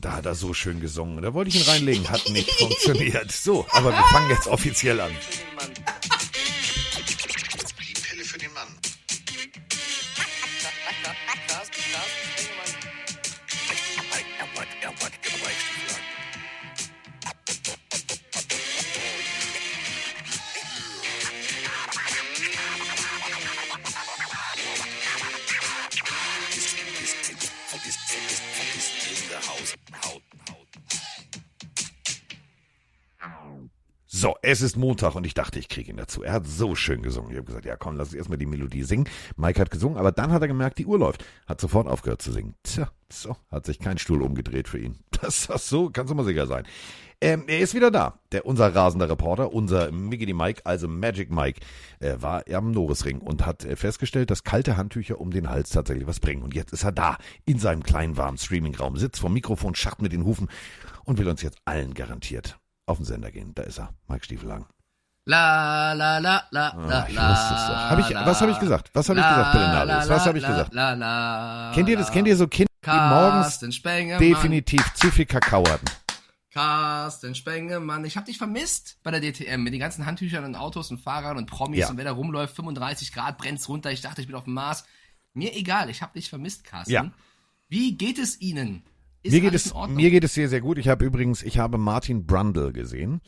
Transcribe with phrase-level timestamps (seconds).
[0.00, 1.20] Da hat er so schön gesungen.
[1.22, 3.30] Da wollte ich ihn reinlegen, hat nicht funktioniert.
[3.30, 5.10] So, aber wir fangen jetzt offiziell an.
[34.50, 36.22] Es ist Montag und ich dachte, ich kriege ihn dazu.
[36.22, 37.30] Er hat so schön gesungen.
[37.30, 39.08] Ich habe gesagt, ja komm, lass uns erstmal die Melodie singen.
[39.36, 41.24] Mike hat gesungen, aber dann hat er gemerkt, die Uhr läuft.
[41.46, 42.56] Hat sofort aufgehört zu singen.
[42.64, 44.98] Tja, so, hat sich kein Stuhl umgedreht für ihn.
[45.20, 46.64] Das ist so, kannst du mal sicher sein.
[47.20, 48.18] Ähm, er ist wieder da.
[48.32, 51.60] Der, unser rasender Reporter, unser Miggity Mike, also Magic Mike,
[51.98, 56.06] äh, war am Norisring und hat äh, festgestellt, dass kalte Handtücher um den Hals tatsächlich
[56.06, 56.42] was bringen.
[56.42, 60.12] Und jetzt ist er da, in seinem kleinen warmen Streamingraum, sitzt vom Mikrofon, schacht mit
[60.12, 60.48] den Hufen
[61.04, 62.59] und will uns jetzt allen garantiert
[62.90, 63.54] auf den Sender gehen.
[63.54, 64.66] Da ist er, Mike Stiefelhagen.
[65.26, 67.30] La la la la Ah, la ich la.
[67.30, 67.76] wusste es doch.
[67.76, 68.90] Hab ich- was hab ich gesagt?
[68.94, 70.08] Was hab ich gesagt, Nabis?
[70.08, 70.74] Was hab ich gesagt?
[70.74, 72.10] La, la, Kennt ihr das?
[72.10, 73.58] Kennt ihr so Kinder, die morgens
[74.18, 75.84] definitiv zu viel Kakao hatten?
[76.52, 78.04] Carsten Spengemann.
[78.04, 81.36] Ich hab dich vermisst bei der DTM mit den ganzen Handtüchern und Autos und Fahrern
[81.36, 81.90] und Promis Ja.
[81.90, 83.92] und wer da rumläuft, 35 Grad, brennt's runter.
[83.92, 84.84] Ich dachte, ich bin auf dem Mars.
[85.32, 86.90] Mir egal, ich hab dich vermisst, Carsten.
[86.92, 87.10] Ja.
[87.68, 88.82] Wie geht es Ihnen?
[89.22, 90.78] Mir geht, es, mir geht es sehr, sehr gut.
[90.78, 93.20] Ich habe übrigens, ich habe Martin Brundle gesehen.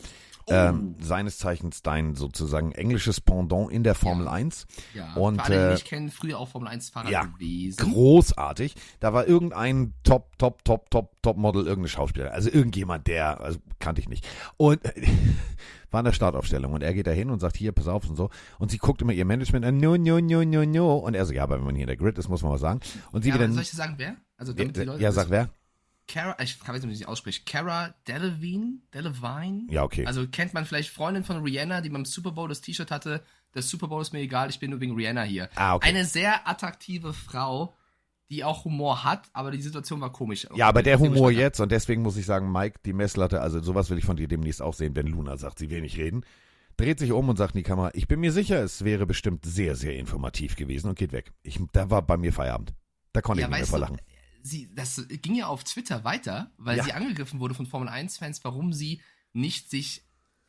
[0.49, 4.67] Ähm, seines Zeichens dein sozusagen englisches Pendant in der Formel 1.
[4.93, 7.93] ja, und, für alle, die äh, mich kennen, früher auch Formel 1 Fahrer ja, gewesen.
[7.93, 8.75] Großartig.
[8.99, 12.33] Da war irgendein Top, Top, Top, Top, Top Model, irgendeine Schauspieler.
[12.33, 14.27] Also irgendjemand, der, also kannte ich nicht.
[14.57, 15.07] Und äh,
[15.93, 18.17] war in der Startaufstellung und er geht da hin und sagt, hier, pass auf und
[18.17, 18.31] so.
[18.59, 20.97] Und sie guckt immer ihr Management an, no, no, no, no, no.
[20.97, 22.61] Und er so, ja, aber wenn man hier in der Grid ist, muss man was
[22.61, 22.81] sagen.
[23.13, 24.17] Und sie ja, wieder, soll ich sagen, wer?
[24.37, 25.51] Also, damit die ja, Leute ja, sag wer?
[26.13, 27.47] Cara, ich kann jetzt nicht, wie sie ausspricht.
[27.47, 28.81] Cara Delevingne?
[28.93, 29.63] Delevingne?
[29.71, 30.05] Ja, okay.
[30.05, 33.23] Also kennt man vielleicht Freundin von Rihanna, die beim Super Bowl das T-Shirt hatte.
[33.53, 35.49] Das Super Bowl ist mir egal, ich bin nur wegen Rihanna hier.
[35.55, 35.89] Ah, okay.
[35.89, 37.75] Eine sehr attraktive Frau,
[38.29, 40.47] die auch Humor hat, aber die Situation war komisch.
[40.55, 43.89] Ja, aber der Humor jetzt, und deswegen muss ich sagen, Mike, die Messlatte, also sowas
[43.89, 46.27] will ich von dir demnächst auch sehen, wenn Luna sagt, sie will nicht reden.
[46.77, 49.47] Dreht sich um und sagt in die Kamera, ich bin mir sicher, es wäre bestimmt
[49.47, 51.33] sehr, sehr informativ gewesen und geht weg.
[51.43, 52.75] Ich, da war bei mir Feierabend.
[53.15, 53.97] Da konnte Ja, ich nicht mehr vor du.
[54.43, 56.85] Sie, das ging ja auf Twitter weiter, weil Ja.
[56.85, 59.01] sie angegriffen wurde von Formel 1-Fans, warum sie
[59.33, 60.03] nicht sich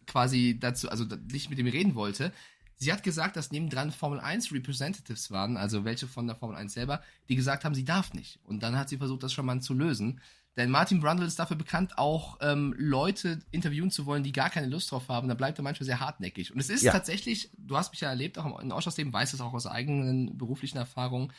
[0.08, 2.34] quasi dazu, also nicht mit ihm reden wollte.
[2.76, 6.74] Sie hat gesagt, dass nebendran Formel 1 Representatives waren, also welche von der Formel 1
[6.74, 8.40] selber, die gesagt haben, sie darf nicht.
[8.44, 10.20] Und dann hat sie versucht, das schon mal zu lösen.
[10.58, 14.68] Denn Martin Brundle ist dafür bekannt, auch ähm, Leute interviewen zu wollen, die gar keine
[14.68, 15.28] Lust drauf haben.
[15.28, 16.52] Da bleibt er manchmal sehr hartnäckig.
[16.54, 16.92] Und es ist Ja.
[16.92, 20.38] tatsächlich, du hast mich ja erlebt, auch im- in Ausschussleben, weißt es auch aus eigenen
[20.38, 21.31] beruflichen Erfahrungen,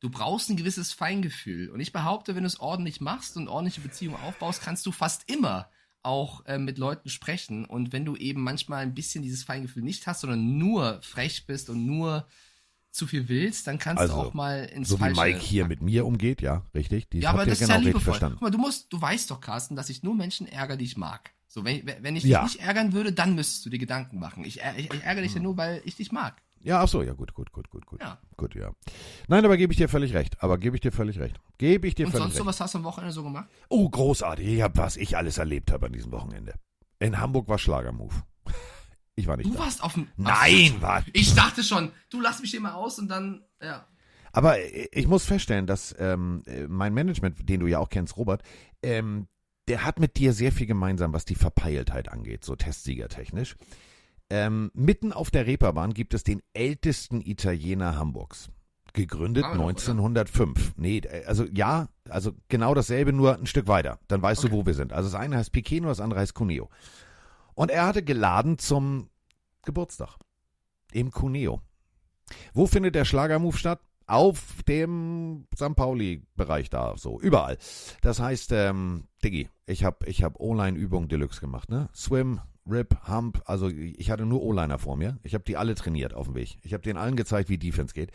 [0.00, 1.70] du brauchst ein gewisses Feingefühl.
[1.70, 5.28] Und ich behaupte, wenn du es ordentlich machst und ordentliche Beziehungen aufbaust, kannst du fast
[5.30, 5.70] immer
[6.02, 7.64] auch äh, mit Leuten sprechen.
[7.64, 11.68] Und wenn du eben manchmal ein bisschen dieses Feingefühl nicht hast, sondern nur frech bist
[11.70, 12.26] und nur
[12.92, 15.66] zu viel willst, dann kannst Also, du auch mal ins So wie Falsche Mike hier
[15.66, 17.08] mit mir umgeht, ja, richtig.
[17.10, 18.12] Die ja, aber das ist genau ja richtig liebevoll.
[18.12, 18.36] verstanden.
[18.38, 20.96] Guck mal, du musst, du weißt doch, Carsten, dass ich nur Menschen ärgere, die ich
[20.96, 21.32] mag.
[21.48, 22.42] So, wenn, wenn ich Ja.
[22.44, 24.44] dich nicht ärgern würde, dann müsstest du dir Gedanken machen.
[24.44, 26.40] Ich, ich, ich ärgere dich ja nur, weil ich dich mag.
[26.66, 28.00] Ja, ach so, ja, gut, gut, gut, gut, gut.
[28.00, 28.18] Ja.
[28.36, 28.72] Gut, ja.
[29.28, 30.42] Nein, aber gebe ich dir völlig recht.
[30.42, 31.40] Aber gebe ich dir völlig recht.
[31.58, 32.38] Gebe ich dir Und völlig sonst recht.
[32.38, 33.48] so, was hast du am Wochenende so gemacht?
[33.68, 34.46] Oh, großartig.
[34.48, 36.54] Ich hab, was ich alles erlebt habe an diesem Wochenende.
[36.98, 38.20] In Hamburg war Schlagermove.
[39.14, 39.60] Ich war nicht Du da.
[39.60, 40.08] warst auf dem.
[40.16, 41.04] Nein, war.
[41.12, 43.86] Ich dachte schon, du lass mich hier mal aus und dann, ja.
[44.32, 48.16] Aber äh, ich muss feststellen, dass ähm, äh, mein Management, den du ja auch kennst,
[48.16, 48.42] Robert,
[48.82, 49.28] ähm,
[49.68, 53.54] der hat mit dir sehr viel gemeinsam, was die Verpeiltheit angeht, so testsiegertechnisch.
[54.28, 58.50] Ähm, mitten auf der Reeperbahn gibt es den ältesten Italiener Hamburgs.
[58.92, 60.74] Gegründet noch, 1905.
[60.76, 64.00] Nee, äh, also ja, also genau dasselbe, nur ein Stück weiter.
[64.08, 64.92] Dann weißt du, wo wir sind.
[64.92, 66.70] Also das eine heißt Piceno, das andere heißt Cuneo.
[67.54, 69.10] Und er hatte geladen zum
[69.64, 70.16] Geburtstag.
[70.92, 71.60] Im Cuneo.
[72.54, 73.80] Wo findet der Schlagermove statt?
[74.08, 75.74] Auf dem St.
[75.74, 77.58] Pauli-Bereich da, so, überall.
[78.02, 81.88] Das heißt, ähm, Diggi, ich habe ich hab O-Line-Übungen Deluxe gemacht, ne?
[81.92, 85.18] Swim, Rip, Hump, also ich hatte nur O-Liner vor mir.
[85.22, 86.58] Ich habe die alle trainiert auf dem Weg.
[86.62, 88.10] Ich habe denen allen gezeigt, wie Defense geht.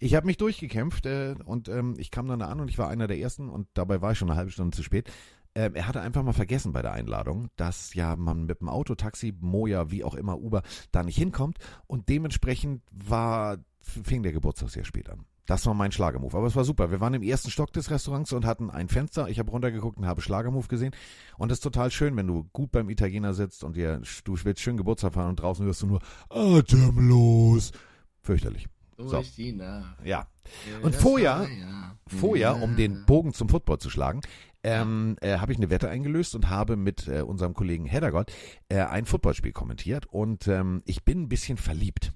[0.00, 2.88] Ich habe mich durchgekämpft äh, und ähm, ich kam dann da an und ich war
[2.88, 5.10] einer der Ersten und dabei war ich schon eine halbe Stunde zu spät.
[5.54, 8.94] Ähm, er hatte einfach mal vergessen bei der Einladung, dass ja man mit dem Auto,
[8.94, 10.62] Taxi, Moja, wie auch immer, Uber,
[10.92, 15.24] da nicht hinkommt und dementsprechend war, fing der Geburtstag sehr spät an.
[15.48, 16.36] Das war mein Schlagermove.
[16.36, 16.90] Aber es war super.
[16.90, 19.30] Wir waren im ersten Stock des Restaurants und hatten ein Fenster.
[19.30, 20.94] Ich habe runtergeguckt und habe Schlagermove gesehen.
[21.38, 24.60] Und es ist total schön, wenn du gut beim Italiener sitzt und dir, du willst
[24.60, 27.72] schön Geburtstag feiern und draußen hörst du nur atemlos.
[28.20, 28.66] Fürchterlich.
[28.98, 29.22] Durch So.
[29.38, 30.04] die Nacht.
[30.04, 30.26] Ja.
[30.70, 31.96] Ja, Und vorher- war, ja.
[32.08, 34.20] Vorher, um den Bogen zum Football zu schlagen,
[34.62, 38.30] ähm, äh, habe ich eine Wette eingelöst und habe mit äh, unserem Kollegen Heddergott
[38.68, 42.12] äh, ein Footballspiel kommentiert und ähm, ich bin ein bisschen verliebt.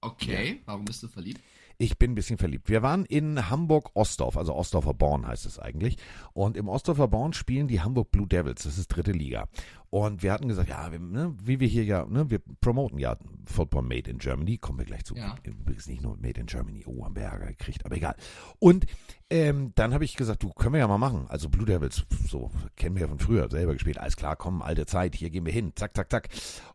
[0.00, 1.40] Okay, warum bist du verliebt?
[1.78, 2.68] Ich bin ein bisschen verliebt.
[2.68, 5.96] Wir waren in Hamburg-Ostdorf, also Ostdorfer Born heißt es eigentlich.
[6.32, 9.48] Und im Ostdorfer Born spielen die Hamburg Blue Devils, das ist dritte Liga.
[9.90, 13.16] Und wir hatten gesagt, ja, wir, ne, wie wir hier ja, ne, wir promoten ja
[13.46, 15.14] Football Made in Germany, kommen wir gleich zu.
[15.14, 15.36] Ja.
[15.44, 18.16] Übrigens nicht nur Made in Germany, oh, haben wir Ärger gekriegt, aber egal.
[18.58, 18.86] Und
[19.30, 21.26] ähm, dann habe ich gesagt, du, können wir ja mal machen.
[21.28, 23.98] Also Blue Devils, so kennen wir ja von früher, selber gespielt.
[23.98, 26.28] Alles klar, komm, alte Zeit, hier gehen wir hin, zack, zack, zack.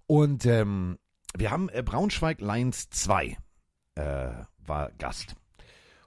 [0.08, 0.98] Und ähm,
[1.38, 3.38] wir haben äh, Braunschweig Lions 2
[3.96, 4.30] äh,
[4.70, 5.36] war Gast.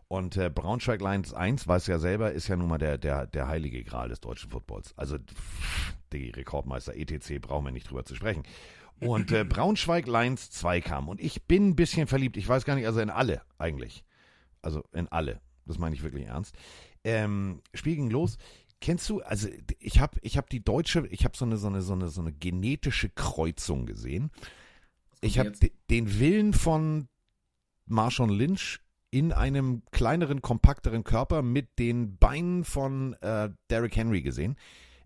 [0.09, 3.49] Und äh, Braunschweig Lions 1, weiß ja selber, ist ja nun mal der, der, der
[3.49, 4.97] heilige Gral des deutschen Footballs.
[4.97, 8.43] Also pff, die Rekordmeister ETC brauchen wir nicht drüber zu sprechen.
[9.01, 11.09] Und äh, Braunschweig Lions 2 kam.
[11.09, 12.37] Und ich bin ein bisschen verliebt.
[12.37, 14.05] Ich weiß gar nicht, also in alle eigentlich.
[14.61, 15.41] Also in alle.
[15.67, 16.55] Das meine ich wirklich ernst.
[17.05, 18.37] Ähm, Spiel ging los.
[18.81, 19.49] Kennst du, also
[19.79, 22.21] ich habe ich hab die deutsche, ich habe so eine, so, eine, so, eine, so
[22.21, 24.31] eine genetische Kreuzung gesehen.
[25.21, 25.53] Ich habe
[25.89, 27.09] den Willen von
[27.93, 28.81] Marshawn Lynch
[29.11, 34.57] in einem kleineren, kompakteren Körper mit den Beinen von äh, Derrick Henry gesehen.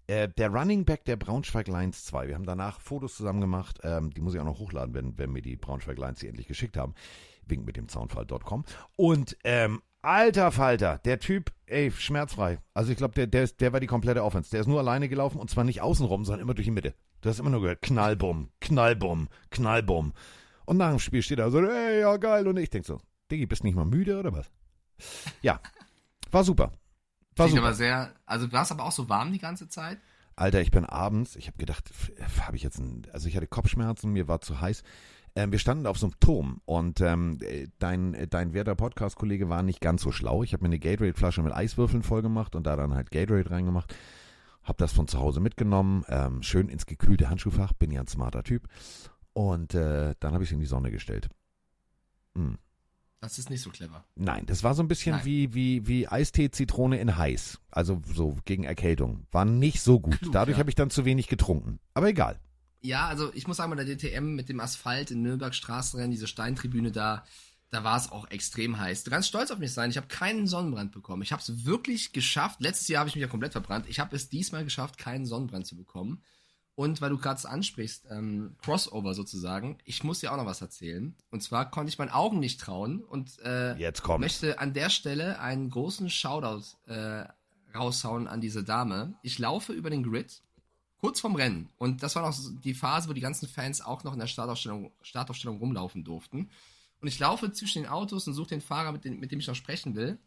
[0.06, 2.28] Äh, der Running Back der Braunschweig Lions 2.
[2.28, 3.80] Wir haben danach Fotos zusammen gemacht.
[3.82, 6.46] Ähm, die muss ich auch noch hochladen, wenn, wenn mir die Braunschweig Lions die endlich
[6.46, 6.94] geschickt haben.
[7.46, 8.64] Wink mit dem Zaunfall.com.
[8.94, 12.60] Und ähm, alter Falter, der Typ, ey, schmerzfrei.
[12.74, 14.50] Also ich glaube, der, der, der war die komplette Offense.
[14.50, 16.94] Der ist nur alleine gelaufen und zwar nicht außenrum, sondern immer durch die Mitte.
[17.22, 20.12] Du hast immer nur gehört, Knallbumm, Knallbumm, Knallbumm.
[20.66, 22.46] Und nach dem Spiel steht er so, ey, ja geil.
[22.46, 24.50] Und ich denk so, Diggi, bist nicht mal müde oder was?
[25.42, 25.60] Ja,
[26.30, 26.72] war super.
[27.36, 27.68] War Klingt super.
[27.68, 29.98] aber sehr, also war es aber auch so warm die ganze Zeit?
[30.36, 31.90] Alter, ich bin abends, ich habe gedacht,
[32.46, 34.82] habe ich jetzt ein, also ich hatte Kopfschmerzen, mir war zu heiß.
[35.34, 39.50] Ähm, wir standen auf so einem Turm und ähm, äh, dein, äh, dein werter Podcast-Kollege
[39.50, 40.42] war nicht ganz so schlau.
[40.42, 43.94] Ich habe mir eine Gatorade-Flasche mit Eiswürfeln vollgemacht und da dann halt Gatorade reingemacht.
[44.62, 48.42] Hab das von zu Hause mitgenommen, ähm, schön ins gekühlte Handschuhfach, bin ja ein smarter
[48.42, 48.66] Typ.
[49.36, 51.28] Und äh, dann habe ich es in die Sonne gestellt.
[52.34, 52.56] Hm.
[53.20, 54.02] Das ist nicht so clever.
[54.14, 55.26] Nein, das war so ein bisschen Nein.
[55.26, 57.60] wie, wie, wie Eistee, Zitrone in heiß.
[57.70, 59.26] Also so gegen Erkältung.
[59.32, 60.20] War nicht so gut.
[60.20, 60.60] Klug, Dadurch ja.
[60.60, 61.80] habe ich dann zu wenig getrunken.
[61.92, 62.40] Aber egal.
[62.80, 66.28] Ja, also ich muss sagen, bei der DTM mit dem Asphalt in Nürnberg Straßenrennen, diese
[66.28, 67.22] Steintribüne da,
[67.68, 69.04] da war es auch extrem heiß.
[69.04, 71.20] Du kannst stolz auf mich sein, ich habe keinen Sonnenbrand bekommen.
[71.20, 72.62] Ich habe es wirklich geschafft.
[72.62, 73.84] Letztes Jahr habe ich mich ja komplett verbrannt.
[73.86, 76.22] Ich habe es diesmal geschafft, keinen Sonnenbrand zu bekommen.
[76.76, 80.60] Und weil du gerade es ansprichst, ähm, Crossover sozusagen, ich muss dir auch noch was
[80.60, 81.16] erzählen.
[81.30, 84.20] Und zwar konnte ich meinen Augen nicht trauen und äh, Jetzt kommt.
[84.20, 87.24] möchte an der Stelle einen großen Shoutout äh,
[87.74, 89.14] raushauen an diese Dame.
[89.22, 90.42] Ich laufe über den Grid,
[90.98, 91.70] kurz vorm Rennen.
[91.78, 94.92] Und das war noch die Phase, wo die ganzen Fans auch noch in der Startaufstellung,
[95.00, 96.50] Startaufstellung rumlaufen durften.
[97.00, 99.46] Und ich laufe zwischen den Autos und suche den Fahrer, mit dem, mit dem ich
[99.46, 100.18] noch sprechen will.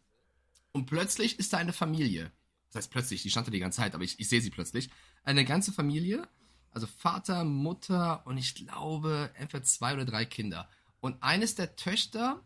[0.72, 2.32] Und plötzlich ist da eine Familie.
[2.68, 4.90] Das heißt plötzlich, die stand da die ganze Zeit, aber ich, ich sehe sie plötzlich.
[5.24, 6.28] Eine ganze Familie,
[6.72, 10.68] also Vater, Mutter und ich glaube entweder zwei oder drei Kinder.
[11.00, 12.42] Und eines der Töchter,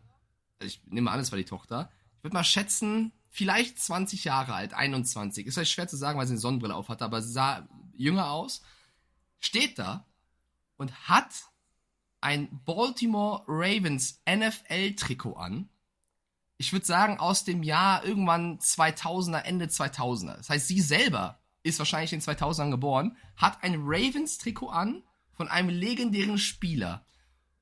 [0.59, 4.53] also ich nehme an, es war die Tochter, ich würde mal schätzen, vielleicht 20 Jahre
[4.53, 5.45] alt, 21.
[5.45, 8.31] Ist vielleicht schwer zu sagen, weil sie eine Sonnenbrille auf hatte, aber sie sah jünger
[8.31, 8.61] aus.
[9.39, 10.05] Steht da
[10.77, 11.51] und hat
[12.21, 15.69] ein Baltimore Ravens NFL-Trikot an.
[16.57, 20.37] Ich würde sagen, aus dem Jahr irgendwann 2000er, Ende 2000er.
[20.37, 25.03] Das heißt, sie selber ist wahrscheinlich in 2000ern geboren, hat ein Ravens-Trikot an
[25.33, 27.05] von einem legendären Spieler.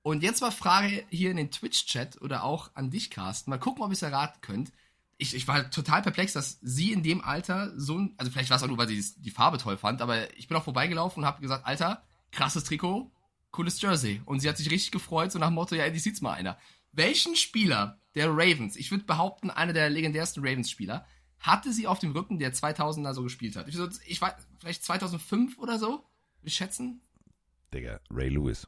[0.02, 3.50] Und jetzt mal Frage hier in den Twitch-Chat oder auch an dich, Carsten.
[3.50, 4.74] Mal gucken, ob ihr es erraten könnt.
[5.18, 8.58] Ich, ich war total perplex, dass sie in dem Alter so ein, also vielleicht war
[8.58, 11.28] es auch nur, weil sie die Farbe toll fand, aber ich bin auch vorbeigelaufen und
[11.28, 13.10] habe gesagt, Alter, krasses Trikot,
[13.52, 14.22] cooles Jersey.
[14.26, 16.58] Und sie hat sich richtig gefreut, so nach dem Motto, ja, endlich sieht's mal einer.
[16.92, 21.06] Welchen Spieler der Ravens, ich würde behaupten, einer der legendärsten Ravens-Spieler,
[21.44, 23.68] hatte sie auf dem Rücken, der 2000er so gespielt hat?
[23.68, 25.90] Ich, so- ich weiß, vielleicht 2005 oder so?
[25.90, 26.06] Würde
[26.46, 27.02] ich schätzen?
[27.74, 28.68] Digga, Ray Lewis.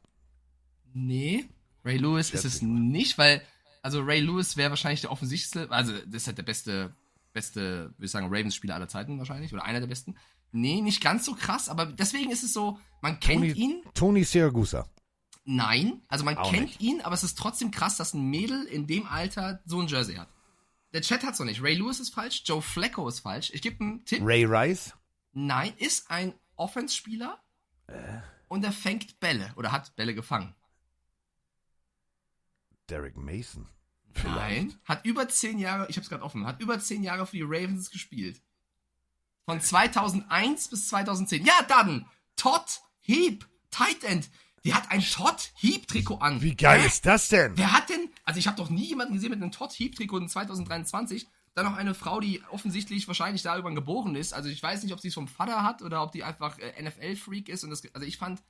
[0.94, 1.48] Nee,
[1.84, 3.42] Ray Lewis ist Schätze es nicht, weil,
[3.82, 6.94] also Ray Lewis wäre wahrscheinlich der offensichtlichste, also das ist halt der beste,
[7.32, 10.16] beste, würde ich sagen, Ravens-Spieler aller Zeiten wahrscheinlich, oder einer der besten.
[10.52, 14.24] Nee, nicht ganz so krass, aber deswegen ist es so, man kennt Tony, ihn, Tony
[14.24, 14.88] Siragusa.
[15.44, 16.80] nein, also man Auch kennt nicht.
[16.80, 20.16] ihn, aber es ist trotzdem krass, dass ein Mädel in dem Alter so ein Jersey
[20.16, 20.28] hat.
[20.92, 21.62] Der Chat hat's noch nicht.
[21.62, 23.50] Ray Lewis ist falsch, Joe Flacco ist falsch.
[23.52, 24.20] Ich gebe einen Tipp.
[24.22, 24.92] Ray Rice.
[25.32, 27.38] Nein, ist ein Offense-Spieler
[27.88, 28.18] Äh.
[28.48, 30.54] und er fängt Bälle oder hat Bälle gefangen.
[32.88, 33.68] Derek Mason.
[34.24, 37.42] Nein, hat über zehn Jahre, ich hab's gerade offen, hat über zehn Jahre für die
[37.42, 38.40] Ravens gespielt.
[39.44, 41.44] Von 2001 bis 2010.
[41.44, 44.30] Ja, dann Todd Heap, Tight End.
[44.64, 46.40] Die hat ein Todd Heap Trikot an.
[46.40, 46.86] Wie geil Hä?
[46.86, 47.56] ist das denn?
[47.58, 50.28] Wer hat denn, Also ich habe doch nie jemanden gesehen mit einem Todd Heap-Trikot in
[50.28, 51.26] 2023.
[51.54, 54.34] Dann noch eine Frau, die offensichtlich wahrscheinlich da irgendwann geboren ist.
[54.34, 56.82] Also ich weiß nicht, ob sie es vom Vater hat oder ob die einfach äh,
[56.82, 57.64] NFL-Freak ist.
[57.64, 58.42] Und das, also ich fand,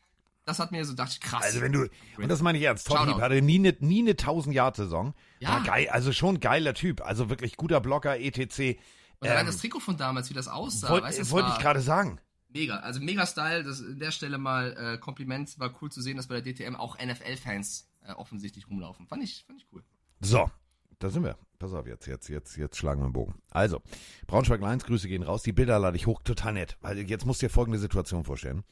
[0.45, 1.45] das hat mir so dachte ich, krass.
[1.45, 3.07] Also wenn du, und das meine ich ernst, Todd.
[3.07, 5.15] Heap hatte nie eine nie eine 1000-Yard-Saison.
[5.41, 5.51] Ja.
[5.51, 8.79] War geil, also schon geiler Typ, also wirklich guter Blocker, etc.
[9.21, 11.49] und allein ähm, das Trikot von damals, wie das aussah, Wollte weißt du, es wollte
[11.49, 12.19] war ich gerade sagen.
[12.49, 12.77] mega.
[12.79, 13.63] Also mega Style.
[13.63, 15.59] Das, an der Stelle mal äh, Kompliment.
[15.59, 19.07] War cool zu sehen, dass bei der DTM auch NFL-Fans äh, offensichtlich rumlaufen.
[19.07, 19.83] Fand ich, fand ich cool.
[20.21, 20.51] So,
[20.99, 21.37] da sind wir.
[21.59, 23.35] Pass auf, jetzt, jetzt, jetzt, jetzt schlagen wir den Bogen.
[23.51, 23.81] Also,
[24.27, 25.43] Braunschweig Lions, Grüße gehen raus.
[25.43, 26.77] Die Bilder lade ich hoch, total nett.
[26.83, 28.63] Weil jetzt musst du dir folgende Situation vorstellen.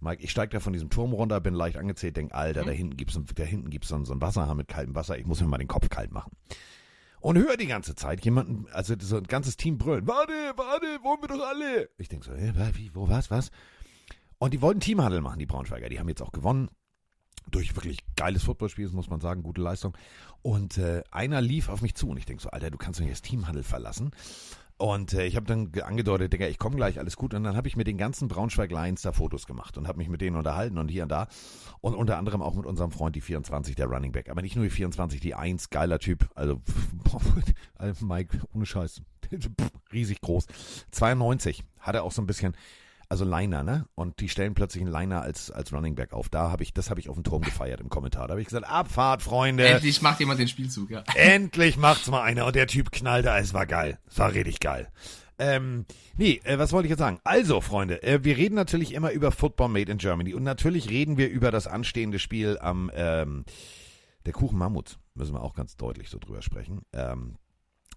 [0.00, 2.96] Mike, ich steige da von diesem Turm runter, bin leicht angezählt, denk, Alter, da hinten
[2.96, 5.16] gibt's, da hinten gibt's so, ein- so ein Wasserhahn mit kaltem Wasser.
[5.16, 6.32] Ich muss mir mal den Kopf kalt machen.
[7.20, 10.08] Und höre die ganze Zeit jemanden, also so ein ganzes Team brüllen.
[10.08, 11.88] Warte, warte, wollen wir doch alle.
[11.98, 13.52] Ich denk so, hä, wie, wo, was, was?
[14.38, 15.88] Und die wollten Teamhandel machen, die Braunschweiger.
[15.88, 16.68] Die haben jetzt auch gewonnen.
[17.52, 19.96] Durch wirklich geiles Footballspiel, muss man sagen, gute Leistung.
[20.42, 23.04] Und äh, einer lief auf mich zu und ich denk so, Alter, du kannst doch
[23.04, 24.10] nicht das Teamhandel verlassen.
[24.78, 27.34] Und äh, ich habe dann ge- angedeutet, Digga, ich komme gleich, alles gut.
[27.34, 30.08] Und dann habe ich mit den ganzen Braunschweig Lions da Fotos gemacht und habe mich
[30.08, 31.28] mit denen unterhalten und hier und da.
[31.80, 34.28] Und unter anderem auch mit unserem Freund, die 24, der Running Back.
[34.28, 36.28] Aber nicht nur die 24, die 1, geiler Typ.
[36.34, 36.60] Also,
[37.76, 39.02] also Mike, ohne Scheiß,
[39.92, 40.46] riesig groß.
[40.90, 42.56] 92, hat er auch so ein bisschen,
[43.12, 43.84] also Liner, ne?
[43.94, 46.30] Und die stellen plötzlich einen Liner als, als Running Back auf.
[46.30, 48.26] Da habe ich, das habe ich auf dem Turm gefeiert im Kommentar.
[48.26, 49.66] Da habe ich gesagt, Abfahrt, Freunde.
[49.66, 51.04] Endlich macht jemand den Spielzug, ja.
[51.14, 53.98] Endlich macht's mal einer und der Typ knallte, es war geil.
[54.08, 54.90] Es war richtig geil.
[55.38, 55.84] Ähm,
[56.16, 57.20] nee, äh, was wollte ich jetzt sagen?
[57.22, 61.18] Also, Freunde, äh, wir reden natürlich immer über Football Made in Germany und natürlich reden
[61.18, 63.44] wir über das anstehende Spiel am ähm,
[64.24, 64.98] der Kuchen Mammuts.
[65.12, 66.80] Müssen wir auch ganz deutlich so drüber sprechen.
[66.94, 67.36] Ähm,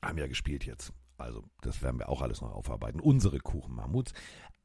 [0.02, 0.92] haben ja gespielt jetzt.
[1.18, 3.00] Also, das werden wir auch alles noch aufarbeiten.
[3.00, 4.14] Unsere Kuchen Mammuts.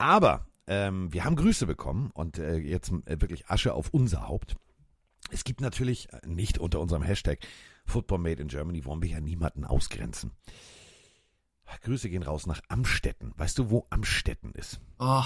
[0.00, 4.56] Aber ähm, wir haben Grüße bekommen und äh, jetzt äh, wirklich Asche auf unser Haupt.
[5.30, 7.40] Es gibt natürlich äh, nicht unter unserem Hashtag
[7.84, 10.32] Football Made in Germany, wollen wir ja niemanden ausgrenzen.
[11.82, 13.34] Grüße gehen raus nach Amstetten.
[13.36, 14.80] Weißt du, wo Amstetten ist?
[14.98, 15.22] Oh,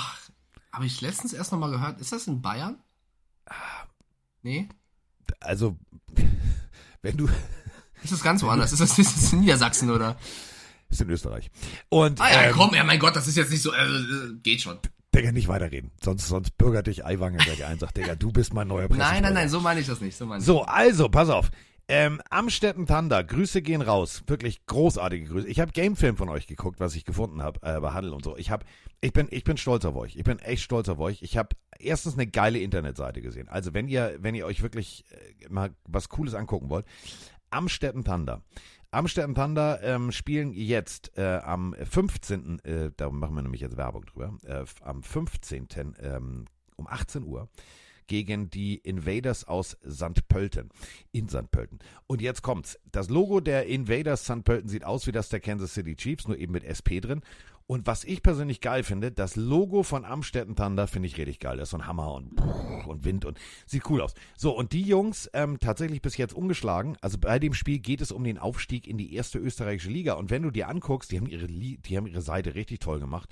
[0.73, 2.01] habe ich letztens erst nochmal gehört.
[2.01, 2.83] Ist das in Bayern?
[4.43, 4.69] Nee?
[5.39, 5.79] Also,
[7.03, 7.29] wenn du,
[8.03, 8.73] Ist das ganz woanders?
[8.73, 10.19] Ist das, ist das in Niedersachsen, oder?
[10.91, 11.51] Ist in Österreich.
[11.89, 14.63] Und, Ah ja, ähm, komm, ja, mein Gott, das ist jetzt nicht so, äh, geht
[14.63, 14.79] schon.
[15.15, 15.93] Digga, nicht weiterreden.
[16.03, 19.11] Sonst, sonst bürgert dich Eiwangenberg ein, sagt, Digga, du bist mein neuer Präsident.
[19.13, 20.17] Nein, nein, nein, so meine ich das nicht.
[20.17, 21.51] So meine ich So, also, pass auf.
[21.87, 24.23] Ähm, Amstetten Thunder, Grüße gehen raus.
[24.27, 25.49] Wirklich großartige Grüße.
[25.49, 28.39] Ich habe Gamefilm von euch geguckt, was ich gefunden habe äh, bei Handel und so.
[28.39, 28.65] Ich hab,
[29.03, 30.17] ich bin, ich bin stolz auf euch.
[30.17, 31.21] Ich bin echt stolz auf euch.
[31.21, 33.49] Ich habe erstens eine geile Internetseite gesehen.
[33.49, 36.87] Also wenn ihr, wenn ihr euch wirklich äh, mal was Cooles angucken wollt,
[37.51, 38.43] Amstetten Thunder.
[38.95, 42.61] Amstetten Thunder ähm, spielen jetzt äh, am 15.
[42.61, 44.37] Äh, da machen wir nämlich jetzt Werbung drüber.
[44.45, 45.69] Äh, am 15.
[46.01, 46.47] Ähm,
[46.77, 47.49] um 18 Uhr
[48.07, 50.29] gegen die Invaders aus St.
[50.29, 50.71] Pölten.
[51.13, 51.51] In St.
[51.51, 51.79] Pölten.
[52.07, 52.79] Und jetzt kommt's.
[52.93, 54.45] Das Logo der Invaders St.
[54.45, 57.23] Pölten sieht aus wie das der Kansas City Chiefs, nur eben mit SP drin.
[57.67, 61.57] Und was ich persönlich geil finde, das Logo von Amstetten Thunder finde ich richtig geil.
[61.57, 62.39] Das ist so ein Hammer und,
[62.87, 64.13] und Wind und sieht cool aus.
[64.37, 66.99] So, und die Jungs ähm, tatsächlich bis jetzt ungeschlagen.
[67.01, 70.13] Also bei dem Spiel geht es um den Aufstieg in die erste österreichische Liga.
[70.15, 73.31] Und wenn du dir anguckst, die haben ihre, die haben ihre Seite richtig toll gemacht.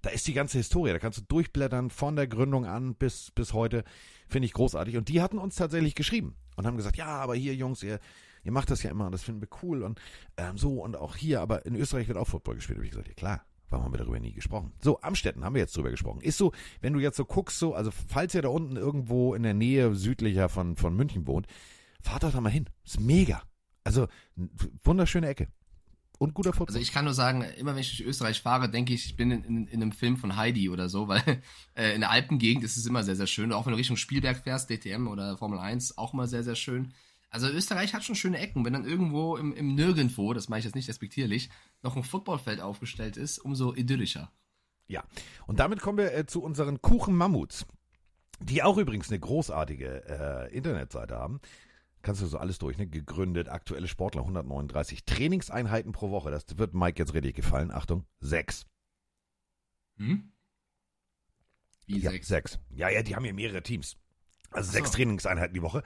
[0.00, 3.52] Da ist die ganze Historie, da kannst du durchblättern von der Gründung an bis, bis
[3.52, 3.84] heute.
[4.26, 4.96] Finde ich großartig.
[4.96, 8.00] Und die hatten uns tatsächlich geschrieben und haben gesagt, ja, aber hier, Jungs, ihr,
[8.42, 10.00] ihr macht das ja immer und das finden wir cool und
[10.38, 12.78] ähm, so und auch hier, aber in Österreich wird auch Football gespielt.
[12.78, 14.72] Habe ich gesagt, ja klar, warum haben wir darüber nie gesprochen?
[14.80, 16.20] So, Amstetten haben wir jetzt drüber gesprochen.
[16.20, 19.42] Ist so, wenn du jetzt so guckst, so, also falls ihr da unten irgendwo in
[19.42, 21.46] der Nähe südlicher von, von München wohnt,
[22.00, 22.68] fahrt doch da mal hin.
[22.84, 23.42] Ist mega.
[23.84, 24.08] Also,
[24.82, 25.48] wunderschöne Ecke.
[26.18, 26.76] Und guter Football.
[26.76, 29.30] Also ich kann nur sagen, immer wenn ich durch Österreich fahre, denke ich, ich bin
[29.30, 31.22] in, in, in einem Film von Heidi oder so, weil
[31.74, 33.52] äh, in der Alpengegend ist es immer sehr, sehr schön.
[33.52, 36.94] Auch wenn du Richtung Spielberg fährst, DTM oder Formel 1, auch immer sehr, sehr schön.
[37.30, 38.64] Also Österreich hat schon schöne Ecken.
[38.64, 41.50] Wenn dann irgendwo im, im Nirgendwo, das meine ich jetzt nicht respektierlich,
[41.82, 44.32] noch ein Footballfeld aufgestellt ist, umso idyllischer.
[44.88, 45.04] Ja,
[45.46, 47.66] und damit kommen wir äh, zu unseren Kuchen-Mammuts,
[48.40, 51.40] die auch übrigens eine großartige äh, Internetseite haben.
[52.02, 52.86] Kannst du so alles durch, ne?
[52.86, 56.30] Gegründet, aktuelle Sportler, 139 Trainingseinheiten pro Woche.
[56.30, 57.72] Das wird Mike jetzt richtig gefallen.
[57.72, 58.64] Achtung, sechs.
[59.96, 60.30] Hm?
[61.86, 62.28] Wie ja, sechs?
[62.28, 62.58] sechs.
[62.70, 63.96] Ja, ja, die haben ja mehrere Teams.
[64.52, 64.92] Also Ach sechs.
[64.92, 65.82] Trainingseinheiten die Woche.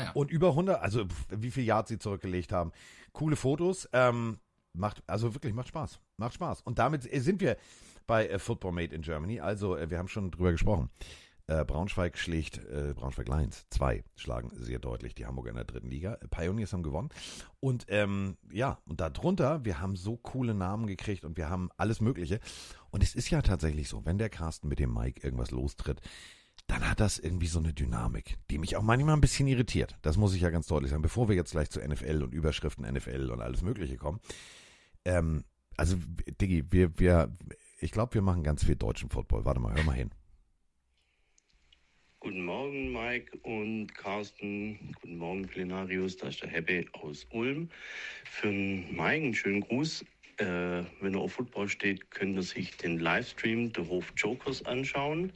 [0.00, 0.10] Ja.
[0.12, 2.72] Und über 100, also wie viel Yards sie zurückgelegt haben.
[3.12, 3.88] Coole Fotos.
[3.92, 4.38] Ähm,
[4.72, 6.00] macht, also wirklich, macht Spaß.
[6.16, 6.62] Macht Spaß.
[6.62, 7.56] Und damit äh, sind wir
[8.06, 9.40] bei äh, Football Made in Germany.
[9.40, 10.90] Also, äh, wir haben schon drüber gesprochen.
[11.66, 16.16] Braunschweig schlägt, äh, Braunschweig Lions, zwei schlagen sehr deutlich die Hamburger in der dritten Liga.
[16.30, 17.08] Pioneers haben gewonnen.
[17.58, 22.00] Und ähm, ja, und darunter, wir haben so coole Namen gekriegt und wir haben alles
[22.00, 22.38] Mögliche.
[22.90, 26.00] Und es ist ja tatsächlich so, wenn der Carsten mit dem Mike irgendwas lostritt,
[26.70, 29.98] dann hat das irgendwie so eine Dynamik, die mich auch manchmal ein bisschen irritiert.
[30.02, 32.88] Das muss ich ja ganz deutlich sagen, bevor wir jetzt gleich zu NFL und Überschriften
[32.88, 34.20] NFL und alles Mögliche kommen.
[35.04, 35.42] Ähm,
[35.76, 35.96] also,
[36.40, 37.36] Diggi, wir, wir,
[37.80, 39.44] ich glaube, wir machen ganz viel deutschen Football.
[39.44, 40.10] Warte mal, hör mal hin.
[42.20, 44.94] Guten Morgen, Mike und Carsten.
[45.00, 46.18] Guten Morgen, Plenarius.
[46.18, 47.68] Da ist der Happy aus Ulm.
[48.24, 50.04] Für Mike einen schönen Gruß.
[50.40, 55.32] Äh, wenn er auf Football steht, könnt ihr sich den Livestream der Hof Jokers anschauen.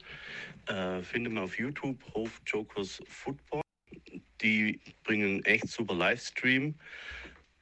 [0.65, 3.61] Äh, findet man auf YouTube Hof Jokers Football.
[4.41, 6.73] Die bringen echt super Livestream.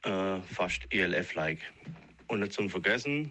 [0.04, 1.60] Äh, fast ELF-like.
[2.28, 3.30] Und nicht zum Vergessen,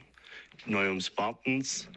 [0.67, 1.89] Neum Spartans,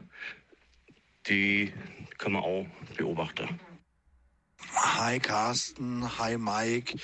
[1.27, 1.71] die
[2.17, 3.61] kann man auch beobachten.
[4.75, 6.97] Hi Carsten, hi Mike.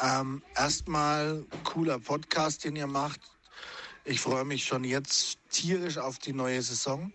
[0.00, 3.33] Ähm, erstmal cooler Podcast, den ihr macht.
[4.06, 7.10] Ich freue mich schon jetzt tierisch auf die neue Saison.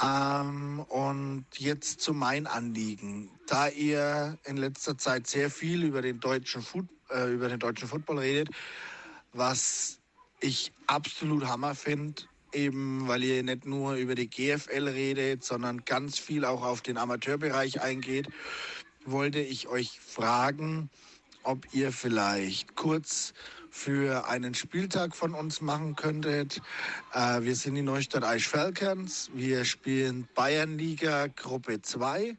[0.00, 3.28] Ähm, und jetzt zu mein Anliegen.
[3.48, 7.88] Da ihr in letzter Zeit sehr viel über den deutschen, Foot, äh, über den deutschen
[7.88, 8.50] Football redet,
[9.32, 9.98] was
[10.38, 16.20] ich absolut Hammer finde, eben weil ihr nicht nur über die GFL redet, sondern ganz
[16.20, 18.28] viel auch auf den Amateurbereich eingeht,
[19.04, 20.88] wollte ich euch fragen,
[21.42, 23.34] ob ihr vielleicht kurz
[23.74, 26.62] für einen Spieltag von uns machen könntet.
[27.12, 29.32] Äh, wir sind die Neustadt Eisch Falcons.
[29.34, 32.36] Wir spielen Bayernliga Gruppe 2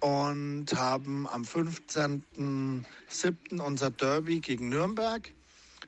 [0.00, 3.60] und haben am 15.07.
[3.60, 5.30] unser Derby gegen Nürnberg.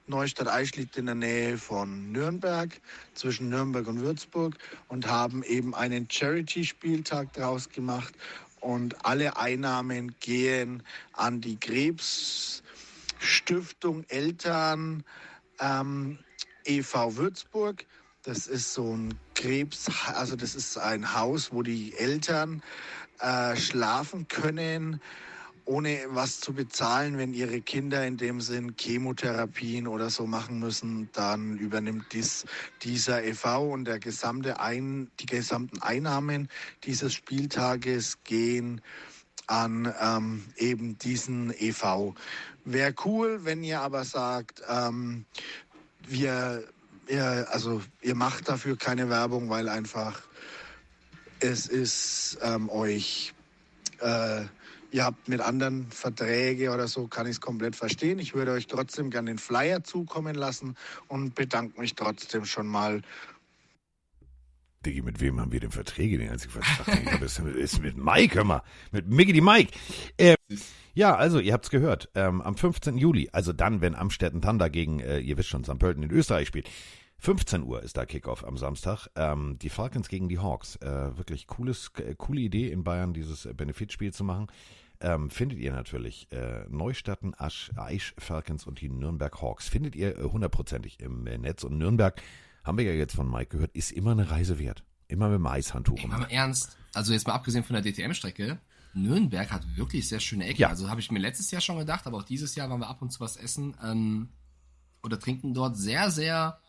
[0.07, 2.79] Neustadt Eisch liegt in der Nähe von Nürnberg,
[3.15, 4.55] zwischen Nürnberg und Würzburg
[4.89, 8.13] und haben eben einen Charity-Spieltag draus gemacht.
[8.61, 10.83] Und alle Einnahmen gehen
[11.15, 11.59] an die
[13.21, 15.05] Krebsstiftung Eltern
[15.61, 16.19] ähm,
[16.65, 17.17] e.V.
[17.17, 17.85] Würzburg.
[18.23, 22.63] Das ist so ein Krebs, also das ist ein Haus, wo die Eltern
[23.21, 25.01] äh, schlafen können
[25.67, 31.09] ohne was zu bezahlen, wenn ihre Kinder in dem Sinn Chemotherapien oder so machen müssen,
[31.13, 32.45] dann übernimmt dies,
[32.83, 33.71] dieser e.V.
[33.71, 36.49] und der gesamte Ein, die gesamten Einnahmen
[36.83, 38.81] dieses Spieltages gehen
[39.51, 42.15] an ähm, eben diesen e.V.
[42.65, 45.25] Wäre cool, wenn ihr aber sagt, ähm,
[46.07, 46.65] wir,
[47.09, 50.23] ihr, also ihr macht dafür keine Werbung, weil einfach
[51.41, 53.35] es ist ähm, euch
[54.01, 54.45] äh,
[54.93, 58.19] ihr habt mit anderen Verträge oder so, kann ich es komplett verstehen.
[58.19, 60.77] Ich würde euch trotzdem gerne den Flyer zukommen lassen
[61.09, 63.03] und bedanke mich trotzdem schon mal.
[64.85, 66.19] Diggi, mit wem haben wir denn Verträge?
[66.19, 68.63] Den einzigen Vertrag, den ist, ist mit Mike, hör mal.
[68.93, 69.73] Mit Mickey Mike.
[70.17, 70.37] Äh,
[70.95, 72.09] ja, also, ihr habt's gehört.
[72.15, 72.97] Ähm, am 15.
[72.97, 75.79] Juli, also dann, wenn Amstetten Thunder gegen, äh, ihr wisst schon, St.
[75.79, 76.71] Pölten in Österreich spielt.
[77.19, 79.09] 15 Uhr ist da Kickoff am Samstag.
[79.15, 80.77] Ähm, die Falcons gegen die Hawks.
[80.77, 84.49] Äh, wirklich cooles, äh, coole Idee in Bayern, dieses Benefitspiel zu machen
[85.01, 89.69] ähm, findet ihr natürlich äh, Neustatten, Asch, Aisch, Falcons und die Nürnberg Hawks.
[89.69, 91.65] Findet ihr äh, hundertprozentig im äh, Netz.
[91.65, 92.21] Und Nürnberg,
[92.65, 94.85] haben wir ja jetzt von Mike gehört, ist immer eine Reise wert.
[95.09, 95.99] Immer mit dem Eishandtuch.
[95.99, 96.77] Ey, mal Ernst.
[96.95, 98.61] Also jetzt mal abgesehen von der DTM-Strecke,
[98.95, 100.61] Nürnberg hat wirklich sehr schöne Ecken.
[100.61, 100.69] Ja.
[100.69, 103.03] Also habe ich mir letztes Jahr schon gedacht, aber auch dieses Jahr waren wir ab
[103.03, 104.31] und zu was essen ähm,
[105.03, 106.61] oder trinken dort sehr, sehr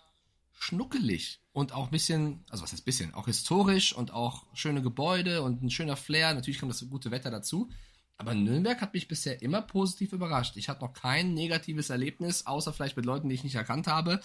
[0.54, 5.42] schnuckelig und auch ein bisschen, also was heißt bisschen, auch historisch und auch schöne Gebäude
[5.42, 6.34] und ein schöner Flair.
[6.34, 7.70] Natürlich kommt das gute Wetter dazu.
[8.18, 10.56] Aber Nürnberg hat mich bisher immer positiv überrascht.
[10.56, 14.20] Ich hatte noch kein negatives Erlebnis, außer vielleicht mit Leuten, die ich nicht erkannt habe,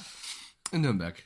[0.71, 1.23] in Nürnberg.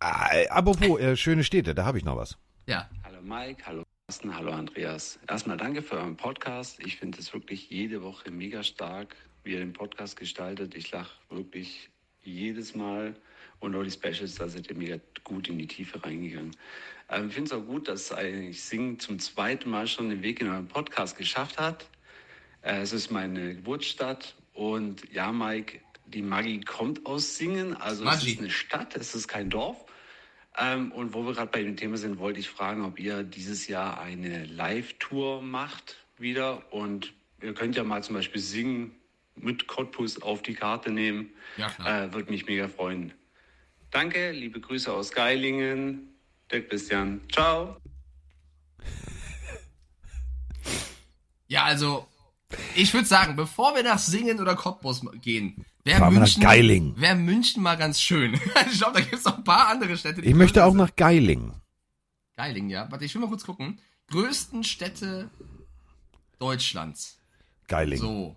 [0.00, 2.36] Ah, apropos, äh, schöne Städte, da habe ich noch was.
[2.66, 2.88] Ja.
[3.02, 5.18] Hallo Mike, hallo Carsten, hallo Andreas.
[5.28, 6.78] Erstmal danke für euren Podcast.
[6.80, 10.76] Ich finde es wirklich jede Woche mega stark, wie ihr den Podcast gestaltet.
[10.76, 11.90] Ich lache wirklich
[12.22, 13.16] jedes Mal
[13.58, 16.56] und auch die Specials, da seid ihr mega gut in die Tiefe reingegangen.
[17.10, 20.40] Ähm, ich finde es auch gut, dass eigentlich Singen zum zweiten Mal schon den Weg
[20.40, 21.86] in euren Podcast geschafft hat.
[22.62, 28.26] Äh, es ist meine Geburtsstadt und ja, Mike, die Maggi kommt aus Singen, also Maggi.
[28.26, 29.87] es ist eine Stadt, es ist kein Dorf.
[30.60, 33.68] Ähm, und wo wir gerade bei dem Thema sind, wollte ich fragen, ob ihr dieses
[33.68, 38.92] Jahr eine Live-Tour macht wieder und ihr könnt ja mal zum Beispiel singen
[39.36, 41.30] mit Cottbus auf die Karte nehmen.
[41.56, 42.04] Ja, klar.
[42.04, 43.12] Äh, Würde mich mega freuen.
[43.90, 46.14] Danke, liebe Grüße aus Geilingen.
[46.50, 47.20] Der Christian.
[47.30, 47.76] Ciao.
[51.46, 52.06] Ja, also,
[52.74, 57.76] ich würde sagen, bevor wir nach Singen oder Cottbus gehen, wäre München, wär München mal
[57.76, 58.34] ganz schön.
[58.70, 60.20] ich glaube, da gibt es noch ein paar andere Städte.
[60.20, 60.78] ich möchte auch sind.
[60.78, 61.52] nach Geiling.
[62.36, 62.90] Geiling, ja.
[62.90, 63.80] Warte, ich will mal kurz gucken.
[64.10, 65.30] Größten Städte
[66.38, 67.18] Deutschlands.
[67.66, 67.98] Geiling.
[67.98, 68.36] So.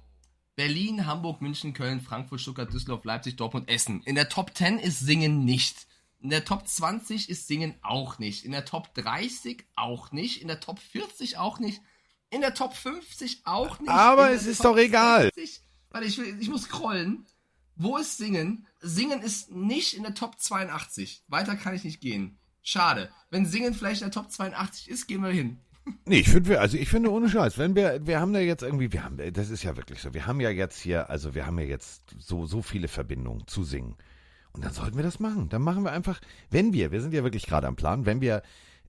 [0.56, 4.02] Berlin, Hamburg, München, Köln, Frankfurt, Stuttgart, Düsseldorf, Leipzig, Dortmund, Essen.
[4.04, 5.88] In der Top 10 ist Singen nicht.
[6.20, 8.46] In der Top 20 ist Singen auch nicht.
[8.46, 10.42] In der Top 30 auch nicht.
[10.42, 11.82] In der Top 40 auch nicht.
[12.30, 13.90] In der Top 50 auch nicht.
[13.90, 15.32] Aber es ist Top doch egal.
[15.36, 15.62] 60
[15.92, 17.26] Warte, ich, will, ich muss scrollen.
[17.84, 18.68] Wo ist Singen?
[18.80, 21.24] Singen ist nicht in der Top 82.
[21.28, 22.38] Weiter kann ich nicht gehen.
[22.62, 23.10] Schade.
[23.32, 25.58] Wenn Singen vielleicht in der Top 82 ist, gehen wir hin.
[26.06, 28.94] Nee, ich finde, also ich finde ohne Scheiß, wenn wir, wir haben da jetzt irgendwie,
[28.94, 31.58] wir haben, das ist ja wirklich so, wir haben ja jetzt hier, also wir haben
[31.58, 33.96] ja jetzt so, so viele Verbindungen zu singen.
[34.52, 35.50] Und dann sollten wir das machen.
[35.50, 38.44] Dann machen wir einfach, wenn wir, wir sind ja wirklich gerade am Plan, wenn wir,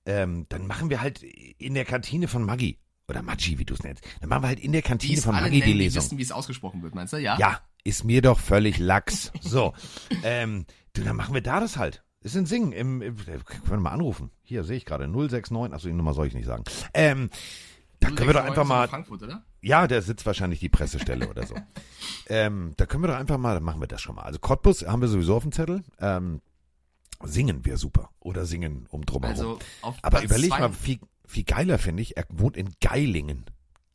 [0.05, 2.77] ähm, dann machen wir halt in der Kantine von Maggi,
[3.07, 5.49] oder Maggi, wie du es nennst, dann machen wir halt in der Kantine von Maggi
[5.51, 6.03] die nennen, die Lesung.
[6.03, 7.17] wissen, wie es ausgesprochen wird, meinst du?
[7.17, 7.37] Ja.
[7.37, 9.31] Ja, ist mir doch völlig lax.
[9.41, 9.73] So,
[10.23, 12.03] ähm, du, dann machen wir da das halt.
[12.21, 12.71] Ist ein Singen.
[12.71, 14.31] Im, im, können wir mal anrufen.
[14.41, 15.73] Hier sehe ich gerade 069.
[15.73, 16.63] Achso, die Nummer soll ich nicht sagen.
[16.93, 17.29] Ähm,
[17.99, 18.87] da können wir doch einfach mal.
[18.87, 19.43] Frankfurt, oder?
[19.61, 21.55] Ja, der sitzt wahrscheinlich die Pressestelle oder so.
[22.27, 24.21] Ähm, da können wir doch einfach mal, dann machen wir das schon mal.
[24.21, 25.83] Also Cottbus haben wir sowieso auf dem Zettel.
[25.99, 26.41] Ähm,
[27.21, 28.11] singen wäre super.
[28.19, 29.35] Oder singen um drumherum.
[29.35, 32.73] Also auf Aber Platz überleg zwei- mal, viel, viel geiler finde ich, er wohnt in
[32.81, 33.45] Geilingen.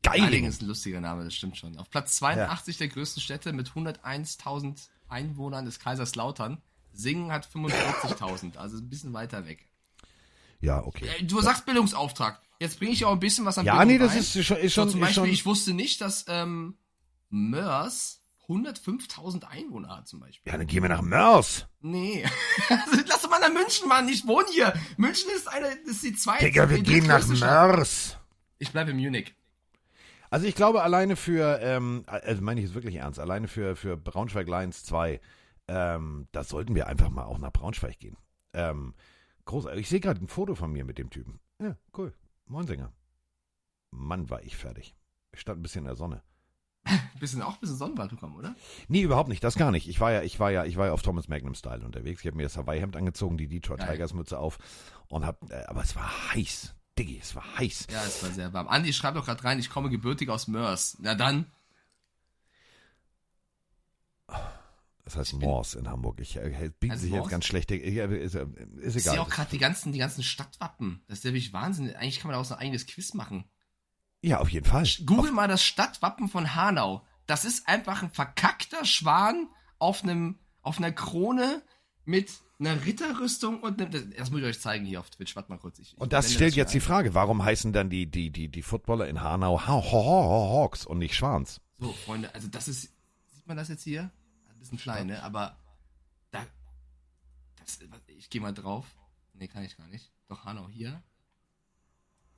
[0.02, 0.50] Geilingen Geilingen.
[0.50, 1.76] ist ein lustiger Name, das stimmt schon.
[1.76, 6.62] Auf Platz 82 der größten Städte mit 101.000 Einwohnern ist Kaiserslautern.
[6.92, 9.66] Singen hat 45.000, also ein bisschen weiter weg.
[10.60, 11.06] Ja, okay.
[11.18, 12.40] Äh, Du sagst Bildungsauftrag.
[12.60, 14.18] Jetzt bringe ich auch ein bisschen was an Ja, Bildung nee, das rein.
[14.18, 16.76] ist schon, ist so, schon, zum ist Beispiel, schon ich wusste nicht, dass ähm,
[17.30, 20.50] Mörs 105.000 Einwohner hat zum Beispiel.
[20.50, 21.66] ja, dann gehen wir nach Mörs.
[21.80, 22.24] Nee.
[22.68, 24.08] Also, Lass doch mal nach München, Mann.
[24.08, 24.72] Ich wohne hier.
[24.96, 26.44] München ist eine, ist die zweite.
[26.44, 27.26] Digga, wir gehen nach.
[27.26, 28.16] Mörs.
[28.58, 29.34] Ich bleibe in Munich.
[30.30, 33.96] Also ich glaube alleine für, ähm, also meine ich es wirklich ernst, alleine für, für
[33.96, 35.20] Braunschweig Lions 2,
[35.68, 38.16] ähm, da sollten wir einfach mal auch nach Braunschweig gehen.
[38.52, 38.94] Ähm,
[39.46, 39.80] großartig.
[39.80, 41.40] Ich sehe gerade ein Foto von mir mit dem Typen.
[41.61, 42.12] Ja, cool.
[42.46, 42.92] Moin Sänger.
[43.90, 44.94] Mann, war ich fertig.
[45.32, 46.22] Ich stand ein bisschen in der Sonne.
[47.20, 48.55] Bisschen auch ein bisschen Sonnenbrand bekommen, oder?
[48.88, 49.88] Nee, überhaupt nicht, das gar nicht.
[49.88, 52.20] Ich war ja, ich war ja, ich war ja auf Thomas Magnum Style unterwegs.
[52.20, 53.92] Ich habe mir das Hawaii-Hemd angezogen, die Detroit Geil.
[53.92, 54.59] Tigers Mütze auf
[55.09, 56.74] und hab, äh, aber es war heiß.
[56.98, 57.87] Diggi, es war heiß.
[57.90, 58.68] Ja, es war sehr warm.
[58.68, 60.96] Andi schreibt doch gerade rein, ich komme gebürtig aus Mörs.
[61.01, 61.46] Na dann.
[65.05, 66.20] Das heißt Morse in Hamburg.
[66.20, 67.31] Ich äh, biete Also sich jetzt Morse?
[67.31, 67.70] ganz schlecht.
[67.70, 69.14] Ist, ist, ist Ich egal.
[69.14, 71.01] sehe auch gerade die ganzen, die ganzen Stadtwappen.
[71.09, 71.94] Das ist ja wirklich Wahnsinn.
[71.96, 73.44] Eigentlich kann man daraus ein eigenes Quiz machen.
[74.20, 74.87] Ja, auf jeden Fall.
[75.04, 77.04] Google mal das Stadtwappen von Hanau.
[77.26, 81.62] Das ist einfach ein verkackter Schwan auf einem, auf einer Krone
[82.04, 85.37] mit einer Ritterrüstung und einem, das muss ich euch zeigen hier auf Twitch.
[85.37, 85.78] Warte mal kurz.
[85.78, 89.07] Ich, Und das stellt jetzt die Frage, warum heißen dann die, die, die, die Footballer
[89.07, 91.61] in Hanau ha ha ha Hawks und nicht Schwans?
[91.78, 92.92] So, Freunde, also das ist,
[93.33, 94.11] sieht man das jetzt hier?
[94.50, 95.22] Ein bisschen klein, ne?
[95.22, 95.57] Aber
[96.33, 96.44] da,
[97.61, 97.78] das,
[98.09, 98.87] ich gehe mal drauf.
[99.35, 100.11] Nee, kann ich gar nicht.
[100.26, 101.00] Doch, Hanau hier.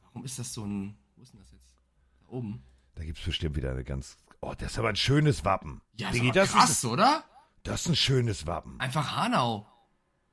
[0.03, 1.77] Warum ist das so ein, wo ist denn das jetzt?
[2.23, 2.63] Da oben.
[2.95, 4.17] Da gibt's bestimmt wieder eine ganz.
[4.41, 5.83] Oh, das ist aber ein schönes Wappen.
[5.97, 7.25] Ja, aber das, krass, ist, oder?
[7.63, 8.81] das ist ein schönes Wappen.
[8.81, 9.67] Einfach Hanau.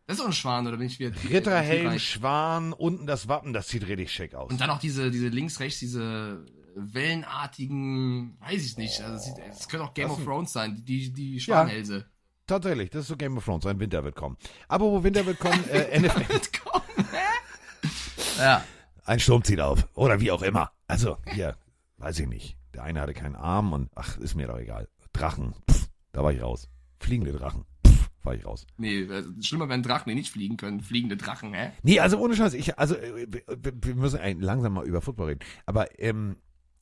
[0.06, 1.14] Das ist doch ein Schwan, oder bin ich wieder?
[1.30, 2.00] Ritterhelm?
[2.00, 4.50] Schwan, unten das Wappen, das sieht richtig schick aus.
[4.50, 6.46] Und dann auch diese, diese links, rechts, diese
[6.76, 9.02] wellenartigen, weiß ich nicht.
[9.02, 12.10] Also es, sieht, es könnte auch Game Das of Thrones sein, die, die Schwanhälse.
[12.46, 13.66] Tatsächlich, das ist so Game of Thrones.
[13.66, 14.38] Ein Winter wird kommen.
[14.70, 18.40] Aber wo Winter wird kommen, äh, NFL, Komm, hä?
[18.40, 18.64] Ja.
[19.08, 19.88] Ein Sturm zieht auf.
[19.96, 20.72] Oder wie auch immer.
[20.88, 21.56] Also, hier,
[21.98, 22.58] weiß ich nicht.
[22.74, 24.88] Der eine hatte keinen Arm und, ach, ist mir doch egal.
[25.14, 26.70] Drachen, pff, da war ich raus.
[27.00, 28.68] Fliegende Drachen, pff, war ich raus.
[28.78, 30.82] Nee, äh, schlimmer wären Drachen, die nicht fliegen können.
[30.82, 31.72] Fliegende Drachen, hä?
[31.84, 35.40] Nee, also ohne Scheiß, ich, also äh, wir, müssen langsam mal über Football reden.
[35.66, 36.36] Aber ähm,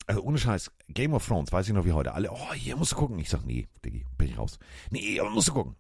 [0.08, 2.14] also ohne Scheiß, Game of Thrones, weiß ich noch wie heute.
[2.14, 3.20] Alle, oh, hier musst du gucken.
[3.20, 4.60] Ich sag, nee, Diggi, bin ich raus.
[4.92, 5.76] Nee, aber musst du gucken.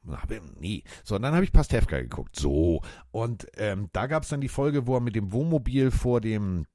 [0.59, 0.83] Nee.
[1.03, 2.35] So, und dann habe ich Pastewka geguckt.
[2.35, 2.81] So.
[3.11, 6.65] Und ähm, da gab's dann die Folge, wo er mit dem Wohnmobil vor dem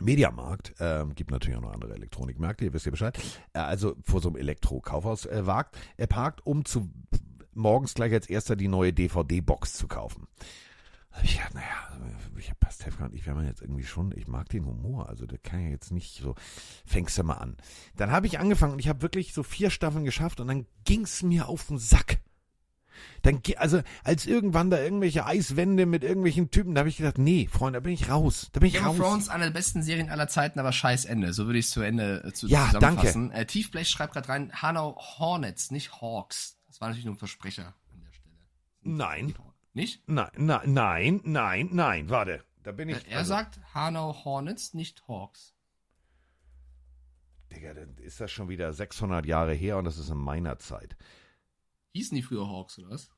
[0.00, 3.18] Mediamarkt, ähm, gibt natürlich auch noch andere Elektronikmärkte, ihr wisst ja Bescheid,
[3.52, 6.90] äh, also vor so einem Elektro-Kaufhaus äh, wagt, er parkt, um zu
[7.54, 10.26] morgens gleich als erster die neue DVD-Box zu kaufen.
[11.12, 11.92] Da hab ich gedacht, naja,
[12.38, 15.38] ich hab Pastewka und ich werden jetzt irgendwie schon, ich mag den Humor, also der
[15.38, 16.34] kann ja jetzt nicht so,
[16.86, 17.56] fängst du mal an.
[17.96, 21.22] Dann habe ich angefangen und ich habe wirklich so vier Staffeln geschafft und dann ging's
[21.22, 22.20] mir auf den Sack.
[23.22, 27.48] Dann, also, als irgendwann da irgendwelche Eiswände mit irgendwelchen Typen, da habe ich gedacht, nee,
[27.50, 28.48] Freunde, da bin ich raus.
[28.52, 28.98] Da bin ich Game of raus.
[28.98, 31.32] Thrones, eine der besten Serien aller Zeiten, aber scheiß Ende.
[31.32, 33.30] So würde ich es zu Ende äh, zu Ja, zusammenfassen.
[33.30, 36.58] Äh, Tiefblech schreibt gerade rein, Hanau Hornets, nicht Hawks.
[36.66, 38.36] Das war natürlich nur ein Versprecher an der Stelle.
[38.82, 39.34] Nein,
[39.74, 40.06] Nicht?
[40.06, 42.44] nein, nein, nein, nein, nein, warte.
[42.62, 43.06] Da bin ich.
[43.08, 45.54] Er also, sagt Hanau Hornets, nicht Hawks.
[47.50, 50.96] Digga, dann ist das schon wieder 600 Jahre her und das ist in meiner Zeit.
[51.94, 53.10] Hießen die früher Hawks, oder was?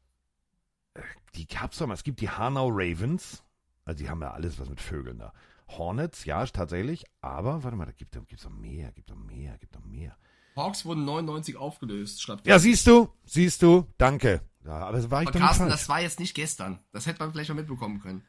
[1.34, 1.94] Die gab's doch mal.
[1.94, 3.42] Es gibt die Hanau Ravens.
[3.84, 5.32] Also die haben ja alles was mit Vögeln da.
[5.68, 7.04] Hornets, ja, tatsächlich.
[7.20, 10.16] Aber, warte mal, da gibt es noch mehr, gibt noch mehr, gibt noch mehr.
[10.56, 14.40] Hawks wurden 99 aufgelöst, schreibt Ja, siehst du, siehst du, danke.
[14.64, 16.78] Ja, aber das war ich Aber Carsten, das war jetzt nicht gestern.
[16.92, 18.24] Das hätte man vielleicht mal mitbekommen können.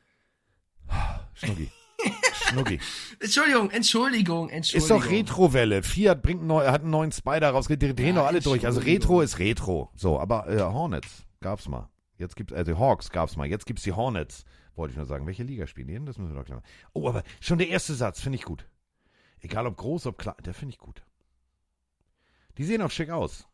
[1.34, 1.72] Schnucki.
[2.50, 2.80] Schnucki.
[3.20, 4.98] Entschuldigung, Entschuldigung, Entschuldigung.
[4.98, 5.82] Ist doch Retrowelle.
[5.82, 7.84] Fiat bringt neu, hat einen neuen Spider rausgekriegt.
[7.84, 8.66] Die drehen Ja, doch alle durch.
[8.66, 8.82] Also.
[8.82, 9.92] Retro ist Retro.
[9.96, 11.90] So, aber äh, Hornets gab's mal.
[12.18, 13.48] Jetzt gibt's, also Hawks gab's mal.
[13.48, 14.44] Jetzt gibt's die Hornets.
[14.76, 15.26] Wollte ich nur sagen.
[15.26, 16.06] Welche Liga spielen die denn?
[16.06, 16.70] Das müssen wir doch klar machen.
[16.94, 18.68] Oh, aber schon der erste Satz finde ich gut.
[19.40, 21.04] Egal ob groß, ob klein, der finde ich gut.
[22.58, 23.48] Die sehen auch schick aus.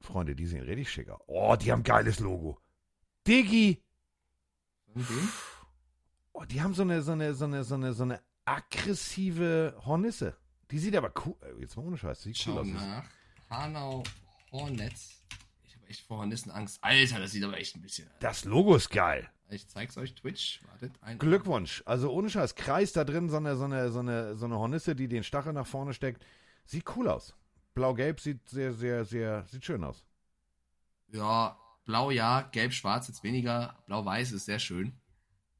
[0.00, 1.20] Freunde, die sehen richtig schick aus.
[1.26, 2.58] Oh, die haben geiles Logo.
[3.26, 3.82] Diggi.
[4.94, 5.28] Wem?
[6.32, 10.36] Oh, die haben so eine, so eine, so eine, so eine, so eine aggressive Hornisse.
[10.70, 11.34] Die sieht aber cool.
[11.42, 12.66] äh, Jetzt mal ohne Scheiß, sieht cool Schau aus.
[12.66, 13.04] nach.
[13.50, 14.02] Hanau
[14.52, 15.22] Hornets.
[15.66, 16.78] Ich habe echt vor Hornissen Angst.
[16.82, 18.08] Alter, das sieht aber echt ein bisschen.
[18.20, 19.28] Das Logo ist geil.
[19.50, 20.60] Ich zeig's euch, Twitch.
[20.70, 20.92] Wartet.
[21.00, 21.82] Ein Glückwunsch.
[21.86, 22.54] Also ohne Scheiß.
[22.54, 25.54] Kreis da drin, so eine, so eine, so eine, so eine Hornisse, die den Stachel
[25.54, 26.24] nach vorne steckt.
[26.66, 27.34] Sieht cool aus.
[27.78, 30.04] Blau-Gelb sieht sehr, sehr, sehr, sieht schön aus.
[31.12, 33.76] Ja, blau ja, gelb-schwarz jetzt weniger.
[33.86, 34.92] Blau-weiß ist sehr schön.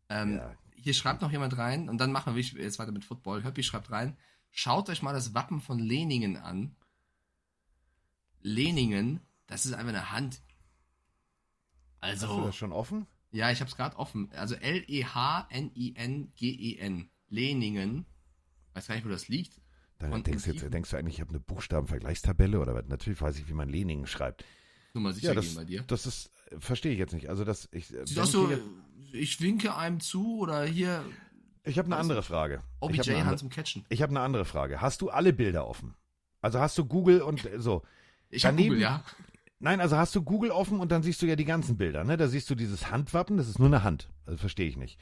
[0.08, 0.54] Ähm, Ja.
[0.80, 3.42] Hier schreibt noch jemand rein und dann machen wir jetzt weiter mit Football.
[3.44, 4.16] Höppi schreibt rein.
[4.50, 6.76] Schaut euch mal das Wappen von Leningen an.
[8.42, 10.40] Leningen, das ist einfach eine Hand.
[12.00, 13.06] Hast du Also, das schon offen?
[13.32, 14.30] ja, ich hab's gerade offen.
[14.32, 14.54] Also
[15.88, 17.10] L-E-H-N-I-N-G-E-N.
[17.28, 18.06] Leningen.
[18.74, 19.60] Weiß gar nicht, wo das liegt.
[19.98, 22.86] Dann denkst, jetzt, denkst du eigentlich, ich habe eine Buchstabenvergleichstabelle oder was?
[22.86, 24.44] Natürlich weiß ich, wie man Leningen schreibt.
[24.94, 25.82] Nur mal sicher Ja, das, gehen bei dir.
[25.86, 27.28] das ist, äh, verstehe ich jetzt nicht.
[27.28, 28.60] Also das, ich, äh, Sieht ich so, hier-
[29.12, 31.04] ich winke einem zu oder hier
[31.64, 32.54] ich habe eine andere Frage.
[32.54, 33.84] Ich habe OBJ Hand andere- zum Catchen.
[33.88, 34.80] ich hab eine andere Frage.
[34.80, 35.94] Hast du alle Bilder offen?
[36.40, 37.82] Also hast du Google und äh, so?
[38.30, 39.04] Ich hab Daneben- Google, ja.
[39.60, 42.16] Nein, also hast du Google offen und dann siehst du ja die ganzen Bilder, ne?
[42.16, 44.08] Da siehst du dieses Handwappen, das ist nur eine Hand.
[44.24, 44.98] Also verstehe ich nicht.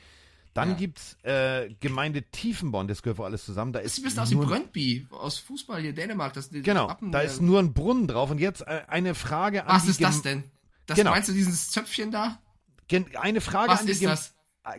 [0.56, 0.74] Dann Ja.
[0.76, 3.72] gibt's äh, Gemeinde Tiefenborn, das gehört wohl alles zusammen.
[3.72, 6.32] Da Das ist sieht ein bisschen aus wie nur, Brøndby aus Fußball hier Dänemark.
[6.32, 8.30] Das, das genau, Wappen da ist nur ein Brunnen drauf.
[8.30, 10.50] Und jetzt äh, eine Frage an Was die ist das Gem- denn?
[10.86, 11.10] Das Genau.
[11.10, 12.40] meinst du dieses Zöpfchen da?
[12.88, 14.34] Gen eine Frage Was an die ist Gem- das?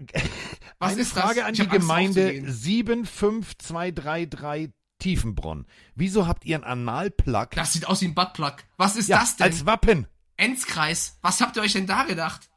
[0.80, 1.24] Was eine ist das?
[1.24, 2.52] Frage an Ich die Gemeinde draufzugehen.
[2.54, 5.66] 75233 Tiefenbronn.
[5.96, 8.56] Wieso habt ihr einen Analplug Das sieht aus wie ein Buttplug.
[8.78, 9.46] Was ist ja, das denn?
[9.46, 10.08] als Wappen?
[10.38, 11.18] Enzkreis.
[11.22, 12.50] Was habt ihr euch denn da gedacht?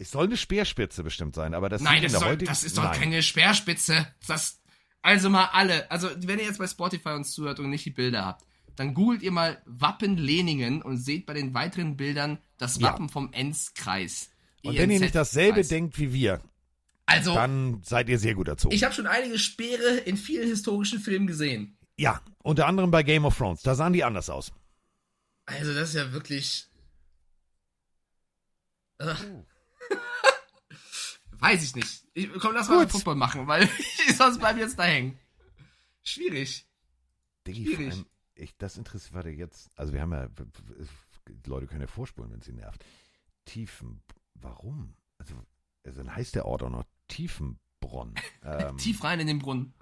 [0.00, 2.84] Es soll eine Speerspitze bestimmt sein, aber das Nein, das, soll, heutigen- das ist doch
[2.84, 2.98] Nein.
[3.00, 4.06] keine Speerspitze.
[4.26, 4.60] Das,
[5.02, 5.90] also mal alle.
[5.90, 8.44] Also, wenn ihr jetzt bei Spotify uns zuhört und nicht die Bilder habt,
[8.76, 12.88] dann googelt ihr mal Wappen Leningen und seht bei den weiteren Bildern das Ja.
[12.88, 14.30] Wappen vom Enzkreis.
[14.64, 15.68] Und wenn ihr nicht dasselbe ENZ-Kreis.
[15.68, 16.40] denkt wie wir,
[17.06, 18.74] Also, dann seid ihr sehr gut erzogen.
[18.74, 21.76] ich habe schon einige Speere in vielen historischen Filmen gesehen.
[21.96, 23.60] ja, unter anderem bei Game of Thrones.
[23.62, 24.50] Da sahen die anders aus.
[25.44, 26.66] Also, das ist ja wirklich.
[29.02, 29.44] Ugh.
[31.40, 32.04] Weiß ich nicht.
[32.14, 32.92] Ich, komm, lass mal Gut.
[32.92, 33.68] Fußball machen, weil
[34.16, 35.18] sonst bleiben wir jetzt da hängen.
[36.02, 36.66] Schwierig.
[37.46, 37.92] Diggi, Schwierig.
[37.92, 39.70] allem, ich, das interessiert warte jetzt.
[39.76, 40.28] Also wir haben ja,
[41.46, 42.84] Leute können ja vorspulen, wenn sie nervt.
[43.44, 44.02] Tiefen,
[44.34, 44.94] warum?
[45.18, 45.34] Also,
[45.84, 48.14] also dann heißt der Ort auch noch Tiefenbronn.
[48.42, 49.74] Ähm, Tief rein in den Brunnen.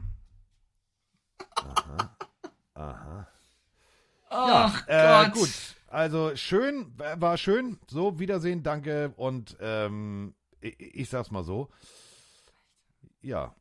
[1.57, 2.17] Aha.
[2.75, 3.29] Aha.
[4.31, 5.33] Ach Äh, Gott.
[5.35, 5.51] gut,
[5.87, 7.79] also schön, war schön.
[7.89, 9.13] So, Wiedersehen, danke.
[9.17, 11.71] Und ähm, ich, ich sag's mal so.
[13.21, 13.55] Ja,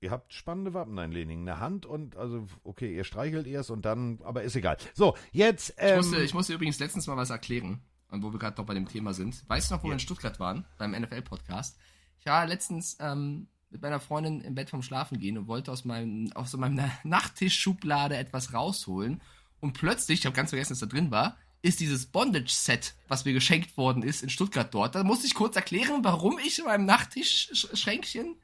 [0.00, 1.40] ihr habt spannende Wappen, nein, Lening.
[1.42, 4.76] Eine Hand und, also, okay, ihr streichelt erst und dann, aber ist egal.
[4.94, 8.38] So, jetzt, Ich, ähm, musste, ich musste übrigens letztens mal was erklären, und wo wir
[8.38, 9.42] gerade noch bei dem Thema sind.
[9.48, 9.94] Weißt du noch, wo wir Ja.
[9.94, 11.78] in Stuttgart waren, beim NFL-Podcast?
[12.18, 15.86] Ich war letztens ähm, mit meiner Freundin im Bett vom Schlafen gehen und wollte aus
[15.86, 19.22] meinem, aus meinem Nachttischschublade etwas rausholen.
[19.60, 23.32] Und plötzlich, ich habe ganz vergessen, was da drin war, ist dieses Bondage-Set, was mir
[23.32, 24.94] geschenkt worden ist in Stuttgart dort.
[24.96, 28.36] Da musste ich kurz erklären, warum ich in meinem Nachttischschränkchen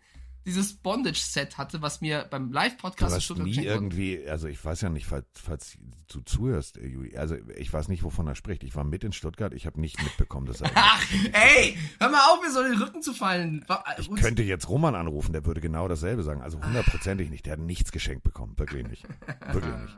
[0.47, 3.85] dieses Bondage-Set hatte, was mir beim Live-Podcast in Stuttgart nie geschenkt wurde.
[3.85, 5.77] irgendwie, also ich weiß ja nicht, falls, falls
[6.11, 8.63] du zuhörst, äh, Juli, also ich weiß nicht, wovon er spricht.
[8.65, 10.71] Ich war mit in Stuttgart, ich habe nicht mitbekommen, dass er.
[10.75, 13.63] Ach, ey, hör mal auf, mir so in den Rücken zu fallen.
[13.67, 14.21] Wa- Ich Gut.
[14.21, 16.41] könnte jetzt Roman anrufen, der würde genau dasselbe sagen.
[16.41, 17.45] Also hundertprozentig nicht.
[17.45, 18.55] Der hat nichts geschenkt bekommen.
[18.59, 19.05] Wirklich nicht.
[19.53, 19.97] Wirklich nicht.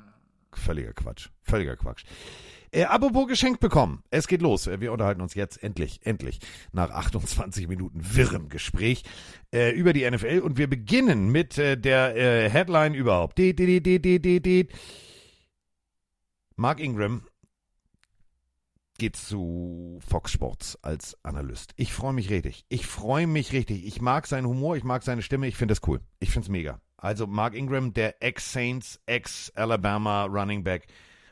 [0.52, 1.28] Völliger Quatsch.
[1.42, 2.02] Völliger Quatsch.
[2.72, 4.02] Äh, apropos geschenkt bekommen.
[4.10, 4.66] Es geht los.
[4.66, 6.38] Äh, Wir unterhalten uns jetzt endlich, endlich
[6.72, 9.02] nach 28 Minuten wirrem Gespräch
[9.52, 13.38] äh, über die NFL und wir beginnen mit äh, der äh, Headline überhaupt.
[13.38, 14.68] Die, die, die, die, die, die.
[16.56, 17.26] Mark Ingram
[18.98, 21.72] geht zu Fox Sports als Analyst.
[21.76, 22.66] Ich freue mich richtig.
[22.68, 23.86] Ich freue mich richtig.
[23.86, 26.00] Ich mag seinen Humor, ich mag seine Stimme, ich finde das cool.
[26.18, 26.80] Ich finde es mega.
[26.98, 30.86] Also Mark Ingram, der Ex-Saints, Ex-Alabama Running Back,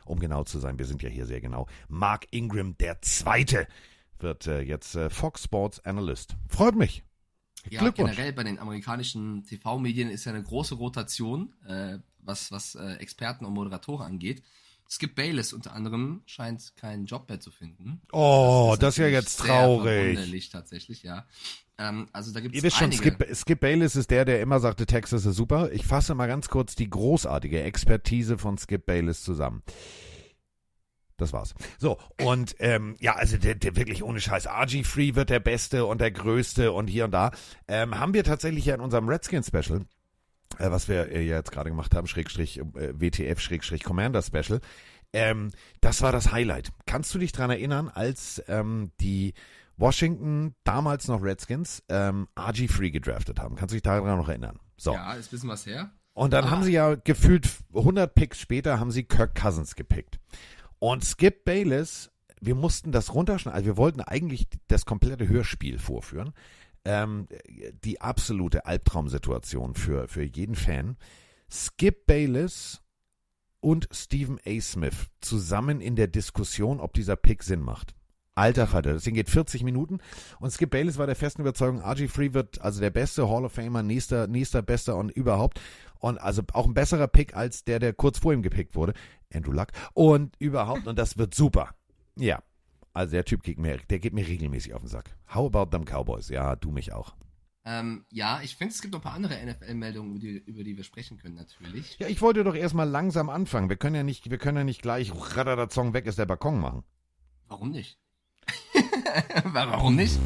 [0.08, 1.66] um genau zu sein, wir sind ja hier sehr genau.
[1.88, 3.66] Mark Ingram, der Zweite,
[4.18, 6.36] wird äh, jetzt äh, Fox Sports Analyst.
[6.48, 7.04] Freut mich.
[7.70, 12.94] Ja, generell bei den amerikanischen TV-Medien ist ja eine große Rotation, äh, was, was äh,
[12.94, 14.42] Experten und Moderatoren angeht.
[14.90, 18.00] Skip Bayless unter anderem scheint keinen Job mehr zu finden.
[18.10, 20.50] Oh, das ist, ja natürlich jetzt sehr traurig.
[20.50, 21.26] tatsächlich, ja.
[21.76, 22.92] Ähm, also da gibt Ihr es wisst schon.
[22.92, 25.70] Skip, Skip Bayless ist der, der immer sagte, Texas ist super.
[25.72, 29.62] Ich fasse mal ganz kurz die großartige Expertise von Skip Bayless zusammen.
[31.18, 31.54] Das war's.
[31.78, 34.46] So, und ähm, ja, also der, der wirklich ohne Scheiß.
[34.46, 37.32] RG Free wird der Beste und der Größte und hier und da.
[37.66, 39.84] Ähm, haben wir tatsächlich ja in unserem Redskin-Special,
[40.58, 42.64] was wir äh, jetzt gerade gemacht haben, Schrägstrich äh,
[43.00, 44.60] WTF, Schrägstrich Commander Special,
[45.12, 46.70] ähm, das war das Highlight.
[46.86, 49.34] Kannst du dich dran erinnern, als ähm, die
[49.76, 53.56] Washington, damals noch Redskins, ähm, RG Free gedraftet haben?
[53.56, 54.58] Kannst du dich daran noch erinnern?
[54.76, 54.92] So.
[54.94, 55.90] Ja, ist ein bisschen was her.
[56.14, 56.50] Und dann Ah.
[56.50, 60.18] haben sie ja gefühlt 100 Picks später haben sie Kirk Cousins gepickt.
[60.80, 66.32] Und Skip Bayless, wir mussten das runterschneiden, also wir wollten eigentlich das komplette Hörspiel vorführen.
[66.88, 67.28] Ähm,
[67.84, 70.96] die absolute Albtraumsituation für, für jeden Fan.
[71.50, 72.82] Skip Bayless
[73.60, 74.58] und Stephen A.
[74.60, 77.94] Smith zusammen in der Diskussion, ob dieser Pick Sinn macht.
[78.34, 79.98] Alter Vater, das Ding geht 40 Minuten
[80.40, 83.52] und Skip Bayless war der festen Überzeugung, RG Free wird also der beste Hall of
[83.52, 85.60] Famer, nächster, nächster, bester und überhaupt.
[85.98, 88.94] Und also auch ein besserer Pick als der, der kurz vor ihm gepickt wurde.
[89.34, 89.68] Andrew Luck.
[89.92, 91.74] Und überhaupt, und das wird super.
[92.16, 92.42] Ja.
[92.98, 95.14] Also der Typ geht mir, der geht mir regelmäßig auf den Sack.
[95.32, 96.30] How about them Cowboys?
[96.30, 97.14] Ja, du mich auch.
[97.64, 100.76] Ähm, ja, ich finde, es gibt noch ein paar andere NFL-Meldungen, über die, über die
[100.76, 101.96] wir sprechen können, natürlich.
[102.00, 103.68] Ja, ich wollte doch erstmal langsam anfangen.
[103.68, 106.82] Wir können ja nicht, wir können ja nicht gleich Radadazong weg ist der Balkon machen.
[107.46, 108.00] Warum nicht?
[109.44, 110.18] Warum nicht?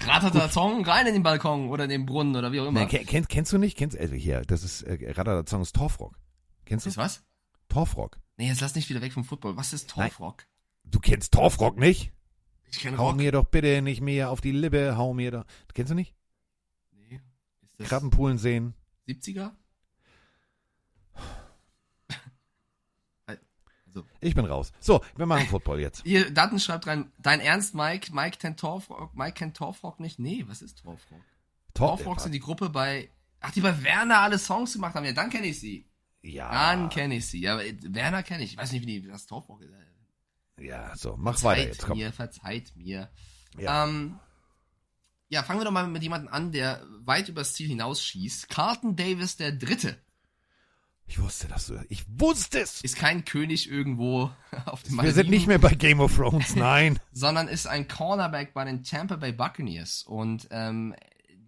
[0.00, 2.80] Ratata Song rein in den Balkon oder in den Brunnen oder wie auch immer.
[2.80, 3.78] Nee, kenn, kennst, du nicht?
[3.78, 6.18] Kennst, also hier, das ist äh, Radadazong ist Torfrock.
[6.64, 6.90] Kennst du?
[6.90, 7.22] ist was?
[7.68, 8.18] Torfrock.
[8.38, 9.56] Nee, jetzt lass nicht wieder weg vom Football.
[9.56, 10.46] Was ist Torfrock?
[10.86, 12.12] Du kennst Torfrock nicht?
[12.70, 13.16] Ich kenne Hau Rock.
[13.16, 15.44] mir doch bitte nicht mehr auf die Lippe, hau mir doch.
[15.74, 16.14] Kennst du nicht?
[16.92, 17.20] Nee.
[17.62, 18.74] Ist das Krabbenpoolen sehen.
[19.08, 19.52] 70er?
[23.26, 24.72] also, Ich bin raus.
[24.80, 26.02] So, wir machen Football jetzt.
[26.04, 28.12] hier, Daten schreibt rein, dein Ernst, Mike?
[28.14, 30.18] Mike kennt Torfrock, Mike kennt Torfrock nicht?
[30.18, 31.20] Nee, was ist Torfrock?
[31.74, 35.04] Torfrock sind die Gruppe bei, ach, die bei Werner alle Songs gemacht haben.
[35.04, 35.86] Ja, dann kenne ich sie.
[36.22, 36.50] Ja.
[36.50, 37.40] Dann kenne ich sie.
[37.40, 38.52] Ja, aber Werner kenne ich.
[38.52, 39.70] Ich weiß nicht, wie die, was Torfrock ist.
[40.58, 41.98] Ja, so, mach weiter Verzeiht jetzt, komm.
[41.98, 43.10] mir, verzeiht mir.
[43.58, 43.84] Ja.
[43.84, 44.18] Ähm,
[45.28, 48.48] ja, fangen wir doch mal mit jemandem an, der weit übers Ziel hinausschießt.
[48.48, 49.98] Carlton Davis der Dritte
[51.06, 52.80] Ich wusste, dass du, ich wusste es.
[52.82, 54.30] ist kein König irgendwo
[54.66, 56.98] auf dem Wir sind nicht mehr bei Game of Thrones, nein.
[57.12, 60.04] sondern ist ein Cornerback bei den Tampa Bay Buccaneers.
[60.04, 60.94] Und ähm,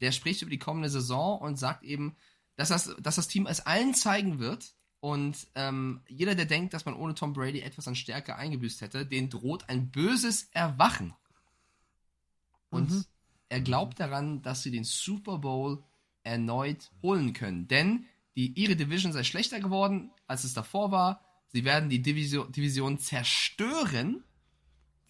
[0.01, 2.17] der spricht über die kommende Saison und sagt eben,
[2.57, 4.75] dass das, dass das Team es allen zeigen wird.
[5.01, 9.07] Und ähm, jeder, der denkt, dass man ohne Tom Brady etwas an Stärke eingebüßt hätte,
[9.07, 11.15] den droht ein böses Erwachen.
[12.71, 13.07] Und
[13.49, 15.83] er glaubt daran, dass sie den Super Bowl
[16.23, 17.69] erneut holen können.
[17.69, 18.07] Denn
[18.37, 21.25] die, ihre Division sei schlechter geworden, als es davor war.
[21.49, 24.23] Sie werden die Division, Division zerstören.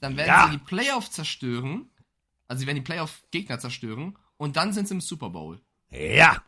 [0.00, 0.46] Dann werden Ja.
[0.46, 1.90] sie die Playoff zerstören.
[2.46, 4.16] Also sie werden die Playoff-Gegner zerstören.
[4.36, 5.60] Und dann sind sie im Super Bowl.
[5.90, 6.42] Ja.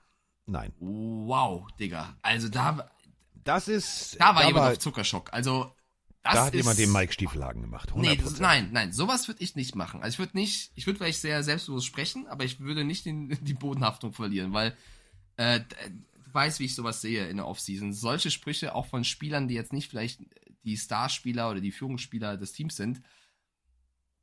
[0.47, 0.73] Nein.
[0.79, 2.17] Wow, Digga.
[2.23, 2.89] Also da,
[3.45, 4.21] Das ist.
[4.21, 5.33] da war da jemand auf Zuckerschock.
[5.33, 5.75] Also
[6.23, 7.93] das Da hat ist, jemand den Mike Stiefelhagen gemacht.
[7.93, 8.01] 100%.
[8.01, 10.03] Nee, das, nein, nein, sowas würde ich nicht machen.
[10.03, 13.29] Also ich würde nicht, ich würde vielleicht sehr selbstbewusst sprechen, aber ich würde nicht den,
[13.45, 14.77] die Bodenhaftung verlieren, weil
[15.37, 17.93] äh, du weißt, wie ich sowas sehe in der Offseason.
[17.93, 20.21] Solche Sprüche auch von Spielern, die jetzt nicht vielleicht
[20.65, 23.01] die Starspieler oder die Führungsspieler des Teams sind,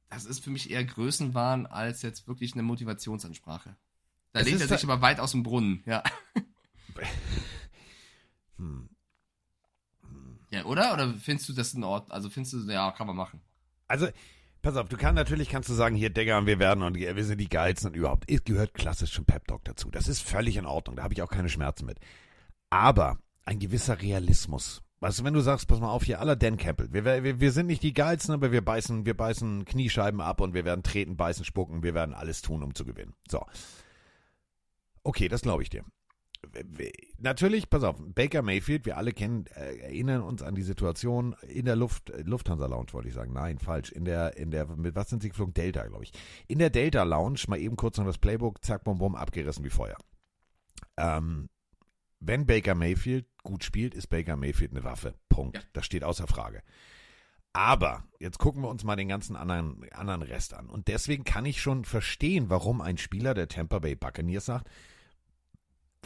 [0.10, 3.76] das ist für mich eher Größenwahn als jetzt wirklich eine Motivationsansprache.
[4.32, 6.04] Da Es lehnt er sich aber weit aus dem Brunnen, ja.
[8.58, 8.90] Hm.
[10.50, 10.94] Ja, oder?
[10.94, 12.12] Oder findest du das in Ordnung?
[12.12, 13.42] Also findest du, ja, kann man machen.
[13.88, 14.08] Also,
[14.62, 17.40] pass auf, du kannst natürlich kannst du sagen, hier, Digga, wir werden und wir sind
[17.40, 18.30] die geilsten und überhaupt.
[18.30, 19.90] Es gehört klassisch zum Pep Talk dazu.
[19.92, 20.96] Das ist völlig in Ordnung.
[20.96, 22.00] Da habe ich auch keine Schmerzen mit.
[22.70, 24.82] Aber ein gewisser Realismus.
[25.00, 27.52] Weißt du, wenn du sagst, pass mal auf, hier aller Dan Campbell, wir, wir, wir
[27.52, 31.16] sind nicht die geilsten, aber wir beißen, wir beißen Kniescheiben ab und wir werden treten,
[31.16, 33.14] beißen, spucken, wir werden alles tun, um zu gewinnen.
[33.30, 33.46] So.
[35.04, 35.84] Okay, das glaube ich dir.
[37.20, 41.66] Natürlich, pass auf, Baker Mayfield, wir alle kennen, äh, erinnern uns an die Situation in
[41.66, 43.34] der Luft, äh, Lufthansa Lounge, wollte ich sagen.
[43.34, 43.92] Nein, falsch.
[43.92, 45.54] In der, in der, mit was sind sie geflogen?
[45.54, 46.12] Delta, glaube ich.
[46.48, 49.70] In der Delta Lounge, mal eben kurz noch das Playbook, zack, bum, bum, abgerissen wie
[49.70, 49.98] Feuer.
[50.96, 51.50] Ähm,
[52.20, 55.16] wenn Baker Mayfield gut spielt, ist Baker Mayfield eine Waffe.
[55.30, 55.58] Punkt.
[55.58, 55.64] Ja.
[55.74, 56.64] Das steht außer Frage.
[57.54, 60.70] Aber jetzt gucken wir uns mal den ganzen anderen, anderen Rest an.
[60.70, 64.70] Und deswegen kann ich schon verstehen, warum ein Spieler der Tampa Bay Buccaneers sagt,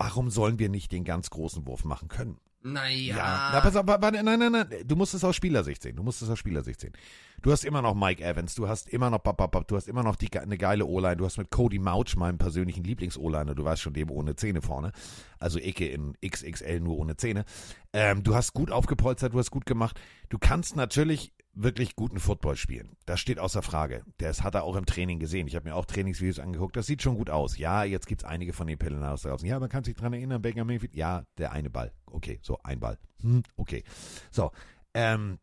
[0.02, 2.40] warum sollen wir nicht den ganz großen Wurf machen können?
[2.64, 3.16] Naja.
[3.16, 5.96] Ja, na, pass auf, nein, nein, nein, du musst es aus Spielersicht sehen.
[5.96, 6.94] Du musst es aus Spielersicht sehen.
[7.42, 10.30] Du hast immer noch Mike Evans, du hast immer noch, du hast immer noch die,
[10.38, 14.12] eine geile O-Line, du hast mit Cody Mouch, meinem persönlichen Lieblings-O-Liner, du weißt schon, dem
[14.12, 14.92] ohne Zähne vorne,
[15.40, 17.46] also Ecke in XXL nur ohne Zähne.
[17.94, 20.00] Ähm, du hast gut aufgepolstert, du hast gut gemacht.
[20.30, 22.96] Du kannst natürlich wirklich guten Football spielen.
[23.06, 24.04] Das steht außer Frage.
[24.18, 25.48] Das hat er auch im Training gesehen.
[25.48, 26.76] Ich habe mir auch Trainingsvideos angeguckt.
[26.76, 27.58] Das sieht schon gut aus.
[27.58, 29.48] Ja, jetzt gibt's einige von den Pillenaus draußen.
[29.48, 30.96] Ja, man kann sich dran erinnern, Baker Mayfield.
[30.96, 31.92] Ja, der eine Ball.
[32.06, 32.98] Okay, so ein Ball.
[33.22, 33.84] Hm, okay.
[34.32, 34.52] So,
[34.94, 35.40] ähm,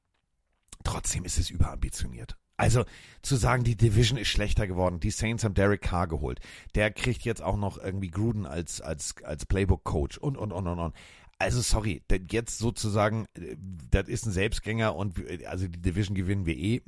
[0.84, 2.36] trotzdem ist es überambitioniert.
[2.56, 2.84] Also
[3.22, 6.40] zu sagen, die Division ist schlechter geworden, die Saints haben Derek Carr geholt,
[6.74, 10.66] der kriegt jetzt auch noch irgendwie Gruden als als als Playbook Coach und und und
[10.66, 10.94] und und.
[11.38, 13.56] Also sorry, jetzt sozusagen, äh,
[13.90, 16.80] das ist ein Selbstgänger und also die Division gewinnen wir eh.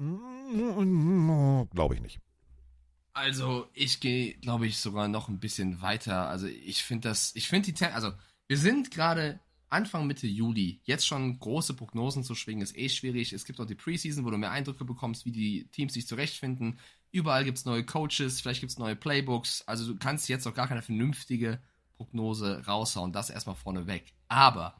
[1.73, 2.21] Glaube ich nicht.
[3.13, 6.29] Also ich gehe, glaube ich, sogar noch ein bisschen weiter.
[6.29, 8.13] Also ich finde das, ich finde die, also
[8.49, 10.81] wir sind gerade Anfang Mitte Juli.
[10.85, 13.33] Jetzt schon große Prognosen zu schwingen ist eh schwierig.
[13.33, 16.81] Es gibt auch die Preseason, wo du mehr Eindrücke bekommst, wie die Teams sich zurechtfinden.
[17.13, 19.63] Überall gibt es neue Coaches, vielleicht gibt es neue Playbooks.
[19.67, 21.61] Also du kannst jetzt auch gar keine vernünftige
[22.01, 23.13] Prognose raushauen.
[23.13, 24.15] Das erstmal vorneweg.
[24.29, 24.75] Aber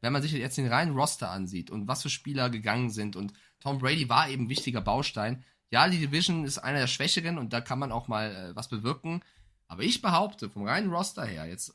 [0.00, 3.32] wenn man sich jetzt den reinen Roster ansieht und was für Spieler gegangen sind und
[3.60, 5.44] Tom Brady war eben wichtiger Baustein.
[5.70, 8.68] Ja, die Division ist einer der Schwächeren und da kann man auch mal äh, was
[8.68, 9.22] bewirken.
[9.68, 11.74] Aber ich behaupte, vom reinen Roster her, jetzt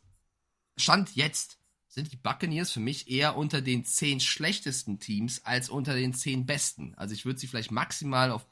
[0.76, 5.96] Stand jetzt, sind die Buccaneers für mich eher unter den zehn schlechtesten Teams als unter
[5.96, 6.94] den zehn besten.
[6.96, 8.46] Also ich würde sie vielleicht maximal auf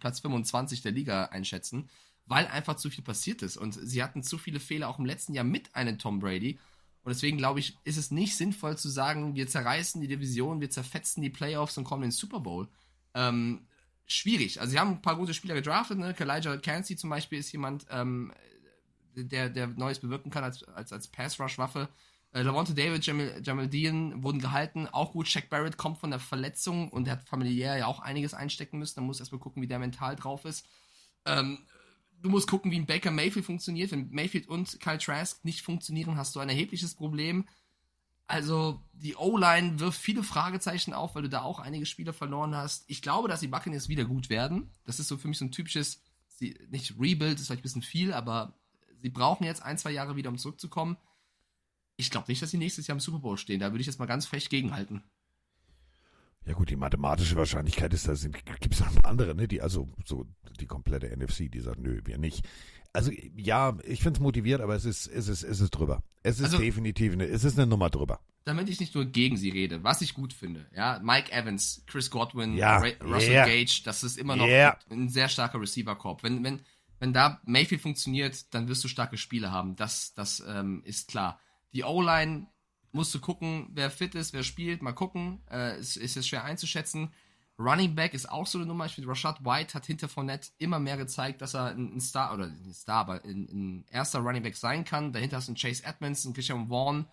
[0.00, 1.88] Platz 25 der Liga einschätzen
[2.28, 3.56] weil einfach zu viel passiert ist.
[3.56, 6.58] Und sie hatten zu viele Fehler auch im letzten Jahr mit einem Tom Brady.
[7.02, 10.70] Und deswegen glaube ich, ist es nicht sinnvoll zu sagen, wir zerreißen die Division, wir
[10.70, 12.68] zerfetzen die Playoffs und kommen in den Super Bowl.
[13.14, 13.66] Ähm,
[14.06, 14.60] schwierig.
[14.60, 16.12] Also sie haben ein paar gute Spieler gedraftet, ne?
[16.12, 18.32] Kalijah Cansey zum Beispiel ist jemand, ähm,
[19.14, 21.88] der, der Neues bewirken kann als, als, als Pass-Rush-Waffe.
[22.32, 24.86] Äh, Lavonte David, Jamal, Jamal Dean wurden gehalten.
[24.86, 28.34] Auch gut, Shaq Barrett kommt von der Verletzung und der hat familiär ja auch einiges
[28.34, 28.96] einstecken müssen.
[28.96, 30.66] Da muss erstmal gucken, wie der mental drauf ist.
[31.24, 31.66] Ähm,
[32.20, 33.92] du musst gucken, wie ein Baker Mayfield funktioniert.
[33.92, 37.46] Wenn Mayfield und Kyle Trask nicht funktionieren, hast du ein erhebliches Problem.
[38.26, 42.84] Also die O-Line wirft viele Fragezeichen auf, weil du da auch einige Spieler verloren hast.
[42.86, 44.70] Ich glaube, dass die Buccaneers wieder gut werden.
[44.84, 46.02] Das ist so für mich so ein typisches,
[46.38, 48.54] nicht Rebuild, ist vielleicht ein bisschen viel, aber
[49.00, 50.98] sie brauchen jetzt ein, zwei Jahre wieder, um zurückzukommen.
[51.96, 53.60] Ich glaube nicht, dass sie nächstes Jahr im Super Bowl stehen.
[53.60, 55.02] Da würde ich jetzt mal ganz frech gegenhalten.
[56.46, 60.26] Ja gut, die mathematische Wahrscheinlichkeit ist, da gibt es noch andere, ne, die also so
[60.60, 62.46] die komplette NFC, die sagt, nö, wir nicht.
[62.92, 66.02] Also ja, ich finde es motiviert, aber es ist, es ist, es ist drüber.
[66.22, 68.20] Es ist also, definitiv eine, es ist eine Nummer drüber.
[68.44, 72.10] Damit ich nicht nur gegen sie rede, was ich gut finde, ja, Mike Evans, Chris
[72.10, 73.46] Godwin, ja, Ray, Russell yeah.
[73.46, 74.78] Gage, das ist immer noch yeah.
[74.90, 76.22] ein sehr starker Receiver-Korb.
[76.22, 76.62] Wenn, wenn,
[76.98, 79.76] wenn da Mayfield funktioniert, dann wirst du starke Spiele haben.
[79.76, 81.38] Das, das ähm, ist klar.
[81.74, 82.46] Die O-Line
[82.92, 85.40] musst du gucken, wer fit ist, wer spielt, mal gucken.
[85.50, 87.10] Äh, ist, ist jetzt schwer einzuschätzen.
[87.58, 88.86] Running Back ist auch so eine Nummer.
[88.86, 92.44] Ich finde, Rashad White hat hinter Fournette immer mehr gezeigt, dass er ein, Star, oder
[92.44, 95.12] ein Star, aber ein, ein erster Running Back sein kann.
[95.12, 97.06] Dahinter du einen Chase Edmonds, einen Christian Vaughn.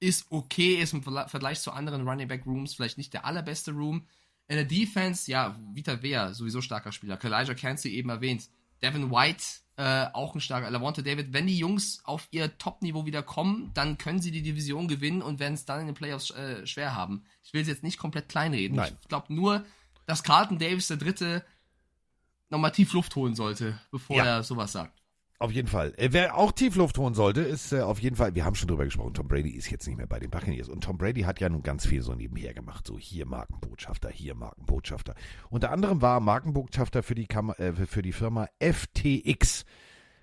[0.00, 4.06] Ist okay, ist im Vergleich zu anderen Running Back Rooms vielleicht nicht der allerbeste Room.
[4.48, 7.16] In der Defense, ja, Vita Wea, sowieso starker Spieler.
[7.16, 8.48] Kalijah Cansey eben erwähnt.
[8.82, 9.44] Devin White
[9.76, 11.32] äh, auch ein starker Lavonte David.
[11.32, 15.40] Wenn die Jungs auf ihr Top-Niveau wieder kommen, dann können sie die Division gewinnen und
[15.40, 17.24] werden es dann in den Playoffs äh, schwer haben.
[17.42, 18.76] Ich will es jetzt nicht komplett kleinreden.
[18.76, 18.96] Nein.
[19.00, 19.64] Ich glaube nur,
[20.06, 21.44] dass Carlton Davis der Dritte
[22.50, 24.24] nochmal tief Luft holen sollte, bevor ja.
[24.24, 25.01] er sowas sagt.
[25.42, 25.92] Auf jeden Fall.
[25.96, 28.68] Äh, wer auch tief Luft holen sollte, ist äh, auf jeden Fall, wir haben schon
[28.68, 30.68] drüber gesprochen, Tom Brady ist jetzt nicht mehr bei den Buccaneers.
[30.68, 32.86] Und Tom Brady hat ja nun ganz viel so nebenher gemacht.
[32.86, 35.16] So hier Markenbotschafter, hier Markenbotschafter.
[35.50, 39.64] Unter anderem war Markenbotschafter für die, Kam äh, für die Firma FTX.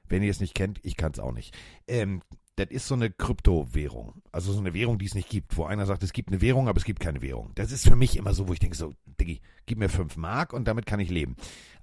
[0.08, 1.54] Wenn ihr es nicht kennt, ich kann es auch nicht.
[1.86, 2.22] Ähm,
[2.56, 4.22] das ist so eine Kryptowährung.
[4.32, 6.70] Also so eine Währung, die es nicht gibt, wo einer sagt, es gibt eine Währung,
[6.70, 7.52] aber es gibt keine Währung.
[7.56, 10.54] Das ist für mich immer so, wo ich denke, so, Diggi, gib mir fünf Mark
[10.54, 11.36] und damit kann ich leben.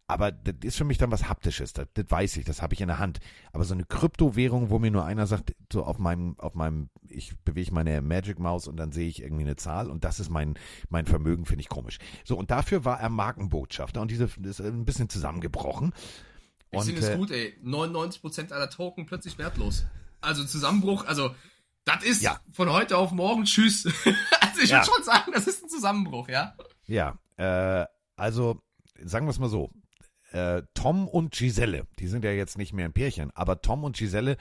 [0.09, 2.80] Aber das ist für mich dann was Haptisches, das, das weiß ich, das habe ich
[2.80, 3.18] in der Hand.
[3.52, 7.36] Aber so eine Kryptowährung, wo mir nur einer sagt, so auf meinem, auf meinem, ich
[7.38, 10.54] bewege meine Magic Maus und dann sehe ich irgendwie eine Zahl und das ist mein,
[10.90, 11.98] mein Vermögen, finde ich komisch.
[12.24, 15.92] So, und dafür war er Markenbotschafter und diese ist ein bisschen zusammengebrochen.
[16.70, 17.54] Ich finde es äh, gut, ey.
[17.64, 19.86] 99% aller Token plötzlich wertlos.
[20.20, 21.34] Also Zusammenbruch, also
[21.84, 22.40] das ist ja.
[22.52, 23.86] von heute auf morgen Tschüss.
[24.40, 24.78] also ich ja.
[24.78, 26.57] würde schon sagen, das ist ein Zusammenbruch, ja?
[26.86, 28.61] Ja, äh, also
[29.04, 29.72] sagen wir es mal so
[30.37, 33.97] äh, Tom und Giselle, die sind ja jetzt nicht mehr ein Pärchen, aber Tom und
[33.97, 34.37] Giselle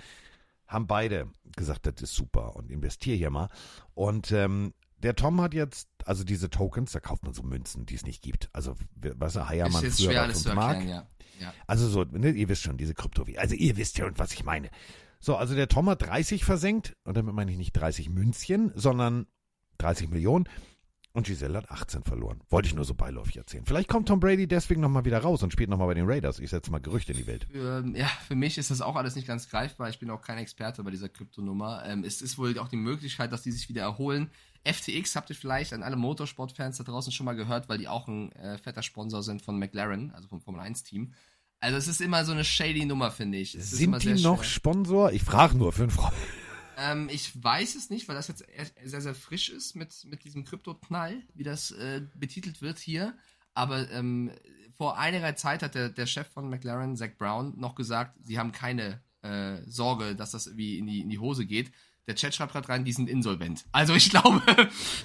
[0.67, 3.49] haben beide gesagt, das ist super und investier hier mal.
[3.93, 7.95] Und ähm, der Tom hat jetzt, also diese Tokens, da kauft man so Münzen, die
[7.95, 8.49] es nicht gibt.
[8.53, 11.07] Also, was er Heiermann ist früher schwer, alles zu erklären, ja.
[11.39, 11.53] ja.
[11.67, 14.69] Also so, ne, ihr wisst schon, diese Krypto, also ihr wisst ja, was ich meine.
[15.19, 19.27] So, also der Tom hat 30 versenkt, und damit meine ich nicht 30 Münzchen, sondern
[19.77, 20.47] 30 Millionen.
[21.15, 22.41] Und Giselle hat 18 verloren.
[22.49, 23.63] Wollte ich nur so beiläufig erzählen.
[23.65, 26.39] Vielleicht kommt Tom Brady deswegen nochmal wieder raus und spielt nochmal bei den Raiders.
[26.39, 27.47] Ich setze mal Gerüchte in die Welt.
[27.49, 29.87] Für, ja, für mich ist das auch alles nicht ganz greifbar.
[29.87, 31.83] Ich bin auch kein Experte bei dieser Kryptonummer.
[31.85, 34.29] Ähm, es ist wohl auch die Möglichkeit, dass die sich wieder erholen.
[34.65, 38.09] FTX habt ihr vielleicht an alle Motorsportfans da draußen schon mal gehört, weil die auch
[38.09, 41.13] ein äh, fetter Sponsor sind von McLaren, also vom Formel 1 Team.
[41.61, 43.55] Also es ist immer so eine shady Nummer, finde ich.
[43.55, 44.49] Es ist immer Sind die noch schwer.
[44.49, 45.13] Sponsor?
[45.13, 46.13] Ich frage nur für einen Freund.
[46.77, 48.45] Ähm, ich weiß es nicht, weil das jetzt
[48.83, 53.17] sehr, sehr frisch ist mit, mit diesem Krypto-Knall, wie das äh, betitelt wird hier.
[53.53, 54.31] Aber ähm,
[54.77, 58.51] vor einiger Zeit hat der, der Chef von McLaren, Zach Brown, noch gesagt, sie haben
[58.51, 61.71] keine äh, Sorge, dass das irgendwie in die, in die Hose geht.
[62.07, 63.65] Der Chat schreibt gerade rein, die sind insolvent.
[63.71, 64.41] Also ich glaube,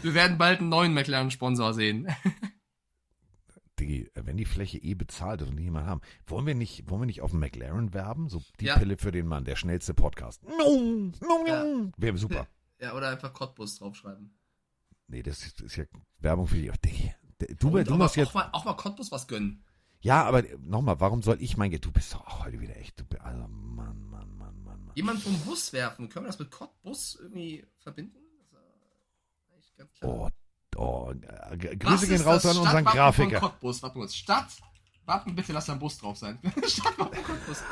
[0.02, 2.08] wir werden bald einen neuen McLaren-Sponsor sehen.
[3.80, 7.02] Diggi, wenn die Fläche eh bezahlt ist und die jemand haben, wollen wir nicht, wollen
[7.02, 8.28] wir nicht auf McLaren werben?
[8.28, 8.78] So die Ja.
[8.78, 10.42] Pille für den Mann, der schnellste Podcast.
[11.46, 11.64] Ja.
[11.96, 12.46] Wäre super.
[12.80, 14.30] ja, oder einfach Cottbus draufschreiben.
[15.08, 15.84] Nee, das ist, ist ja
[16.20, 16.70] Werbung für dich.
[16.84, 17.12] Diggi,
[17.58, 18.28] du, Und du mal, jetzt.
[18.28, 19.64] auch, mal, auch mal Cottbus was gönnen.
[20.02, 21.84] Ja, aber nochmal, warum soll ich mein Geld?
[21.84, 22.98] Du bist doch heute wieder echt.
[23.00, 24.92] Du, bist- also, Mann, Mann, Mann, Mann, Mann.
[24.94, 26.08] Jemand vom Bus werfen.
[26.08, 28.16] Können wir das mit Cottbus irgendwie verbinden?
[28.50, 30.10] Das ist eigentlich ganz klar.
[30.10, 30.28] Oh,
[30.76, 33.40] oh, äh, Was Grüße gehen raus an unseren Grafiker.
[33.40, 34.14] Cottbus, warte kurz.
[34.14, 34.48] Stadt,
[35.06, 36.38] Wappen, bitte lass da ein Bus drauf sein.
[36.66, 37.62] Stadtwappen Cottbus.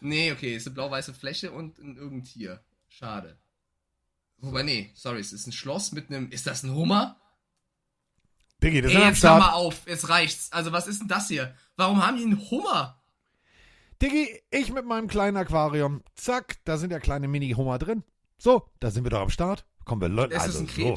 [0.00, 2.64] Nee, okay, ist eine blau-weiße Fläche und ein irgendein Tier.
[2.88, 3.38] Schade.
[4.38, 6.30] Wobei, nee, sorry, es ist ein Schloss mit einem.
[6.30, 7.20] Ist das ein Hummer?
[8.62, 10.52] Diggi, das Ey, ist jetzt hör mal auf, jetzt reicht's.
[10.52, 11.54] Also, was ist denn das hier?
[11.76, 13.00] Warum haben die einen Hummer?
[14.02, 16.02] Diggi, ich mit meinem kleinen Aquarium.
[16.14, 18.02] Zack, da sind ja kleine Mini-Hummer drin.
[18.38, 19.66] So, da sind wir doch am Start.
[19.84, 20.34] Kommen wir Leute.
[20.34, 20.96] Es Also, ist ein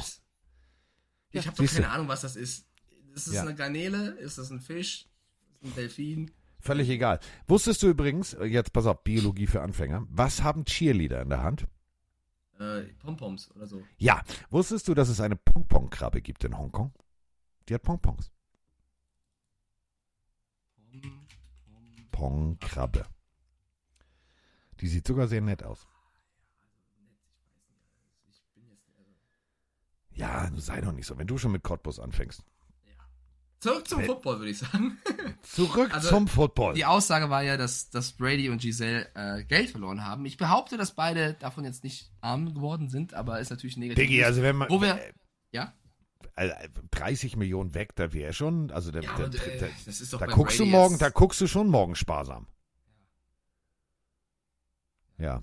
[1.34, 2.66] Ja, ich habe doch keine Ahnung, was das ist.
[3.14, 3.42] Ist das Ja.
[3.42, 4.10] eine Garnele?
[4.12, 5.02] Ist das ein Fisch?
[5.04, 6.30] Ist das ein Delfin?
[6.60, 7.20] Völlig egal.
[7.46, 11.66] Wusstest du übrigens, jetzt pass auf, Biologie für Anfänger, was haben Cheerleader in der Hand?
[12.58, 13.82] Äh, Pompoms oder so.
[13.98, 16.92] Ja, wusstest du, dass es eine Pong-Pong-Krabbe gibt in Hongkong?
[17.68, 18.30] Die hat Pong-Pongs.
[22.12, 23.06] Pong-Krabbe.
[24.80, 25.86] Die sieht sogar sehr nett aus.
[30.14, 32.42] Ja, du sei doch nicht so, wenn du schon mit Cottbus anfängst.
[33.60, 34.98] Zurück zum Football, würde ich sagen.
[35.42, 36.74] Zurück Also, zum Football.
[36.74, 40.26] Die Aussage war ja, dass, dass Brady und Giselle äh, Geld verloren haben.
[40.26, 44.04] Ich behaupte, dass beide davon jetzt nicht arm geworden sind, aber ist natürlich negativ.
[44.04, 45.00] Diggi, also wenn man Wo wir-
[45.52, 45.72] ja?
[46.36, 50.12] äh, 30 Millionen weg, da wäre schon, also da, Ja, da, aber, äh, da, ist
[50.12, 52.46] doch da guckst Brady du morgen, da guckst du schon morgen sparsam.
[55.16, 55.42] Ja,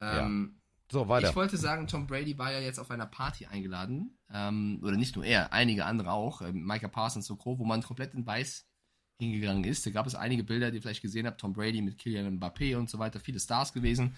[0.00, 0.60] Ähm,
[0.92, 1.30] so weiter.
[1.30, 4.18] Ich wollte sagen, Tom Brady war ja jetzt auf einer Party eingeladen.
[4.30, 6.42] Ähm, oder nicht nur er, einige andere auch.
[6.42, 8.66] Ähm, Micah Parsons und Co., wo man komplett in Weiß
[9.18, 9.86] hingegangen ist.
[9.86, 11.40] Da gab es einige Bilder, die ihr vielleicht gesehen habt.
[11.40, 13.20] Tom Brady mit Kylian Mbappé und so weiter.
[13.20, 14.16] Viele Stars gewesen.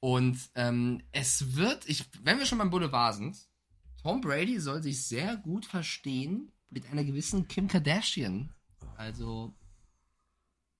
[0.00, 3.36] Und ähm, es wird, ich, wenn wir schon beim Boulevard sind,
[4.02, 8.52] Tom Brady soll sich sehr gut verstehen mit einer gewissen Kim Kardashian.
[8.96, 9.54] Also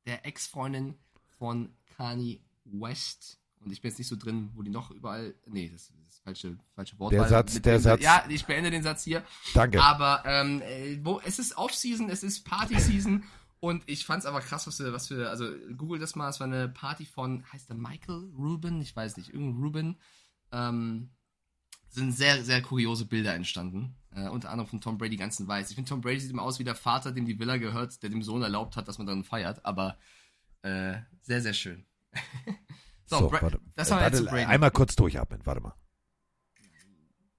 [0.06, 0.98] der Ex-Freundin
[1.38, 3.40] von Kanye West.
[3.60, 5.34] Und ich bin jetzt nicht so drin, wo die noch überall.
[5.46, 7.12] Nee, das ist das falsche, falsche Wort.
[7.12, 9.24] Der Satz- der dem- Satz- Ja, ich beende den Satz hier.
[9.54, 9.82] Danke.
[9.82, 13.24] Aber ähm, äh, wo, es ist Off-Season, es ist Party-Season.
[13.60, 16.46] Und ich fand's aber krass, was für, was für, also google das mal, es war
[16.46, 18.80] eine Party von, heißt der Michael Rubin?
[18.80, 19.96] Ich weiß nicht, irgendein Rubin.
[20.52, 21.10] Ähm,
[21.88, 23.96] sind sehr, sehr kuriose Bilder entstanden.
[24.14, 25.70] Äh, unter anderem von Tom Brady ganz in weiß.
[25.70, 28.10] Ich finde, Tom Brady sieht immer aus wie der Vater, dem die Villa gehört, der
[28.10, 29.64] dem Sohn erlaubt hat, dass man dann feiert.
[29.64, 29.98] Aber
[30.62, 31.84] äh, sehr, sehr schön.
[33.08, 34.44] so, Bra- warte, das war jetzt warte, Brady.
[34.44, 35.74] einmal kurz durchatmen, warte mal.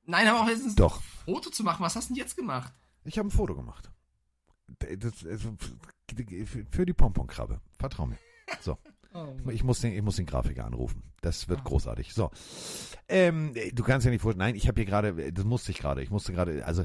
[0.06, 0.98] Nein, aber auch letztens Doch.
[0.98, 1.84] ein Foto zu machen.
[1.84, 2.74] Was hast du denn jetzt gemacht?
[3.04, 3.92] Ich habe ein Foto gemacht.
[4.80, 5.48] Das, das,
[6.72, 7.62] für die Pompon-Krabbe.
[7.78, 8.18] Vertrau mir.
[8.62, 8.78] So.
[9.52, 11.04] Ich muss, den, ich muss den Grafiker anrufen.
[11.22, 11.64] Das wird Ah.
[11.64, 12.14] großartig.
[12.14, 12.30] So.
[13.08, 14.40] Ähm, du kannst ja nicht vorstellen.
[14.48, 16.02] Nein, ich habe hier gerade, das musste ich gerade.
[16.04, 16.84] Ich musste gerade, also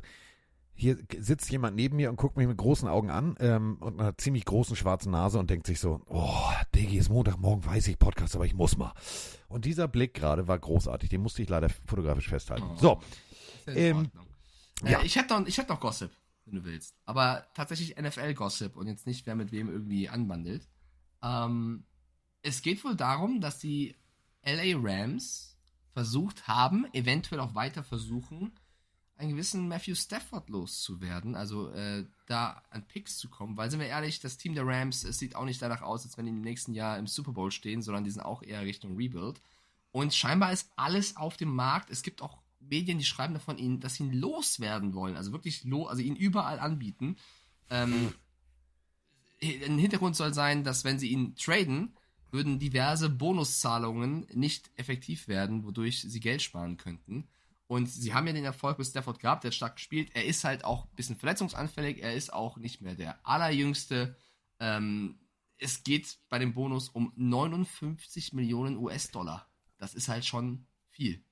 [0.76, 4.18] hier sitzt jemand neben mir und guckt mich mit großen Augen an ähm, und einer
[4.18, 8.34] ziemlich großen schwarzen Nase und denkt sich so, oh, Diggi, ist Montagmorgen, weiß ich, Podcast,
[8.34, 8.92] aber ich muss mal.
[9.48, 11.08] Und dieser Blick gerade war großartig.
[11.10, 12.66] Den musste ich leider fotografisch festhalten.
[12.72, 12.76] Oh.
[12.76, 13.00] So.
[13.66, 14.26] Ähm, Ordnung.
[14.84, 15.00] ja.
[15.00, 16.10] Äh, ich hätte noch, ich noch Gossip,
[16.44, 16.96] wenn du willst.
[17.04, 20.68] Aber tatsächlich NFL-Gossip und jetzt nicht, wer mit wem irgendwie anbandelt.
[21.22, 21.84] Ähm,
[22.42, 23.96] es geht wohl darum, dass die
[24.44, 25.56] LA Rams
[25.92, 28.52] versucht haben, eventuell auch weiter versuchen,
[29.16, 33.86] einen gewissen Matthew Stafford loszuwerden, also äh, da an Picks zu kommen, weil sind wir
[33.86, 36.40] ehrlich, das Team der Rams, es sieht auch nicht danach aus, als wenn die im
[36.40, 39.40] nächsten Jahr im Super Bowl stehen, sondern die sind auch eher Richtung Rebuild.
[39.92, 41.90] Und scheinbar ist alles auf dem Markt.
[41.90, 45.64] Es gibt auch Medien, die schreiben davon, ihn, dass sie ihn loswerden wollen, also wirklich
[45.64, 47.16] lo also ihn überall anbieten.
[47.70, 48.12] Ähm,
[49.42, 51.94] ein Hintergrund soll sein, dass wenn sie ihn traden,
[52.30, 57.28] würden diverse Bonuszahlungen nicht effektiv werden, wodurch sie Geld sparen könnten.
[57.66, 60.10] Und sie haben ja den Erfolg mit Stafford gehabt, der hat stark gespielt.
[60.14, 62.02] Er ist halt auch ein bisschen verletzungsanfällig.
[62.02, 64.16] Er ist auch nicht mehr der allerjüngste.
[64.60, 65.18] Ähm,
[65.58, 69.48] es geht bei dem Bonus um 59 Millionen US-Dollar.
[69.78, 71.24] Das ist halt schon viel.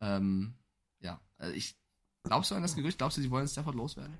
[0.00, 0.54] Ähm,
[1.00, 1.76] ja, also ich.
[2.24, 2.98] Glaubst du an das Gerücht?
[2.98, 4.18] Glaubst du, sie wollen Stafford loswerden?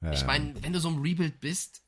[0.00, 0.12] Ja.
[0.12, 1.82] Ich meine, wenn du so ein Rebuild bist,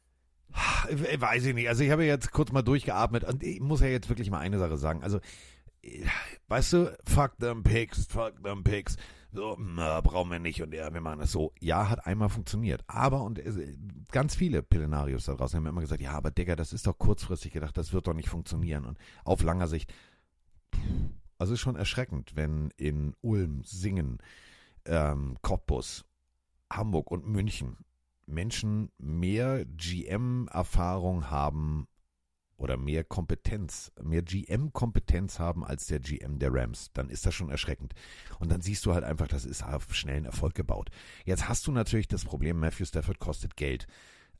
[0.52, 1.68] Weiß ich nicht.
[1.68, 4.58] Also ich habe jetzt kurz mal durchgeatmet und ich muss ja jetzt wirklich mal eine
[4.58, 5.02] Sache sagen.
[5.02, 5.20] Also,
[6.48, 8.96] weißt du, fuck them pigs, fuck them pigs.
[9.32, 11.52] So, na, brauchen wir nicht und ja, wir machen das so.
[11.60, 12.82] Ja, hat einmal funktioniert.
[12.88, 13.76] Aber, und äh,
[14.10, 17.52] ganz viele Pillenarios da draußen haben immer gesagt, ja, aber Digga, das ist doch kurzfristig
[17.52, 18.84] gedacht, das wird doch nicht funktionieren.
[18.84, 19.92] Und auf langer Sicht,
[21.38, 24.18] also ist schon erschreckend, wenn in Ulm, Singen,
[24.84, 26.04] ähm, Cottbus,
[26.68, 27.76] Hamburg und München
[28.30, 31.86] Menschen mehr GM-Erfahrung haben
[32.60, 37.48] oder mehr Kompetenz, mehr GM-Kompetenz haben als der GM der Rams, dann ist das schon
[37.48, 37.94] erschreckend.
[38.38, 40.90] Und dann siehst du halt einfach, das ist auf schnellen Erfolg gebaut.
[41.24, 43.86] Jetzt hast du natürlich das Problem, Matthew Stafford kostet Geld.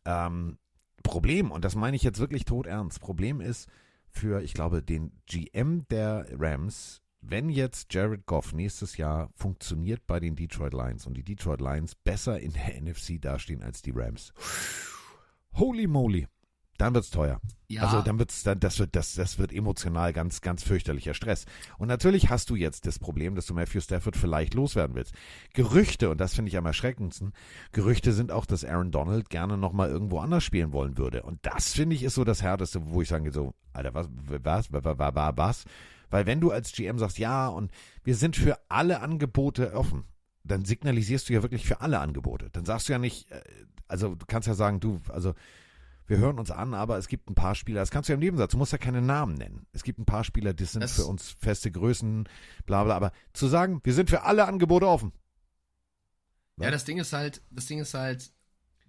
[0.05, 0.59] Ähm,
[1.03, 3.69] Problem, und das meine ich jetzt wirklich todernst, Problem ist
[4.11, 10.21] für, ich glaube, den GM der Rams, wenn jetzt Jared Goff nächstes Jahr funktioniert bei
[10.21, 14.35] den Detroit Lions und die Detroit Lions besser in der NFC dastehen als die Rams,
[15.55, 16.27] holy moly,
[16.81, 17.41] dann wird's teuer.
[17.69, 21.45] ja, Also dann wird's, dann, das wird, das, das wird emotional ganz, ganz fürchterlicher Stress.
[21.79, 25.15] Und natürlich hast du jetzt das Problem, dass du Matthew Stafford vielleicht loswerden willst.
[25.55, 27.33] Gerüchte, und das finde ich am erschreckendsten,
[27.73, 31.23] Gerüchte sind auch, dass Aaron Donald gerne nochmal irgendwo anders spielen wollen würde.
[31.23, 34.73] Und das finde ich ist so das Härteste, wo ich sage so, Alter, was, was,
[34.73, 35.65] was, was, was, was?
[36.11, 37.71] Weil wenn du als GM sagst, ja, und
[38.03, 40.05] wir sind für alle Angebote offen,
[40.43, 42.49] dann signalisierst du ja wirklich für alle Angebote.
[42.51, 43.41] Dann sagst du ja nicht, äh,
[43.87, 45.35] also du kannst ja sagen, du, also
[46.11, 48.21] wir hören uns an, aber es gibt ein paar Spieler, das kannst du ja im
[48.21, 49.67] Nebensatz, du musst ja keine Namen nennen.
[49.73, 52.29] Es gibt ein paar Spieler, die sind Das- für uns feste Größen,
[52.67, 55.13] bla bla, aber zu sagen, wir sind für alle Angebote offen.
[56.57, 58.33] Ja, das Ding ist halt, das Ding ist halt,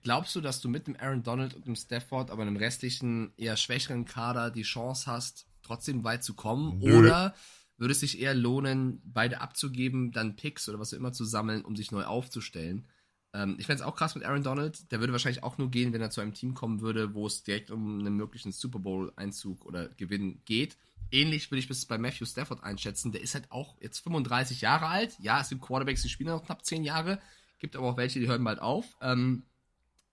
[0.01, 3.55] glaubst du, dass du mit dem Aaron Donald und dem Stafford, aber einem restlichen, eher
[3.55, 6.80] schwächeren Kader die Chance hast, trotzdem weit zu kommen?
[6.80, 6.99] Nö.
[6.99, 7.36] Oder
[7.78, 11.63] würde es sich eher lohnen, beide abzugeben, dann Picks oder was auch immer zu sammeln,
[11.63, 12.88] um sich neu aufzustellen?
[13.34, 14.92] Ähm, ich fände es auch krass mit Aaron Donald.
[14.92, 17.44] Der würde wahrscheinlich auch nur gehen, wenn er zu einem Team kommen würde, wo es
[17.44, 20.78] direkt um einen möglichen Super Bowl-Einzug oder Gewinn geht.
[21.12, 23.12] Ähnlich würde ich es bei Matthew Stafford einschätzen.
[23.12, 25.18] Der ist halt auch jetzt 35 Jahre alt.
[25.20, 27.20] Ja, es gibt Quarterbacks, die spielen noch knapp 10 Jahre.
[27.60, 28.98] Gibt aber auch welche, die hören bald auf.
[29.02, 29.44] Ähm,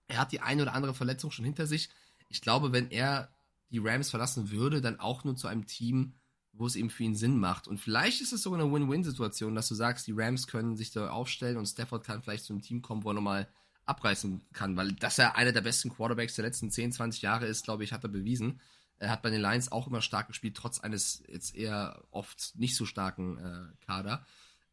[0.08, 1.88] er hat die eine oder andere Verletzung schon hinter sich.
[2.28, 3.28] Ich glaube, wenn er
[3.70, 6.14] die Rams verlassen würde, dann auch nur zu einem Team,
[6.58, 7.68] wo es eben für ihn Sinn macht.
[7.68, 11.10] Und vielleicht ist es sogar eine Win-Win-Situation, dass du sagst, die Rams können sich da
[11.10, 13.48] aufstellen und Stafford kann vielleicht zu einem Team kommen, wo er nochmal
[13.86, 17.64] abreißen kann, weil dass er einer der besten Quarterbacks der letzten 10, 20 Jahre ist,
[17.64, 18.60] glaube ich, hat er bewiesen.
[18.98, 22.76] Er hat bei den Lions auch immer stark gespielt, trotz eines jetzt eher oft nicht
[22.76, 24.26] so starken äh, Kader.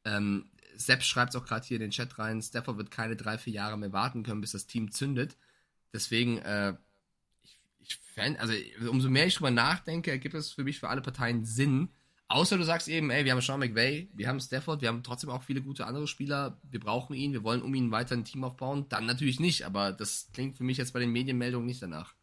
[0.03, 3.37] Ähm, Sepp schreibt es auch gerade hier in den Chat rein, Stafford wird keine drei,
[3.37, 5.37] vier Jahre mehr warten können, bis das Team zündet.
[5.93, 6.75] Deswegen, äh,
[7.85, 8.53] ich, ich fänd, also
[8.89, 11.89] umso mehr ich drüber nachdenke, ergibt es für mich für alle Parteien Sinn.
[12.27, 15.29] Außer du sagst eben, ey, wir haben Sean McVay, wir haben Stafford, wir haben trotzdem
[15.29, 18.43] auch viele gute andere Spieler, wir brauchen ihn, wir wollen um ihn weiter ein Team
[18.43, 18.87] aufbauen.
[18.89, 22.15] Dann natürlich nicht, aber das klingt für mich jetzt bei den Medienmeldungen nicht danach.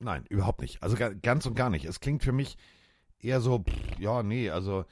[0.00, 0.82] Nein, überhaupt nicht.
[0.82, 1.86] Also ga- ganz und gar nicht.
[1.86, 2.58] Es klingt für mich
[3.18, 4.84] eher so, pff, ja, nee, also,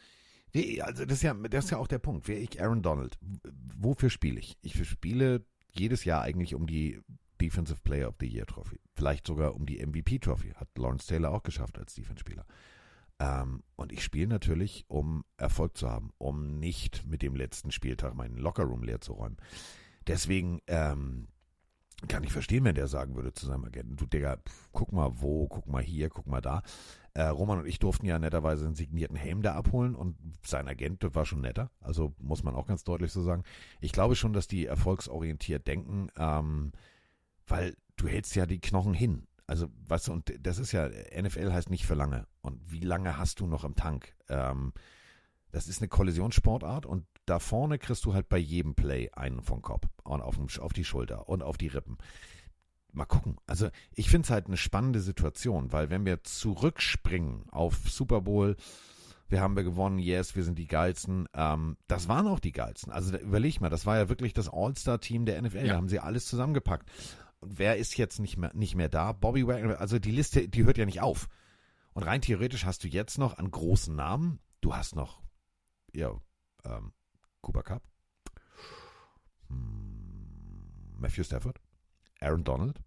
[0.53, 2.27] wie, also das ist ja, das ist ja auch der Punkt.
[2.27, 3.19] Wäre ich Aaron Donald,
[3.77, 4.57] wofür spiele ich?
[4.63, 7.03] Ich spiele jedes Jahr eigentlich um die
[7.41, 8.81] Defensive Player of the Year Trophy.
[8.95, 10.51] Vielleicht sogar um die MVP Trophy.
[10.51, 12.47] Hat Lawrence Taylor auch geschafft als Defense-Spieler.
[13.19, 18.15] Ähm, und ich spiele natürlich, um Erfolg zu haben, um nicht mit dem letzten Spieltag
[18.15, 19.39] meinen Lockerroom leer zu räumen.
[20.07, 21.29] Deswegen ähm,
[22.09, 25.11] kann ich verstehen, wenn der sagen würde zu seinem Agenten, du Digga, pf, guck mal
[25.21, 26.63] wo, guck mal hier, guck mal da.
[27.15, 31.03] Äh, Roman und ich durften ja netterweise einen signierten Helm da abholen und sein Agent
[31.15, 31.71] war schon netter.
[31.81, 33.45] Also muss man auch ganz deutlich so sagen.
[33.81, 36.73] Ich glaube schon, dass die erfolgsorientiert denken, ähm,
[37.47, 39.27] weil du hältst ja die Knochen hin.
[39.47, 42.27] Also, weißt du, und das ist ja, NFL heißt nicht für lange.
[42.41, 44.15] Und wie lange hast du noch im Tank?
[44.29, 44.73] Ähm,
[45.53, 49.63] das ist eine Kollisionssportart und da vorne kriegst du halt bei jedem Play einen vom
[49.63, 51.99] Kopf und auf, dem, auf die Schulter und auf die Rippen.
[52.93, 53.37] Mal gucken.
[53.47, 58.57] Also ich finde es halt eine spannende Situation, weil wenn wir zurückspringen auf Super Bowl,
[59.29, 61.29] wir haben wir gewonnen, yes, wir sind die geilsten.
[61.35, 62.93] Ähm, das waren auch die geilsten.
[62.93, 65.59] Also da, überleg mal, das war ja wirklich das All-Star-Team der NFL.
[65.59, 65.73] Ja.
[65.73, 66.89] Da haben sie alles zusammengepackt.
[67.41, 69.13] Und wer ist jetzt nicht mehr, nicht mehr da?
[69.13, 71.29] Bobby Wagner, also die Liste, die hört ja nicht auf.
[71.93, 75.23] Und rein theoretisch hast du jetzt noch an großen Namen, du hast noch,
[75.93, 76.13] ja,
[76.65, 76.93] ähm,
[77.41, 77.83] Cooper Cup,
[79.49, 81.61] hm, Matthew Stafford,
[82.21, 82.81] Aaron Donald.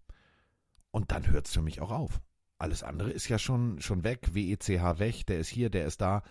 [0.90, 2.20] Und dann hört es für mich auch auf.
[2.58, 4.34] Alles andere ist ja schon, schon weg.
[4.34, 6.22] WECH weg, der ist hier, der ist da.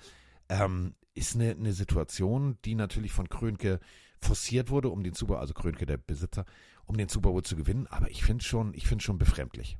[0.49, 3.79] ähm, ist eine, eine Situation, die natürlich von Krönke
[4.19, 6.45] forciert wurde, um den Super, also Krönke der Besitzer,
[6.85, 7.87] um den Super Bowl zu gewinnen.
[7.87, 9.77] Aber ich finde schon, ich finde schon befremdlich.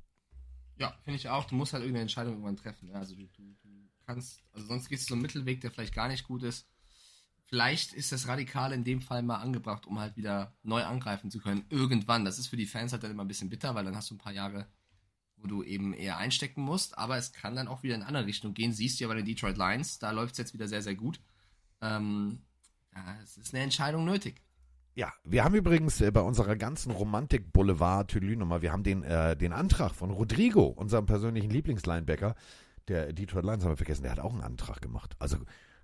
[0.77, 1.45] Ja, finde ich auch.
[1.45, 2.87] Du musst halt irgendeine Entscheidung irgendwann treffen.
[2.87, 3.55] Ja, also du, du
[4.05, 6.67] kannst, also sonst gehst du so einen Mittelweg, der vielleicht gar nicht gut ist.
[7.49, 11.39] Vielleicht ist das Radikale in dem Fall mal angebracht, um halt wieder neu angreifen zu
[11.39, 11.65] können.
[11.69, 12.23] Irgendwann.
[12.23, 14.15] Das ist für die Fans halt dann immer ein bisschen bitter, weil dann hast du
[14.15, 14.67] ein paar Jahre,
[15.35, 16.97] wo du eben eher einstecken musst.
[16.97, 18.71] Aber es kann dann auch wieder in eine andere Richtung gehen.
[18.71, 21.19] Siehst du ja bei den Detroit Lions, da läuft es jetzt wieder sehr, sehr gut.
[21.81, 22.43] Ähm,
[22.95, 24.41] ja, es ist eine Entscheidung nötig.
[24.95, 29.93] Ja, wir haben übrigens äh, bei unserer ganzen Romantik-Boulevard-Tülü-Nummer, wir haben den, äh, den Antrag
[29.93, 32.35] von Rodrigo, unserem persönlichen Lieblingslinebacker,
[32.89, 35.15] der Detroit Lions haben wir vergessen, der hat auch einen Antrag gemacht.
[35.19, 35.37] Also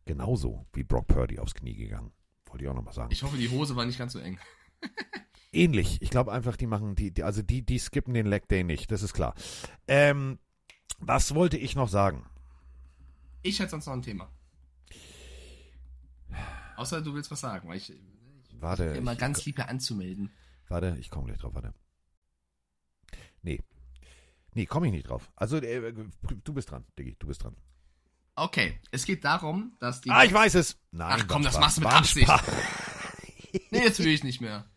[0.06, 2.12] genauso wie Brock Purdy aufs Knie gegangen.
[2.47, 3.12] Wollte ich auch nochmal sagen.
[3.12, 4.39] Ich hoffe, die Hose war nicht ganz so eng.
[5.53, 6.01] Ähnlich.
[6.01, 8.91] Ich glaube einfach, die machen, die, die, also die, die skippen den Leg Day nicht,
[8.91, 9.34] das ist klar.
[9.88, 10.39] Ähm,
[10.99, 12.26] was wollte ich noch sagen?
[13.41, 14.30] Ich hätte sonst noch ein Thema.
[16.78, 18.84] Außer du willst was sagen, weil ich, ich Warte.
[18.86, 20.32] immer ich- ganz lieb hier anzumelden.
[20.67, 21.73] Warte, ich komme gleich drauf, warte.
[23.41, 23.61] Nee.
[24.53, 25.30] Nee, komme ich nicht drauf.
[25.36, 25.93] Also, äh,
[26.43, 27.55] du bist dran, Diggi, du bist dran.
[28.36, 30.09] Okay, es geht darum, dass die.
[30.09, 30.78] Ah, ich weiß es!
[30.91, 32.32] Nein, Ach komm, das machst du mit Absicht.
[33.71, 34.69] Nee, jetzt will ich nicht mehr.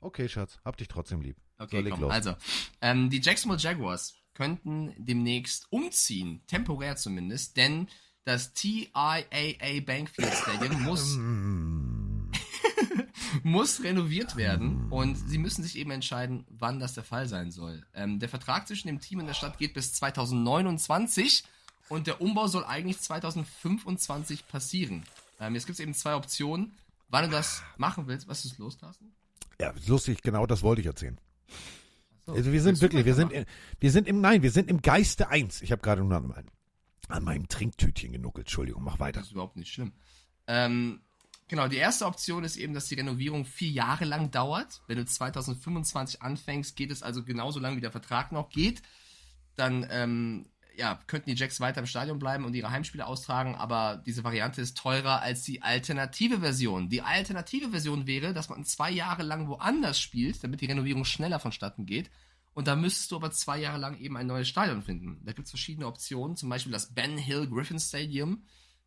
[0.00, 1.36] Okay, Schatz, hab dich trotzdem lieb.
[1.58, 2.00] Okay, So, komm.
[2.00, 2.12] los.
[2.12, 2.34] Also,
[2.80, 7.88] ähm, die Jacksonville Jaguars könnten demnächst umziehen, temporär zumindest, denn
[8.24, 11.16] das TIAA Bankfield Stadium muss,
[13.42, 17.84] muss renoviert werden und sie müssen sich eben entscheiden, wann das der Fall sein soll.
[17.94, 21.44] Ähm, der Vertrag zwischen dem Team und der Stadt geht bis 2029
[21.88, 25.04] und der Umbau soll eigentlich 2025 passieren.
[25.40, 26.72] Ähm, jetzt gibt es eben zwei Optionen,
[27.08, 28.28] wann du das machen willst.
[28.28, 29.12] Was ist los, Carsten?
[29.60, 31.18] Ja, lustig, genau das wollte ich erzählen.
[32.26, 33.44] So, Also wir sind wirklich, wir sind, in,
[33.80, 35.60] wir sind im, nein, wir sind im Geiste eins.
[35.62, 36.48] Ich habe gerade nur an, meinem-
[37.08, 38.46] an meinem Trinktütchen genuckelt.
[38.46, 39.20] Entschuldigung, mach weiter.
[39.20, 39.92] Das ist überhaupt nicht schlimm.
[40.46, 41.00] Ähm,
[41.48, 44.82] genau, die erste Option ist eben, dass die Renovierung vier Jahre lang dauert.
[44.86, 48.82] Wenn du 2025 anfängst, geht es also genauso lang, wie der Vertrag noch geht.
[49.56, 50.46] Dann ähm,
[50.76, 54.60] ja, könnten die Jacks weiter im Stadion bleiben und ihre Heimspiele austragen, aber diese Variante
[54.60, 56.88] ist teurer als die alternative Version.
[56.88, 61.38] Die alternative Version wäre, dass man zwei Jahre lang woanders spielt, damit die Renovierung schneller
[61.38, 62.10] vonstatten geht.
[62.54, 65.20] Und da müsstest du aber zwei Jahre lang eben ein neues Stadion finden.
[65.24, 68.44] Da gibt es verschiedene Optionen, zum Beispiel das Ben Hill Griffin Stadium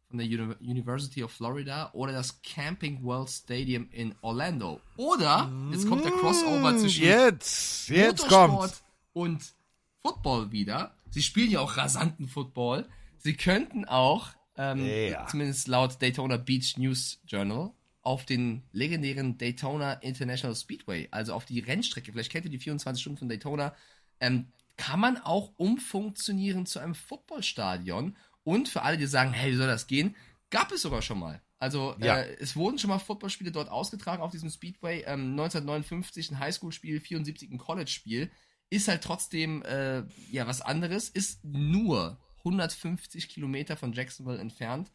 [0.08, 4.80] von der Uni University of Florida oder das Camping World Stadium in Orlando.
[4.96, 8.84] Oder, jetzt kommt der Crossover zwischen Jetzt, jetzt Motorsport kommt's.
[9.12, 9.54] und
[10.02, 10.96] Football wieder.
[11.10, 12.88] Sie spielen ja auch rasanten Football.
[13.18, 15.28] Sie könnten auch, ähm, Ja.
[15.28, 17.72] zumindest laut Daytona Beach News Journal,
[18.08, 23.02] auf den legendären Daytona International Speedway, also auf die Rennstrecke, vielleicht kennt ihr die 24
[23.02, 23.76] Stunden von Daytona,
[24.22, 24.48] ähm,
[24.78, 28.16] kann man auch umfunktionieren zu einem Footballstadion.
[28.46, 30.16] Und für alle, die sagen, hey, wie soll das gehen,
[30.50, 31.42] gab es sogar schon mal.
[31.60, 32.20] Also Ja.
[32.20, 35.04] äh, es wurden schon mal Footballspiele dort ausgetragen auf diesem Speedway.
[35.06, 38.32] Ähm, 1959 ein Highschool-Spiel, 74 ein College-Spiel.
[38.70, 41.10] Ist halt trotzdem äh, ja was anderes.
[41.10, 44.94] Ist nur 150 Kilometer von Jacksonville entfernt.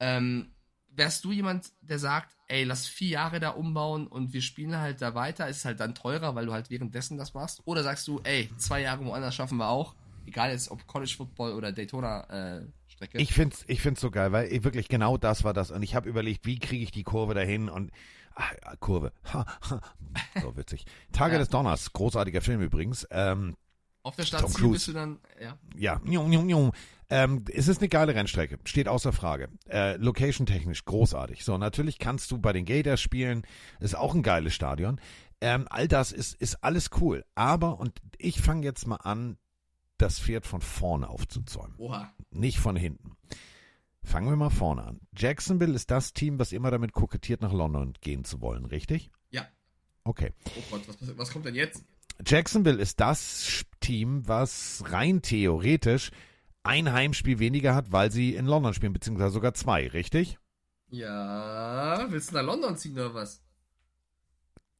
[0.00, 0.50] Ähm,
[0.98, 5.00] wärst du jemand, der sagt, ey, lass vier Jahre da umbauen und wir spielen halt
[5.00, 7.62] da weiter, ist es halt dann teurer, weil du halt währenddessen das machst?
[7.64, 9.94] Oder sagst du, ey, zwei Jahre woanders schaffen wir auch,
[10.26, 13.18] egal jetzt ob College Football oder Daytona äh, Strecke?
[13.18, 15.70] Ich find's, ich find's so geil, weil ich wirklich genau das war das.
[15.70, 17.90] Und ich habe überlegt, wie kriege ich die Kurve dahin und
[18.34, 19.12] ah, ja, Kurve.
[19.32, 19.80] Ha, ha.
[20.42, 20.84] So witzig.
[21.12, 21.38] Tage Ja.
[21.38, 23.06] des Donners, großartiger Film übrigens.
[23.10, 23.56] Ähm,
[24.08, 24.72] Auf der Tom Stadt Ziel Cruise.
[24.72, 25.58] bist du dann, ja.
[25.76, 26.72] ja, njung, njung, njung.
[27.10, 29.48] Ähm, es ist eine geile Rennstrecke, steht außer Frage.
[29.68, 31.44] Äh, Location-technisch großartig.
[31.44, 33.46] So, natürlich kannst du bei den Gators spielen,
[33.80, 34.98] ist auch ein geiles Stadion.
[35.42, 37.24] Ähm, all das ist, ist alles cool.
[37.34, 39.36] Aber, und ich fange jetzt mal an,
[39.98, 41.74] das Pferd von vorne aufzuzäumen.
[41.76, 42.10] Oha.
[42.30, 43.12] nicht von hinten.
[44.02, 45.00] Fangen wir mal vorne an.
[45.14, 49.10] Jacksonville ist das Team, was immer damit kokettiert, nach London gehen zu wollen, richtig?
[49.30, 49.46] Ja.
[50.04, 50.32] Okay.
[50.56, 51.84] Oh Gott, was, was kommt denn jetzt?
[52.26, 56.10] Jacksonville ist das Team, was rein theoretisch
[56.64, 60.38] ein Heimspiel weniger hat, weil sie in London spielen, beziehungsweise sogar zwei, richtig?
[60.90, 63.42] Ja, willst du nach London ziehen oder was?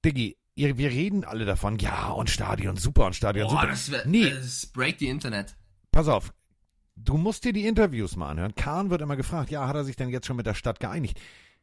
[0.05, 3.67] Diggi, wir reden alle davon, ja, und Stadion, super, und Stadion, Boah, super.
[3.69, 4.31] das wäre Nee.
[4.31, 5.57] das break the Internet.
[5.93, 6.33] Pass auf,
[6.97, 8.55] du musst dir die Interviews mal anhören.
[8.55, 11.21] Kahn wird immer gefragt, ja, hat er sich denn jetzt schon mit der Stadt geeinigt?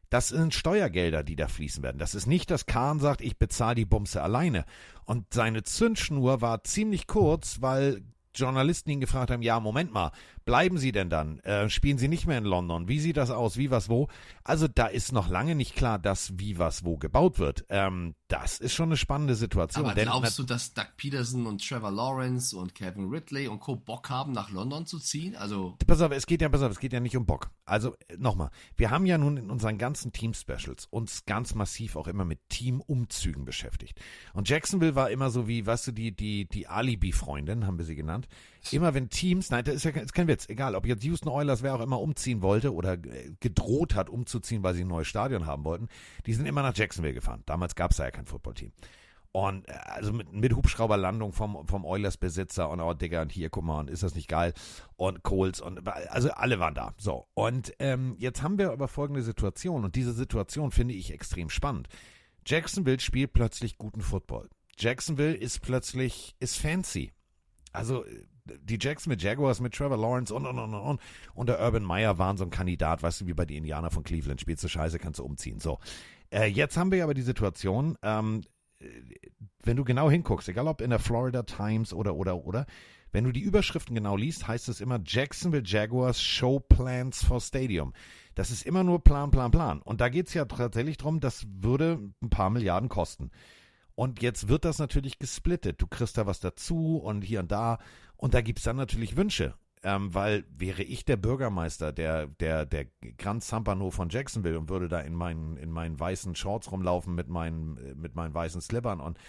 [0.10, 1.97] Das sind Steuergelder, die da fließen werden.
[1.97, 4.66] Das ist nicht, dass Kahn sagt, ich bezahle die Bumse alleine.
[5.06, 8.01] Und seine Zündschnur war ziemlich kurz, weil
[8.34, 10.12] Journalisten ihn gefragt haben, ja, Moment mal,
[10.45, 11.39] Bleiben sie denn dann?
[11.39, 12.87] Äh, spielen sie nicht mehr in London?
[12.87, 13.57] Wie sieht das aus?
[13.57, 14.07] Wie, was, wo?
[14.43, 17.65] Also da ist noch lange nicht klar, dass wie, was, wo gebaut wird.
[17.69, 19.85] Ähm, das ist schon eine spannende Situation.
[19.85, 23.75] Aber glaubst du, dass Doug Peterson und Trevor Lawrence und Kevin Ridley und Co.
[23.75, 25.35] Bock haben, nach London zu ziehen?
[25.35, 27.49] Also pass auf, es geht ja, pass auf, es geht ja nicht um Bock.
[27.65, 32.25] Also nochmal, wir haben ja nun in unseren ganzen Team-Specials uns ganz massiv auch immer
[32.25, 33.99] mit Teamumzügen beschäftigt.
[34.33, 37.95] Und Jacksonville war immer so wie, weißt du, die, die, die Alibi-Freundin, haben wir sie
[37.95, 38.27] genannt
[38.74, 41.63] immer wenn Teams, nein, das ist ja ist kein Witz, egal, ob jetzt Houston Oilers
[41.63, 45.45] wer auch immer umziehen wollte oder äh, gedroht hat umzuziehen, weil sie ein neues Stadion
[45.45, 45.88] haben wollten,
[46.26, 47.43] die sind immer nach Jacksonville gefahren.
[47.45, 48.72] Damals gab es da ja kein Footballteam.
[49.36, 53.66] Und äh, also mit, mit Hubschrauberlandung vom, vom Oilers-Besitzer und oh Digga, und hier, guck
[53.66, 54.53] mal, und ist das nicht geil?
[54.95, 56.93] Und Coles und also alle waren da.
[56.97, 57.28] So.
[57.34, 61.89] Und ähm, jetzt haben wir aber folgende Situation und diese Situation finde ich extrem spannend.
[62.45, 64.49] Jacksonville spielt plötzlich guten Football.
[64.78, 67.11] Jacksonville ist plötzlich, ist fancy.
[67.74, 68.05] Also
[68.45, 71.01] die Jacks mit Jaguars, mit Trevor Lawrence und, und, und, und.
[71.33, 74.03] Und der Urban Meyer waren so ein Kandidat, weißt du, wie bei den Indianer von
[74.03, 74.41] Cleveland.
[74.41, 75.59] Spielst du Scheiße, kannst du umziehen.
[75.59, 75.79] So.
[76.31, 78.41] Äh, jetzt haben wir aber die Situation, ähm,
[79.63, 82.65] wenn du genau hinguckst, egal ob in der Florida Times oder, oder, oder,
[83.11, 87.93] wenn du die Überschriften genau liest, heißt es immer Jacksonville Jaguars Show Plans for Stadium.
[88.35, 89.81] Das ist immer nur Plan, Plan, Plan.
[89.81, 93.31] Und da geht es ja tatsächlich darum, das würde ein paar Milliarden kosten.
[93.95, 95.81] Und jetzt wird das natürlich gesplittet.
[95.81, 97.79] Du kriegst da was dazu und hier und da.
[98.17, 99.55] Und da gibt es dann natürlich Wünsche.
[99.83, 102.87] Ähm, weil wäre ich der Bürgermeister der, der, der
[103.17, 107.29] Grand Zampano von Jacksonville und würde da in meinen, in meinen weißen Shorts rumlaufen mit
[107.29, 109.19] meinen, mit meinen weißen Slippern und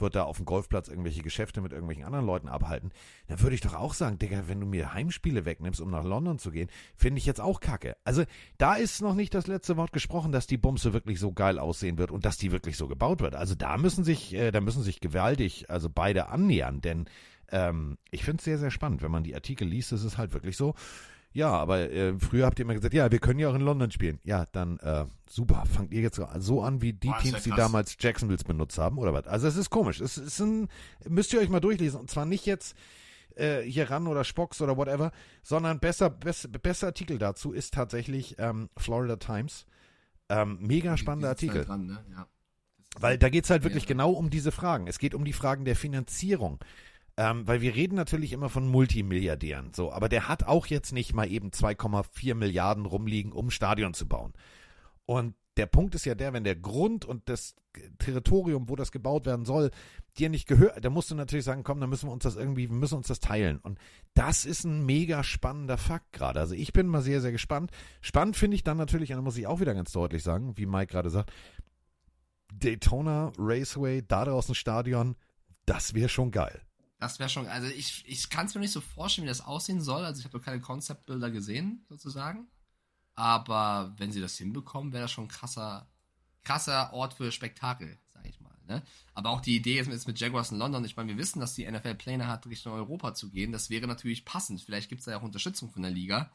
[0.00, 2.90] würde da auf dem Golfplatz irgendwelche Geschäfte mit irgendwelchen anderen Leuten abhalten,
[3.28, 6.38] dann würde ich doch auch sagen, Digga, wenn du mir Heimspiele wegnimmst, um nach London
[6.38, 7.96] zu gehen, finde ich jetzt auch kacke.
[8.04, 8.24] Also
[8.58, 11.98] da ist noch nicht das letzte Wort gesprochen, dass die Bumse wirklich so geil aussehen
[11.98, 13.34] wird und dass die wirklich so gebaut wird.
[13.34, 17.06] Also da müssen sich, äh, da müssen sich gewaltig, also beide annähern, denn
[17.52, 19.02] ähm, ich finde es sehr, sehr spannend.
[19.02, 20.74] Wenn man die Artikel liest, ist es halt wirklich so.
[21.32, 23.90] Ja, aber äh, früher habt ihr immer gesagt, ja, wir können ja auch in London
[23.90, 24.18] spielen.
[24.24, 25.64] Ja, dann äh, super.
[25.66, 28.98] Fangt ihr jetzt so an wie die Boah, Teams, ja die damals Jacksonville benutzt haben
[28.98, 29.26] oder was?
[29.26, 30.00] Also es ist komisch.
[30.00, 30.68] Es ist ein,
[31.08, 32.00] müsst ihr euch mal durchlesen.
[32.00, 32.74] Und zwar nicht jetzt
[33.36, 35.12] äh, hier ran oder Spocks oder whatever,
[35.42, 39.66] sondern besser, best, besser Artikel dazu ist tatsächlich ähm, Florida Times.
[40.28, 41.64] Ähm, mega spannender Artikel.
[41.64, 42.04] Dran, ne?
[42.12, 42.26] ja.
[42.98, 43.88] Weil da geht es halt wirklich ja.
[43.88, 44.88] genau um diese Fragen.
[44.88, 46.58] Es geht um die Fragen der Finanzierung.
[47.20, 51.12] Ähm, weil wir reden natürlich immer von Multimilliardären, so, aber der hat auch jetzt nicht
[51.12, 54.32] mal eben 2,4 Milliarden rumliegen, um Stadion zu bauen.
[55.04, 57.56] Und der Punkt ist ja der, wenn der Grund und das
[57.98, 59.70] Territorium, wo das gebaut werden soll,
[60.16, 62.70] dir nicht gehört, da musst du natürlich sagen, komm, dann müssen wir uns das irgendwie,
[62.70, 63.58] wir müssen uns das teilen.
[63.58, 63.78] Und
[64.14, 66.40] das ist ein mega spannender Fakt gerade.
[66.40, 67.70] Also ich bin mal sehr, sehr gespannt.
[68.00, 70.64] Spannend finde ich dann natürlich, und da muss ich auch wieder ganz deutlich sagen, wie
[70.64, 71.30] Mike gerade sagt,
[72.54, 75.16] Daytona Raceway, da draußen Stadion,
[75.66, 76.62] das wäre schon geil.
[77.00, 79.80] Das wäre schon, also ich, ich kann es mir nicht so vorstellen, wie das aussehen
[79.80, 80.04] soll.
[80.04, 82.46] Also ich habe noch keine Konzeptbilder gesehen, sozusagen.
[83.14, 85.88] Aber wenn sie das hinbekommen, wäre das schon ein krasser,
[86.44, 88.54] krasser Ort für Spektakel, sage ich mal.
[88.66, 88.82] Ne?
[89.14, 91.70] Aber auch die Idee jetzt mit Jaguars in London, ich meine, wir wissen, dass die
[91.70, 93.50] NFL Pläne hat, Richtung Europa zu gehen.
[93.50, 94.60] Das wäre natürlich passend.
[94.60, 96.30] Vielleicht gibt es da ja auch Unterstützung von der Liga.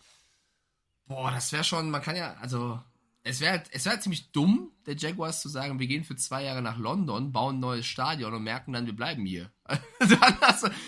[1.05, 2.81] Boah, das wäre schon, man kann ja, also
[3.25, 6.61] es wäre es wär ziemlich dumm, der Jaguars zu sagen, wir gehen für zwei Jahre
[6.61, 9.51] nach London, bauen ein neues Stadion und merken dann, wir bleiben hier.
[9.99, 10.11] das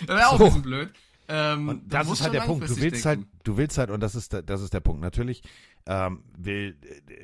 [0.06, 0.44] wäre auch so.
[0.44, 0.94] ein bisschen blöd.
[1.28, 2.70] Ähm, und das ist halt der Punkt.
[2.70, 3.32] Du willst halt, denken.
[3.34, 5.02] halt, du willst halt, und das ist, der, das ist der Punkt.
[5.02, 5.42] Natürlich
[5.88, 6.78] ähm, will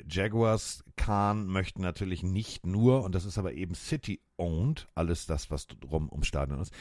[0.08, 5.68] Jaguars, Khan möchten natürlich nicht nur, und das ist aber eben City-owned, alles das, was
[5.68, 6.74] drum ums Stadion ist,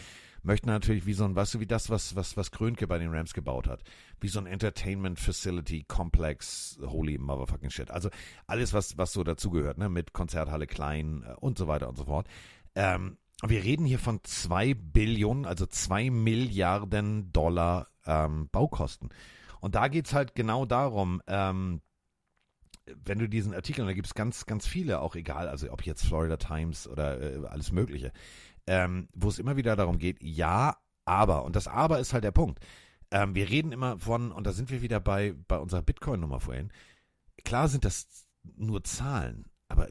[0.43, 3.13] möchten natürlich wie so ein, weißt du, wie das, was, was, was Krönke bei den
[3.13, 3.83] Rams gebaut hat.
[4.19, 7.89] Wie so ein Entertainment Facility Complex, holy motherfucking shit.
[7.89, 8.09] Also
[8.45, 12.05] alles, was, was so dazugehört, ne, mit Konzerthalle klein äh, und so weiter und so
[12.05, 12.27] fort.
[12.75, 19.09] Ähm, wir reden hier von zwei Billionen, also zwei Milliarden Dollar ähm, Baukosten.
[19.59, 21.81] Und da geht's halt genau darum, ähm,
[22.85, 25.85] wenn du diesen Artikel, und da gibt es ganz, ganz viele, auch egal, also ob
[25.85, 28.11] jetzt Florida Times oder äh, alles Mögliche,
[28.67, 31.43] ähm, wo es immer wieder darum geht, ja, aber.
[31.43, 32.59] Und das aber ist halt der Punkt.
[33.11, 36.71] Ähm, wir reden immer von, und da sind wir wieder bei, bei unserer Bitcoin-Nummer vorhin.
[37.43, 39.89] Klar sind das nur Zahlen, aber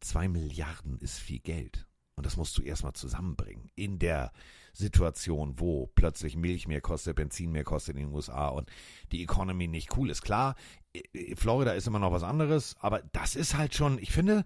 [0.00, 1.86] zwei Milliarden ist viel Geld.
[2.16, 3.70] Und das musst du erstmal zusammenbringen.
[3.74, 4.32] In der
[4.72, 8.70] Situation, wo plötzlich Milch mehr kostet, Benzin mehr kostet in den USA und
[9.12, 10.22] die Economy nicht cool ist.
[10.22, 10.54] Klar,
[11.34, 14.44] Florida ist immer noch was anderes, aber das ist halt schon, ich finde,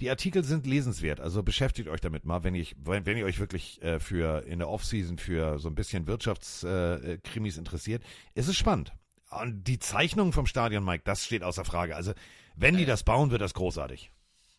[0.00, 3.38] die Artikel sind lesenswert, also beschäftigt euch damit mal, wenn ich, wenn, wenn ihr euch
[3.38, 8.02] wirklich äh, für in der Offseason für so ein bisschen Wirtschaftskrimis äh, interessiert,
[8.34, 8.92] ist es spannend.
[9.30, 11.96] Und die Zeichnung vom Stadion, Mike, das steht außer Frage.
[11.96, 12.12] Also,
[12.54, 12.86] wenn die äh.
[12.86, 14.10] das bauen, wird das großartig.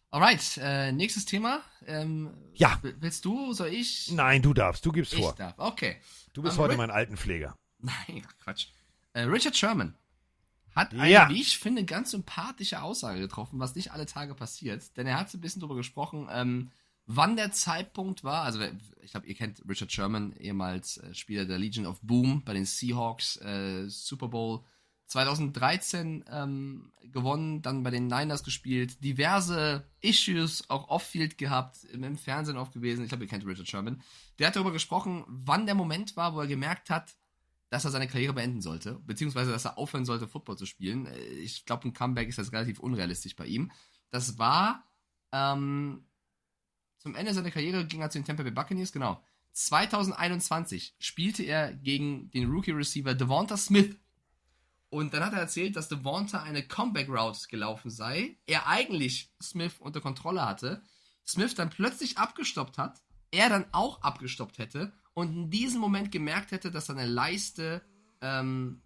[0.10, 1.62] Alright, äh, nächstes Thema.
[1.88, 2.80] Ähm, ja.
[2.82, 4.12] Willst du, soll ich?
[4.12, 5.32] Nein, du darfst, du gibst ich vor.
[5.32, 5.98] Ich darf, okay.
[6.34, 7.58] Du bist um, ähm, heute mein Altenpfleger.
[7.80, 8.68] Nein, Quatsch.
[9.14, 9.96] Äh, Richard Sherman
[10.76, 11.30] hat eine, Ja.
[11.30, 14.96] wie ich finde, ganz sympathische Aussage getroffen, was nicht alle Tage passiert.
[14.98, 16.72] Denn er hat so ein bisschen darüber gesprochen, ähm,
[17.06, 18.44] wann der Zeitpunkt war.
[18.44, 18.62] Also,
[19.02, 22.66] ich glaube, ihr kennt Richard Sherman, ehemals äh, Spieler der Legion of Boom bei den
[22.66, 24.64] Seahawks, äh, Super Bowl
[25.08, 32.18] 2013 ähm, gewonnen, dann bei den Niners gespielt, diverse Issues auch off-field gehabt, im, im
[32.18, 33.04] Fernsehen oft gewesen.
[33.04, 34.02] Ich glaube, ihr kennt Richard Sherman.
[34.40, 37.16] Der hat darüber gesprochen, wann der Moment war, wo er gemerkt hat,
[37.74, 41.08] dass er seine Karriere beenden sollte, beziehungsweise dass er aufhören sollte, Football zu spielen.
[41.08, 43.72] Äh, Ich glaube, ein Comeback ist jetzt relativ unrealistisch bei ihm.
[44.12, 44.88] Das war
[45.32, 46.06] ähm,
[47.00, 49.24] zum Ende seiner Karriere ging er zu den Tampa Bay Buccaneers, genau.
[49.54, 53.98] 2021 spielte er gegen den Rookie-Receiver Devonta Smith.
[54.90, 60.00] Und dann hat er erzählt, dass Devonta eine Comeback-Route gelaufen sei, er eigentlich Smith unter
[60.00, 60.84] Kontrolle hatte,
[61.26, 63.02] Smith dann plötzlich abgestoppt hat,
[63.32, 67.82] er dann auch abgestoppt hätte und in diesem Moment gemerkt hätte, dass seine Leiste
[68.22, 68.82] ähm,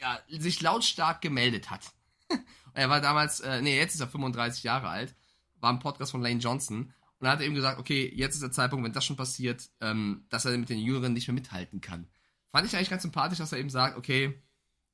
[0.00, 1.92] ja, sich lautstark gemeldet hat.
[2.74, 5.14] er war damals, äh, nee, jetzt ist er 35 Jahre alt,
[5.60, 8.84] war im Podcast von Lane Johnson und hat ihm gesagt, okay, jetzt ist der Zeitpunkt,
[8.84, 12.08] wenn das schon passiert, ähm, dass er mit den Jüngeren nicht mehr mithalten kann.
[12.50, 14.42] Fand ich eigentlich ganz sympathisch, dass er eben sagt, okay,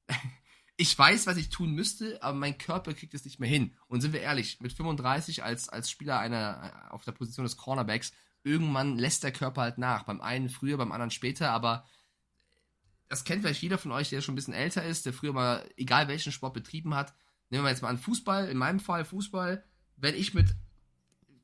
[0.77, 3.77] ich weiß, was ich tun müsste, aber mein Körper kriegt es nicht mehr hin.
[3.87, 8.13] Und sind wir ehrlich, mit 35 als, als Spieler einer, auf der Position des Cornerbacks,
[8.47, 10.05] irgendwann lässt der Körper halt nach.
[10.05, 11.85] Beim einen früher, beim anderen später, aber
[13.09, 15.69] das kennt vielleicht jeder von euch, der schon ein bisschen älter ist, der früher mal,
[15.77, 17.15] egal welchen Sport betrieben hat.
[17.51, 19.65] Nehmen wir jetzt mal an Fußball, in meinem Fall Fußball.
[19.97, 20.55] Wenn ich mit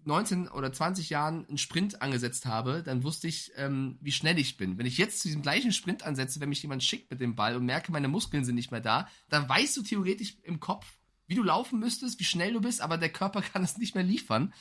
[0.05, 4.57] 19 oder 20 Jahren einen Sprint angesetzt habe, dann wusste ich, ähm, wie schnell ich
[4.57, 4.79] bin.
[4.79, 7.57] Wenn ich jetzt zu diesem gleichen Sprint ansetze, wenn mich jemand schickt mit dem Ball
[7.57, 10.87] und merke, meine Muskeln sind nicht mehr da, dann weißt du theoretisch im Kopf,
[11.27, 14.05] wie du laufen müsstest, wie schnell du bist, aber der Körper kann es nicht mehr
[14.05, 14.53] liefern.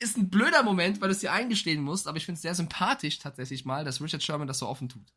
[0.00, 2.54] Ist ein blöder Moment, weil du es dir eingestehen musst, aber ich finde es sehr
[2.54, 5.14] sympathisch tatsächlich mal, dass Richard Sherman das so offen tut.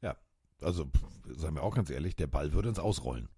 [0.00, 0.16] Ja,
[0.60, 0.90] also,
[1.36, 3.28] sagen wir auch ganz ehrlich, der Ball würde uns ausrollen.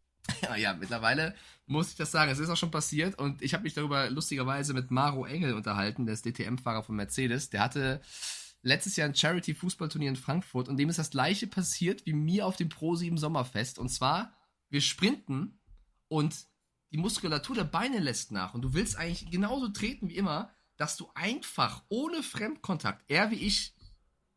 [0.43, 1.35] Ja, ja, mittlerweile
[1.67, 2.31] muss ich das sagen.
[2.31, 6.07] Es ist auch schon passiert und ich habe mich darüber lustigerweise mit Maro Engel unterhalten,
[6.07, 7.51] der ist DTM-Fahrer von Mercedes.
[7.51, 8.01] Der hatte
[8.63, 12.57] letztes Jahr ein Charity-Fußballturnier in Frankfurt und dem ist das gleiche passiert wie mir auf
[12.57, 13.79] dem Pro 7 Sommerfest.
[13.79, 14.33] Und zwar,
[14.69, 15.61] wir sprinten
[16.09, 16.47] und
[16.91, 20.97] die Muskulatur der Beine lässt nach und du willst eigentlich genauso treten wie immer, dass
[20.97, 23.75] du einfach ohne Fremdkontakt, eher wie ich,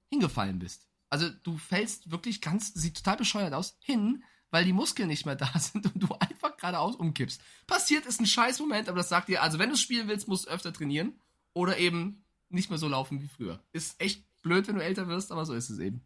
[0.09, 0.87] hingefallen bist.
[1.09, 5.35] Also du fällst wirklich ganz, sieht total bescheuert aus, hin, weil die Muskeln nicht mehr
[5.37, 7.41] da sind und du einfach geradeaus umkippst.
[7.67, 10.45] Passiert ist ein scheiß Moment, aber das sagt dir, also wenn du spielen willst, musst
[10.45, 11.19] du öfter trainieren
[11.53, 13.63] oder eben nicht mehr so laufen wie früher.
[13.71, 16.03] Ist echt blöd, wenn du älter wirst, aber so ist es eben.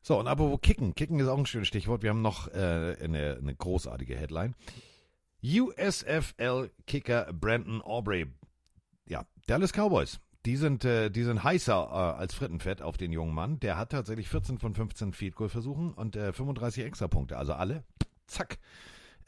[0.00, 0.96] So, und apropos Kicken.
[0.96, 2.02] Kicken ist auch ein schönes Stichwort.
[2.02, 4.56] Wir haben noch äh, eine, eine großartige Headline.
[5.44, 8.26] USFL-Kicker Brandon Aubrey.
[9.06, 10.20] Ja, Dallas Cowboys.
[10.44, 13.60] Die sind, äh, die sind heißer äh, als Frittenfett auf den jungen Mann.
[13.60, 17.36] Der hat tatsächlich 14 von 15 Field Goal Versuchen und äh, 35 Extrapunkte.
[17.36, 17.84] Also alle,
[18.26, 18.58] zack,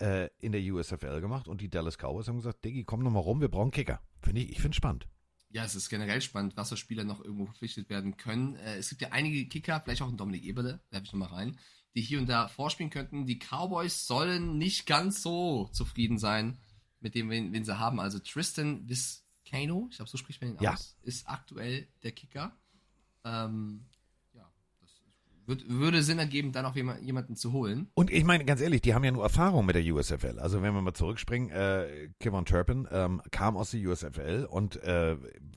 [0.01, 1.47] äh, in der USFL gemacht.
[1.47, 4.01] Und die Dallas Cowboys haben gesagt, Diggi, komm noch mal rum, wir brauchen Kicker.
[4.21, 5.07] Finde ich, ich finde spannend.
[5.51, 8.57] Ja, es ist generell spannend, was für Spieler noch irgendwo verpflichtet werden können.
[8.57, 11.59] Äh, es gibt ja einige Kicker, vielleicht auch ein Dominik Eberle, werfe ich nochmal rein,
[11.95, 13.27] die hier und da vorspielen könnten.
[13.27, 16.59] Die Cowboys sollen nicht ganz so zufrieden sein
[16.99, 18.01] mit dem, wen, wen sie haben.
[18.01, 18.85] Also Tristan
[19.55, 20.73] Vizcano, ich glaube, so spricht man ihn Ja.
[20.75, 22.53] aus, ist aktuell der Kicker.
[23.25, 23.87] Ähm,
[24.35, 24.51] ja,
[24.81, 24.91] das
[25.47, 27.91] wird, würde Sinn ergeben, dann auch jemand, jemanden zu holen.
[27.95, 30.39] Und ich meine, ganz ehrlich, die haben ja nur Erfahrung mit der USFL.
[30.39, 35.17] Also wenn wir mal zurückspringen, äh, Kevin Turpin ähm, kam aus der USFL und äh,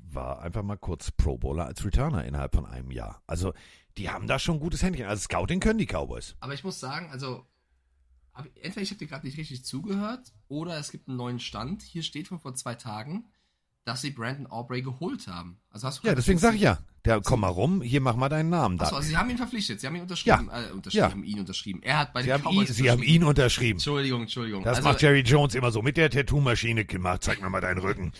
[0.10, 3.22] war einfach mal kurz Pro Bowler als Returner innerhalb von einem Jahr.
[3.28, 3.54] Also
[3.98, 5.08] die haben da schon ein gutes Händchen.
[5.08, 6.36] Also Scouting können die Cowboys.
[6.39, 7.45] Aber ich muss sagen, also
[8.62, 11.82] entweder ich habe dir gerade nicht richtig zugehört oder es gibt einen neuen Stand.
[11.82, 13.26] Hier steht von vor zwei Tagen,
[13.88, 15.62] dass sie Brandon Aubrey geholt haben.
[15.70, 16.80] Also hast du Ja, deswegen sag ich ja.
[17.06, 18.98] Der, komm mal rum, hier mach mal deinen Namen Achso, da.
[18.98, 21.82] also sie haben ihn verpflichtet, sie haben ihn unterschrieben, äh, unterschrieben, ihn unterschrieben.
[21.82, 23.78] Er hat bei Sie den haben, ihn, sie haben ihn unterschrieben.
[23.78, 24.64] Entschuldigung, Entschuldigung.
[24.66, 27.24] Das also, macht Jerry Jones immer so mit der Tattoo-Maschine gemacht.
[27.24, 28.12] Zeig mir mal deinen Rücken.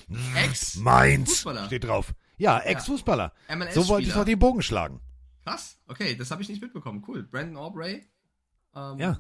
[0.42, 1.46] Ex- Meins.
[1.66, 2.14] Steht drauf.
[2.38, 3.34] Ja, Ex-Fußballer.
[3.54, 5.02] MLS So wollte ich doch den Bogen schlagen.
[5.44, 7.04] Krass, okay, das habe ich nicht mitbekommen.
[7.06, 7.24] Cool.
[7.24, 8.06] Brandon Aubrey.
[8.74, 9.20] Ähm, Ja.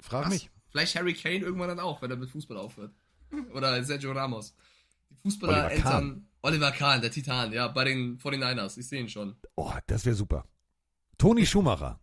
[0.00, 0.32] Frag krass.
[0.32, 0.50] mich.
[0.70, 2.94] Vielleicht Harry Kane irgendwann dann auch, wenn er mit Fußball aufhört.
[3.54, 4.54] Oder Sergio Ramos.
[5.24, 6.02] Die Fußballer Oliver Kahn.
[6.02, 6.24] entern.
[6.42, 8.78] Oliver Kahn, der Titan, ja, bei den 49ers.
[8.78, 9.36] Ich sehe ihn schon.
[9.56, 10.44] Oh, das wäre super.
[11.18, 12.00] Toni Schumacher.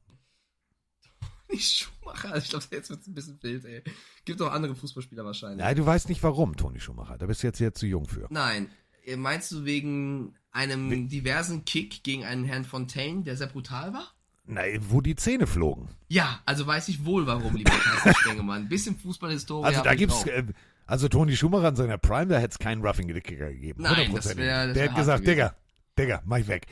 [1.49, 2.35] Nicht Schumacher.
[2.37, 3.83] Ich glaube, jetzt wird es ein bisschen wild, ey.
[4.25, 5.59] Gibt auch andere Fußballspieler wahrscheinlich.
[5.65, 7.17] Ja, du weißt nicht warum, Toni Schumacher.
[7.17, 8.27] Da bist du jetzt hier zu jung für.
[8.29, 8.69] Nein.
[9.05, 14.11] Äh, Meinst du wegen einem diversen Kick gegen einen Herrn Fontaine, der sehr brutal war?
[14.47, 15.89] Nein, wo die Zähne flogen.
[16.07, 18.61] Ja, also weiß ich wohl, warum, lieber Carsten Spengemann.
[18.63, 19.65] Ein bisschen Fußballhistorie.
[19.65, 20.43] Also da gibt's, äh,
[20.85, 23.83] also Toni Schumacher in seiner Prime, da hätte es keinen Roughing the Kicker gegeben.
[23.83, 24.37] Nein, das 100%.
[24.37, 25.35] wär- das Der wär hat gesagt, gewesen.
[25.35, 25.55] Digga,
[25.97, 26.67] Digga, mach ich weg.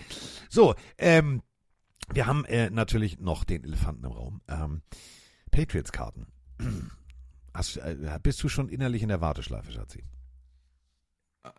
[0.49, 1.41] So, ähm,
[2.13, 4.41] wir haben äh, natürlich noch den Elefanten im Raum.
[4.47, 4.81] Ähm,
[5.51, 6.27] Patriots-Karten.
[7.53, 10.03] Hast, äh, bist du schon innerlich in der Warteschleife, Schatzi?
[11.43, 11.49] Äh,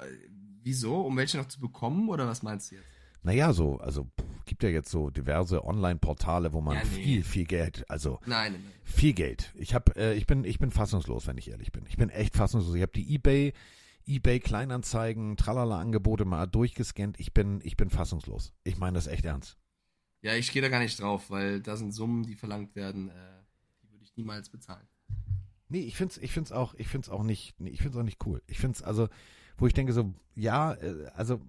[0.63, 1.03] wieso?
[1.03, 2.87] Um welche noch zu bekommen oder was meinst du jetzt?
[3.25, 7.03] Naja, so, also pff, gibt ja jetzt so diverse Online-Portale, wo man Ja, nee.
[7.03, 8.73] viel, viel Geld, also Nein, nein, nein.
[8.85, 9.53] viel Geld.
[9.57, 11.85] Ich hab, äh, ich bin, ich bin fassungslos, wenn ich ehrlich bin.
[11.89, 12.75] Ich bin echt fassungslos.
[12.77, 13.55] Ich habe die eBay,
[14.07, 17.19] eBay Kleinanzeigen, Tralala Angebote mal durchgescannt.
[17.19, 18.53] Ich bin, ich bin fassungslos.
[18.63, 19.57] Ich meine das echt ernst.
[20.21, 23.13] Ja, ich gehe da gar nicht drauf, weil da sind Summen, die verlangt werden, äh,
[23.83, 24.87] die würde ich niemals bezahlen.
[25.71, 28.25] Nee, ich find's, ich find's auch, ich find's auch nicht, nee, ich find's auch nicht
[28.27, 28.43] cool.
[28.47, 29.09] Ich find's also,
[29.57, 31.41] wo ich denke so, ja, äh, also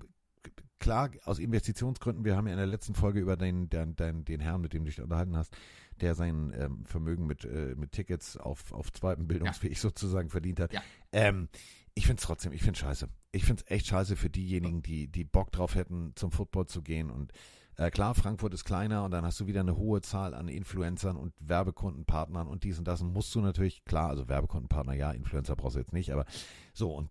[0.85, 4.39] klar, aus Investitionsgründen, wir haben ja in der letzten Folge über den, den, den, den
[4.39, 5.51] Herrn, mit dem du dich unterhalten hast,
[5.99, 10.73] der sein ähm, Vermögen mit, äh, mit Tickets auf, auf zweiten Bildungsweg sozusagen verdient hat.
[10.73, 10.83] Ja.
[11.11, 11.49] Ähm,
[11.95, 13.09] ich find's trotzdem, ich find's scheiße.
[13.31, 17.09] Ich find's echt scheiße für diejenigen, die, die Bock drauf hätten, zum Football zu gehen
[17.09, 17.33] und
[17.77, 21.17] äh, klar, Frankfurt ist kleiner und dann hast du wieder eine hohe Zahl an Influencern
[21.17, 23.01] und Werbekundenpartnern und dies und das.
[23.01, 26.25] Und musst du natürlich, klar, also Werbekundenpartner, ja, Influencer brauchst du jetzt nicht, aber
[26.73, 27.09] so und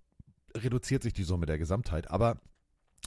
[0.56, 2.10] reduziert sich die Summe der Gesamtheit.
[2.10, 2.40] Aber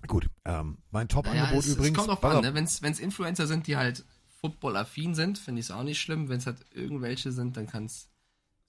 [0.06, 1.98] gut, ähm, mein Top-Angebot Naja, übrigens.
[2.00, 2.54] Es kommt pass an, ne?
[2.54, 4.06] wenn es Influencer sind, die halt
[4.42, 6.30] Football-affin sind, finde ich es auch nicht schlimm.
[6.30, 8.10] Wenn es halt irgendwelche sind, dann kann es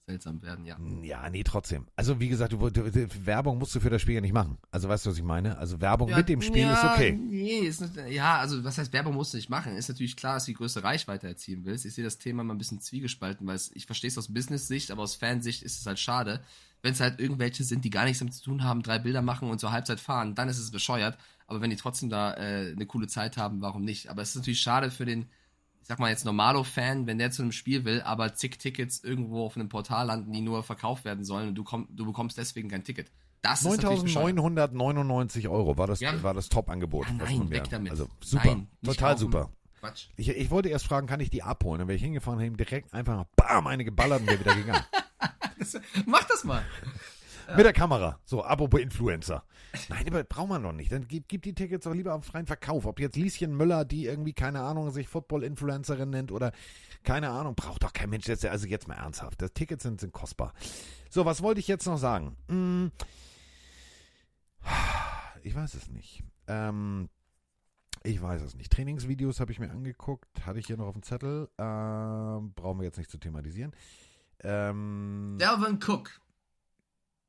[0.09, 0.75] seltsam werden, ja.
[1.03, 1.85] Ja, nee, trotzdem.
[1.95, 4.57] Also wie gesagt, du, du, du, Werbung musst du für das Spiel ja nicht machen.
[4.71, 5.57] Also weißt du, was ich meine?
[5.59, 7.11] Also Werbung Ja, mit dem Spiel ja, ist okay.
[7.11, 9.75] Nee, ist nicht, ja, also was heißt Werbung musst du nicht machen?
[9.75, 11.85] Ist natürlich klar, dass du die größte Reichweite erzielen willst.
[11.85, 14.89] Ich sehe das Thema mal ein bisschen zwiegespalten, weil es, ich verstehe es aus Business-Sicht,
[14.89, 16.41] aber aus Fansicht ist es halt schade.
[16.81, 19.49] Wenn es halt irgendwelche sind, die gar nichts damit zu tun haben, drei Bilder machen
[19.49, 21.17] und zur Halbzeit fahren, dann ist es bescheuert.
[21.47, 24.09] Aber wenn die trotzdem da äh, eine coole Zeit haben, warum nicht?
[24.09, 25.23] Aber es ist natürlich schade für den,
[25.81, 29.45] ich sag mal jetzt Normalo-Fan, wenn der zu einem Spiel will, aber zig Tickets irgendwo
[29.45, 32.69] auf einem Portal landen, die nur verkauft werden sollen und du, komm, du bekommst deswegen
[32.69, 33.11] kein Ticket.
[33.41, 34.37] Das ist natürlich bescheuert.
[34.37, 36.21] 9.999 Euro war das, Ja.
[36.23, 37.07] war das Top-Angebot.
[37.07, 37.91] Ja, nein, weg damit.
[37.91, 39.19] Also super, Nein, total kaufen.
[39.21, 39.49] super.
[39.79, 40.07] Quatsch.
[40.17, 41.79] Ich, ich wollte erst fragen, kann ich die abholen?
[41.79, 44.83] Dann wäre ich hingefahren, hätte ihm direkt einfach bam, eine geballert und wäre wieder gegangen.
[45.59, 46.63] Das, mach das mal.
[47.55, 48.19] Mit der Kamera.
[48.23, 49.43] So, apropos Influencer.
[49.89, 50.91] Nein, aber braucht man noch nicht.
[50.91, 52.85] Dann gib, gib die Tickets doch lieber auf freien Verkauf.
[52.85, 56.51] Ob jetzt Lieschen Müller, die irgendwie, keine Ahnung, sich Football-Influencerin nennt oder
[57.03, 58.45] keine Ahnung, braucht doch kein Mensch jetzt.
[58.45, 59.41] Also jetzt mal ernsthaft.
[59.41, 60.53] Das Tickets sind, sind kostbar.
[61.09, 62.35] So, was wollte ich jetzt noch sagen?
[62.47, 62.91] Hm,
[65.43, 66.23] ich weiß es nicht.
[66.47, 67.09] Ähm,
[68.03, 68.71] ich weiß es nicht.
[68.71, 70.45] Trainingsvideos habe ich mir angeguckt.
[70.45, 71.49] Hatte ich hier noch auf dem Zettel.
[71.57, 73.73] Ähm, brauchen wir jetzt nicht zu thematisieren.
[74.43, 76.11] Ähm, Delvin Cook.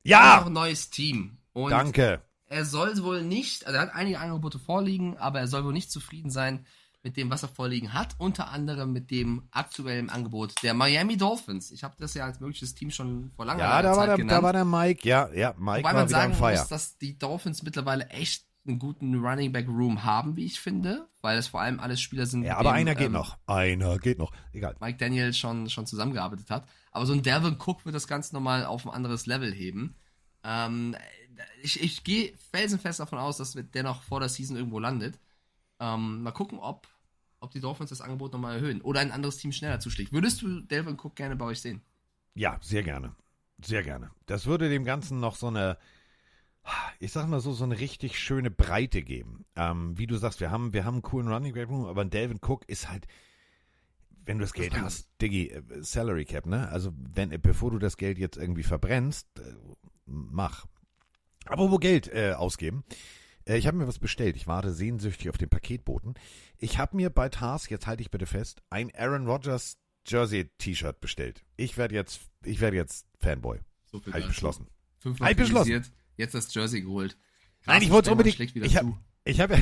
[0.03, 1.37] ja, Noch ein neues Team.
[1.53, 2.21] Und danke.
[2.47, 5.91] er soll wohl nicht, also er hat einige Angebote vorliegen, aber er soll wohl nicht
[5.91, 6.65] zufrieden sein
[7.03, 8.15] mit dem, was er vorliegen hat.
[8.19, 11.71] Unter anderem mit dem aktuellen Angebot der Miami Dolphins.
[11.71, 14.17] Ich habe das ja als mögliches Team schon vor langer, Ja, da war, Zeit der,
[14.17, 14.31] genannt.
[14.37, 15.07] da war der Mike.
[15.07, 19.15] Ja, ja, Mike Wobei war man sagen muss, dass die Dolphins mittlerweile echt einen guten
[19.15, 22.57] Running Back Room haben, wie ich finde, weil es vor allem alles Spieler sind, Ja,
[22.57, 23.37] aber dem, einer geht ähm, noch.
[23.47, 24.31] Einer geht noch.
[24.53, 24.75] Egal.
[24.79, 26.67] Mike Daniel schon, schon zusammengearbeitet hat.
[26.91, 29.95] Aber so ein Delvin Cook wird das Ganze nochmal auf ein anderes Level heben.
[30.43, 30.95] Ähm,
[31.63, 35.19] ich ich gehe felsenfest davon aus, dass der noch vor der Season irgendwo landet.
[35.79, 36.87] Ähm, mal gucken, ob,
[37.39, 40.11] ob die Dolphins das Angebot nochmal erhöhen oder ein anderes Team schneller zuschlägt.
[40.11, 41.81] Würdest du Delvin Cook gerne bei euch sehen?
[42.35, 43.15] Ja, sehr gerne.
[43.63, 44.11] Sehr gerne.
[44.25, 45.77] Das würde dem Ganzen noch so eine,
[46.99, 49.45] ich sag mal so, so eine richtig schöne Breite geben.
[49.55, 52.09] Ähm, wie du sagst, wir haben, wir haben einen coolen Running Back Room, aber ein
[52.09, 53.07] Delvin Cook ist halt,
[54.31, 56.67] wenn du das Geld bringt hast, Diggi, äh, Salary Cap, ne?
[56.69, 59.53] Also, wenn, äh, bevor du das Geld jetzt irgendwie verbrennst, äh,
[60.05, 60.65] mach.
[61.45, 62.83] Aber wo Geld äh, ausgeben?
[63.45, 64.35] Äh, ich habe mir was bestellt.
[64.35, 66.15] Ich warte sehnsüchtig auf den Paketboten.
[66.57, 69.77] Ich habe mir bei Tars, jetzt halte ich bitte fest, ein Aaron Rodgers
[70.07, 71.43] Jersey-T-Shirt bestellt.
[71.57, 73.59] Ich werde jetzt, ich werde jetzt Fanboy.
[73.85, 74.33] So viel Habe ich dazu.
[74.33, 74.67] beschlossen.
[74.99, 75.85] Fünfmal ich beschlossen.
[76.17, 77.17] Jetzt das Jersey geholt.
[77.65, 78.39] Nein, ich wollte unbedingt.
[78.39, 79.59] Ich habe ich hab, ja-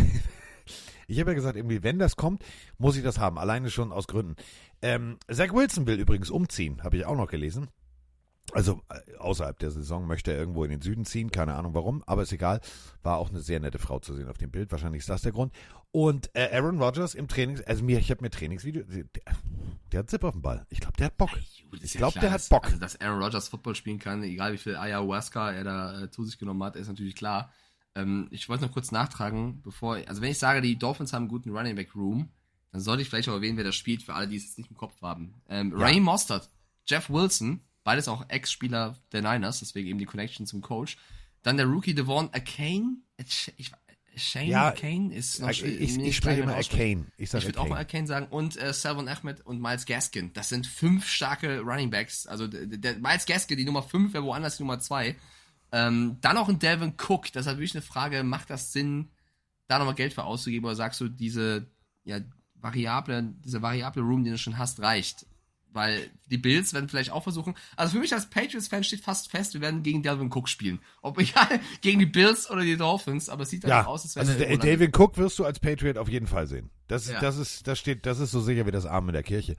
[1.07, 2.43] ich hab ja gesagt, irgendwie, wenn das kommt,
[2.77, 3.37] muss ich das haben.
[3.37, 4.35] Alleine schon aus Gründen.
[4.81, 7.67] Ähm, Zach Wilson will übrigens umziehen, habe ich auch noch gelesen.
[8.51, 12.03] Also äh, außerhalb der Saison möchte er irgendwo in den Süden ziehen, keine Ahnung warum,
[12.05, 12.61] aber ist egal.
[13.03, 15.31] War auch eine sehr nette Frau zu sehen auf dem Bild, wahrscheinlich ist das der
[15.31, 15.53] Grund.
[15.91, 19.05] Und äh, Aaron Rodgers im Trainings, also mir, ich habe mir Trainingsvideo, der,
[19.91, 20.65] der hat Zip auf dem Ball.
[20.69, 21.31] Ich glaube, der hat Bock.
[21.81, 22.65] Ich ja glaub, klar, der hat Bock.
[22.65, 26.23] Also, dass Aaron Rodgers Football spielen kann, egal wie viel Ayahuasca er da äh, zu
[26.25, 27.51] sich genommen hat, ist natürlich klar.
[27.95, 31.29] Ähm, ich wollte noch kurz nachtragen, bevor, also wenn ich sage, die Dolphins haben einen
[31.29, 32.29] guten Running Back Room,
[32.71, 34.69] dann sollte ich vielleicht auch erwähnen, wer das spielt, für alle, die es jetzt nicht
[34.69, 35.41] im Kopf haben.
[35.49, 35.85] Ähm, Ja.
[35.85, 36.49] Raheem Mostert,
[36.87, 40.97] Jeff Wilson, beides auch Ex-Spieler der Niners, deswegen eben die Connection zum Coach.
[41.41, 43.71] Dann der Rookie Devon Akane, ich,
[44.15, 46.55] Shane Ja, Akane ist noch Ich, ich, ich spreche immer.
[46.55, 47.05] Arcane.
[47.17, 48.27] Ich Ich würde auch mal Arcane sagen.
[48.29, 50.33] Und äh, Salvon Ahmed und Miles Gaskin.
[50.33, 52.27] Das sind fünf starke Running Backs.
[52.27, 55.15] Also der, der Miles Gaskin, die Nummer fünf, wäre woanders die Nummer zwei.
[55.71, 57.31] Ähm, dann auch ein Delvin Cook.
[57.31, 59.09] Das ist natürlich eine Frage, macht das Sinn,
[59.67, 60.65] da nochmal Geld für auszugeben?
[60.65, 61.67] Oder sagst du, diese
[62.03, 62.19] ja,
[62.55, 65.25] variable, diese variable Room, die du schon hast, reicht?
[65.71, 67.53] weil die Bills werden vielleicht auch versuchen.
[67.75, 70.79] Also für mich als Patriots-Fan steht fast fest, wir werden gegen Delvin Cook spielen.
[71.03, 74.17] Ob egal gegen die Bills oder die Dolphins, aber es sieht danach Ja, aus, als
[74.17, 76.71] also wäre der- David Cook wirst du als Patriot auf jeden Fall sehen.
[76.87, 77.19] Das, Ja.
[77.19, 79.57] das ist, das steht, das ist so sicher wie das Arm in der Kirche.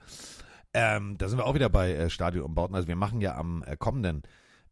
[0.73, 2.75] Ähm, da sind wir auch wieder bei äh, Stadionumbauten.
[2.75, 4.23] Also wir machen ja am äh, kommenden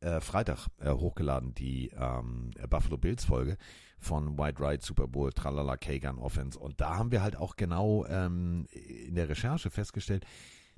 [0.01, 3.57] äh, Freitag äh, hochgeladen die ähm, Buffalo Bills Folge
[3.97, 8.05] von White Ride Super Bowl Tralala Kagan Offense und da haben wir halt auch genau
[8.05, 10.25] ähm, in der Recherche festgestellt,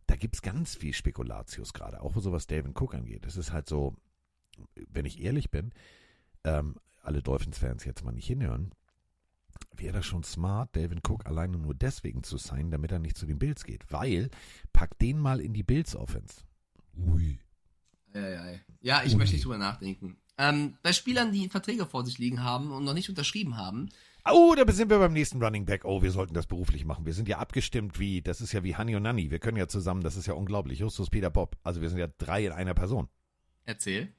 [0.07, 3.25] da gibt's ganz viel Spekulatius gerade, auch so was David Cook angeht.
[3.25, 3.95] Das ist halt so,
[4.89, 5.71] wenn ich ehrlich bin,
[6.43, 8.71] ähm, alle Dolphins-Fans jetzt mal nicht hinhören,
[9.75, 13.25] wäre das schon smart, Delvin Cook alleine nur deswegen zu sein, damit er nicht zu
[13.25, 13.91] den Bills geht.
[13.91, 14.29] Weil,
[14.73, 16.43] pack den mal in die Bills-Offense.
[16.97, 17.39] Ui.
[18.13, 18.59] Ja, ja, ja.
[18.81, 19.17] ja ich Ui.
[19.17, 20.17] möchte nicht drüber nachdenken.
[20.37, 23.89] Ähm, bei Spielern, die Verträge vor sich liegen haben und noch nicht unterschrieben haben,
[24.29, 25.83] Oh, da sind wir beim nächsten Running Back.
[25.83, 27.07] Oh, wir sollten das beruflich machen.
[27.07, 29.31] Wir sind ja abgestimmt wie, das ist ja wie Honey und Nanny.
[29.31, 30.77] Wir können ja zusammen, das ist ja unglaublich.
[30.79, 31.57] Justus, Peter, Bob.
[31.63, 33.09] Also wir sind ja drei in einer Person.
[33.65, 34.13] erzähl.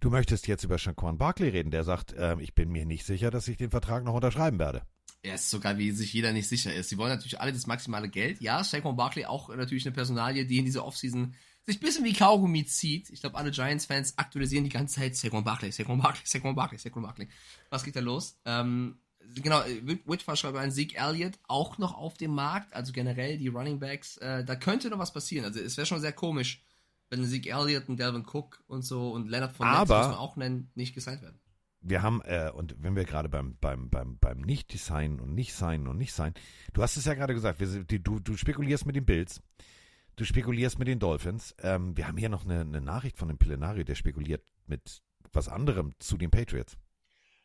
[0.00, 3.30] Du möchtest jetzt über Shaquan Barkley reden, der sagt, ähm, ich bin mir nicht sicher,
[3.30, 4.82] dass ich den Vertrag noch unterschreiben werde.
[5.22, 6.88] Er ist sogar, wie sich jeder nicht sicher ist.
[6.88, 8.40] Sie wollen natürlich alle das maximale Geld.
[8.40, 11.34] Ja, Saquon Barkley auch natürlich eine Personalie, die in dieser Offseason
[11.66, 13.10] sich ein bisschen wie Kaugummi zieht.
[13.10, 17.02] Ich glaube, alle Giants-Fans aktualisieren die ganze Zeit Saquon Barkley, Saquon Barkley, Saquon Barkley, Saquon
[17.02, 17.28] Barkley.
[17.70, 18.38] Was geht da los?
[18.44, 18.98] Ähm,
[19.34, 19.60] genau,
[20.06, 22.72] Whitford schreibt ein Zeke Elliott auch noch auf dem Markt.
[22.72, 25.44] Also generell die Running Backs, äh, da könnte noch was passieren.
[25.44, 26.62] Also es wäre schon sehr komisch,
[27.10, 30.36] wenn Zeke Elliott und Delvin Cook und so und Leonard von Aber- muss man auch
[30.36, 31.38] nennen, nicht gesigned werden.
[31.80, 35.98] wir haben, äh, und wenn wir gerade beim, beim, beim, beim Nicht-Design und Nicht-Sein und
[35.98, 36.34] Nicht-Sein,
[36.72, 39.40] du hast es ja gerade gesagt, wir, die, du, du spekulierst mit den Bills,
[40.16, 41.54] du spekulierst mit den Dolphins.
[41.62, 45.02] Ähm, wir haben hier noch eine, eine Nachricht von dem Pillenario, der spekuliert mit
[45.32, 46.76] was anderem zu den Patriots.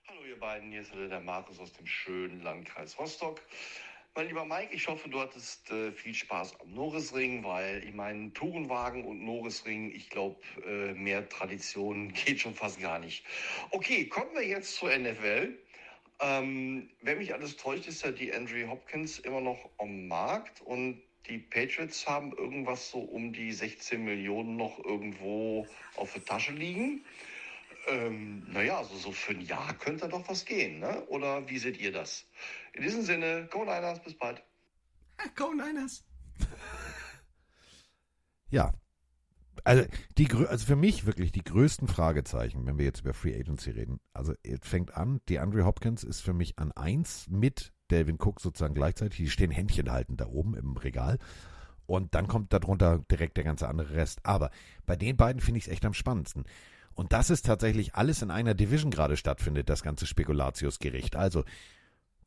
[0.07, 3.41] Hallo ihr beiden, hier ist der Markus aus dem schönen Landkreis Rostock.
[4.15, 8.33] Mein lieber Mike, ich hoffe, du hattest äh, viel Spaß am Norrisring, weil ich meine,
[8.33, 13.25] Tourenwagen und Norrisring, ich glaube, äh, mehr Tradition geht schon fast gar nicht.
[13.71, 15.57] Okay, kommen wir jetzt zur NFL.
[16.19, 21.01] Ähm, wenn mich alles täuscht, ist ja die Andrew Hopkins immer noch am Markt und
[21.27, 27.03] die Patriots haben irgendwas so um die 16 Millionen noch irgendwo auf der Tasche liegen.
[27.87, 31.03] Ähm, naja, also so für ein Jahr könnte doch was gehen, ne?
[31.07, 32.25] Oder wie seht ihr das?
[32.73, 34.43] In diesem Sinne, Go Niners, bis bald.
[35.35, 36.03] Go Niners!
[38.53, 38.73] Ja.
[39.63, 39.85] Also,
[40.17, 44.01] die, also für mich wirklich die größten Fragezeichen, wenn wir jetzt über Free Agency reden.
[44.11, 48.39] Also es fängt an, die Andre Hopkins ist für mich an eins mit Delvin Cook
[48.39, 49.17] sozusagen gleichzeitig.
[49.17, 51.19] Die stehen Händchen haltend da oben im Regal.
[51.85, 54.21] Und dann kommt darunter direkt der ganze andere Rest.
[54.23, 54.49] Aber
[54.85, 56.45] bei den beiden finde ich es echt am spannendsten.
[56.93, 61.15] Und dass es tatsächlich alles in einer Division gerade stattfindet, das ganze Spekulatiusgericht.
[61.15, 61.43] Also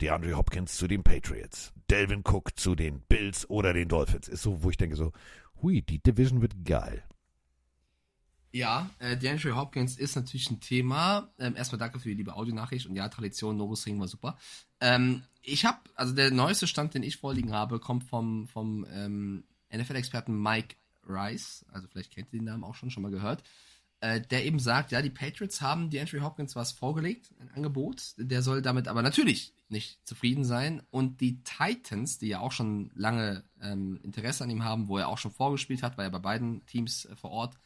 [0.00, 4.28] die Andre Hopkins zu den Patriots, Delvin Cook zu den Bills oder den Dolphins.
[4.28, 5.12] Ist so, wo ich denke so,
[5.62, 7.02] hui, die Division wird geil.
[8.54, 11.28] Ja, äh, DeAndre Hopkins ist natürlich ein Thema.
[11.40, 14.38] Ähm, erstmal danke für die liebe Audionachricht und ja, Tradition, Novus Ring war super.
[14.80, 19.42] Ähm, ich habe, also der neueste Stand, den ich vorliegen habe, kommt vom, vom ähm,
[19.76, 23.42] NFL-Experten Mike Rice, also vielleicht kennt ihr den Namen auch schon, schon mal gehört,
[23.98, 28.40] äh, der eben sagt, ja, die Patriots haben DeAndre Hopkins was vorgelegt, ein Angebot, der
[28.40, 33.42] soll damit aber natürlich nicht zufrieden sein und die Titans, die ja auch schon lange
[33.60, 36.64] ähm, Interesse an ihm haben, wo er auch schon vorgespielt hat, war ja bei beiden
[36.66, 37.58] Teams äh, vor Ort,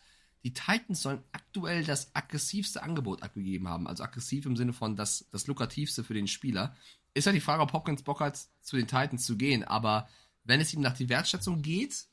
[0.44, 3.86] die Titans sollen aktuell das aggressivste Angebot abgegeben haben.
[3.86, 6.76] Also aggressiv im Sinne von das, das lukrativste für den Spieler.
[7.14, 9.64] Ist ja die Frage, ob Hopkins Bock hat, zu den Titans zu gehen.
[9.64, 10.08] Aber
[10.44, 12.06] wenn es ihm nach die Wertschätzung geht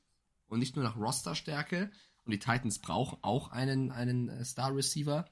[0.47, 1.91] und nicht nur nach Rosterstärke
[2.25, 5.25] und die Titans brauchen auch einen, einen äh, Star Receiver,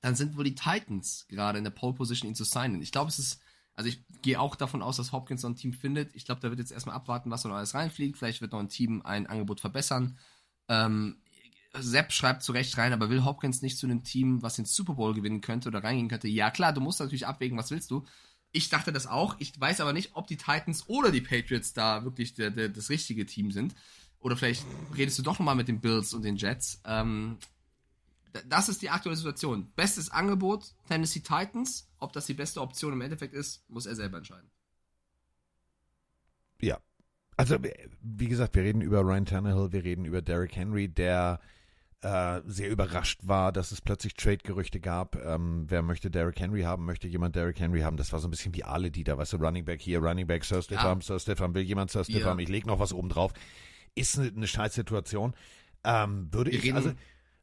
[0.00, 2.80] dann sind wohl die Titans gerade in der Pole Position, ihn zu signen.
[2.82, 3.40] Ich glaube, es ist,
[3.74, 6.14] also ich gehe auch davon aus, dass Hopkins so ein Team findet.
[6.14, 8.16] Ich glaube, da wird jetzt erstmal abwarten, was da noch alles reinfliegt.
[8.16, 10.16] Vielleicht wird noch ein Team ein Angebot verbessern.
[10.68, 11.20] Ähm,
[11.80, 14.94] Sepp schreibt zu Recht rein, aber will Hopkins nicht zu einem Team, was den Super
[14.94, 16.28] Bowl gewinnen könnte oder reingehen könnte?
[16.28, 18.04] Ja, klar, du musst natürlich abwägen, was willst du.
[18.52, 19.36] Ich dachte das auch.
[19.38, 22.90] Ich weiß aber nicht, ob die Titans oder die Patriots da wirklich der, der, das
[22.90, 23.74] richtige Team sind.
[24.20, 24.64] Oder vielleicht
[24.96, 26.80] redest du doch nochmal mit den Bills und den Jets.
[26.84, 27.38] Ähm,
[28.48, 29.70] das ist die aktuelle Situation.
[29.76, 31.88] Bestes Angebot, Tennessee Titans.
[31.98, 34.50] Ob das die beste Option im Endeffekt ist, muss er selber entscheiden.
[36.60, 36.78] Ja.
[37.36, 37.58] Also,
[38.00, 41.40] wie gesagt, wir reden über Ryan Tannehill, wir reden über Derrick Henry, der
[42.02, 45.16] äh, sehr überrascht war, dass es plötzlich Trade-Gerüchte gab.
[45.24, 46.84] Ähm, wer möchte Derrick Henry haben?
[46.84, 47.96] Möchte jemand Derrick Henry haben?
[47.96, 50.26] Das war so ein bisschen wie alle, die da, weißt du, Running Back hier, Running
[50.26, 52.42] Back, Sir Stiffam, Sir Stiffam, will jemand Sir Stiffam, Ja.
[52.42, 53.32] ich leg noch was oben drauf.
[53.94, 55.34] Ist eine, eine Scheißsituation.
[55.84, 56.92] Ähm, würde Wir ich, reden- also,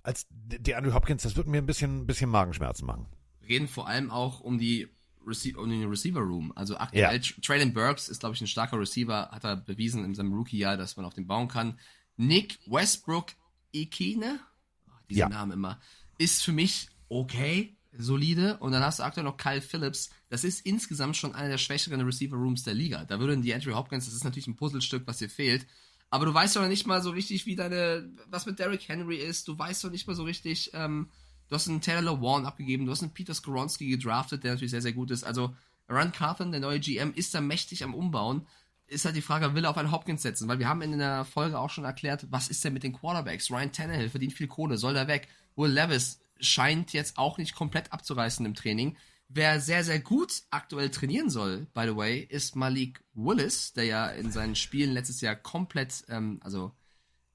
[0.03, 3.07] als der Andrew Hopkins, das würde mir ein bisschen, ein bisschen Magenschmerzen machen.
[3.47, 4.87] reden vor allem auch um die
[5.25, 6.51] Rece um den Receiver Room.
[6.55, 7.09] Also aktuell, Ja.
[7.11, 10.75] Tr- Traylon Burks ist, glaube ich, ein starker Receiver, hat er bewiesen in seinem Rookie-Jahr,
[10.77, 11.79] dass man auf den bauen kann.
[12.17, 13.27] Nick Westbrook
[13.73, 14.39] Ikine,
[14.87, 15.29] oh, dieser Ja.
[15.29, 15.79] Name immer,
[16.17, 18.57] ist für mich okay, solide.
[18.57, 20.09] Und dann hast du aktuell noch Kyle Phillips.
[20.29, 23.05] Das ist insgesamt schon einer der schwächeren Receiver Rooms der Liga.
[23.05, 25.65] Da würde die Andrew Hopkins, das ist natürlich ein Puzzlestück, was dir fehlt.
[26.09, 29.17] Aber du weißt doch noch nicht mal so richtig, wie deine, was mit Derrick Henry
[29.17, 29.47] ist.
[29.47, 31.09] Du weißt doch nicht mal so richtig, ähm,
[31.49, 34.81] du hast einen Taylor Lewan abgegeben, du hast einen Peter Skoronski gedraftet, der natürlich sehr,
[34.81, 35.23] sehr gut ist.
[35.23, 35.55] Also,
[35.89, 38.45] Run Carthen, der neue GM, ist da mächtig am Umbauen.
[38.93, 40.47] Ist halt die Frage, will er auf einen Hopkins setzen?
[40.47, 43.49] Weil wir haben in der Folge auch schon erklärt, was ist denn mit den Quarterbacks?
[43.49, 45.27] Ryan Tannehill verdient viel Kohle, soll da weg?
[45.55, 48.97] Will Levis scheint jetzt auch nicht komplett abzureißen im Training.
[49.29, 54.07] Wer sehr, sehr gut aktuell trainieren soll, by the way, ist Malik Willis, der ja
[54.07, 56.71] in seinen Spielen letztes Jahr komplett, ähm, also,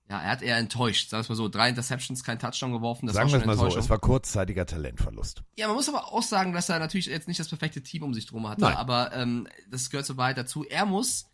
[0.08, 1.48] ja, er hat eher enttäuscht, sagen wir mal so.
[1.48, 4.64] Drei Interceptions, kein Touchdown geworfen, das Sagen war wir es mal so, es war kurzzeitiger
[4.64, 5.42] Talentverlust.
[5.56, 8.14] Ja, man muss aber auch sagen, dass er natürlich jetzt nicht das perfekte Team um
[8.14, 8.76] sich drum hatte, Nein.
[8.76, 10.64] aber ähm, das gehört so weit dazu.
[10.64, 11.26] Er muss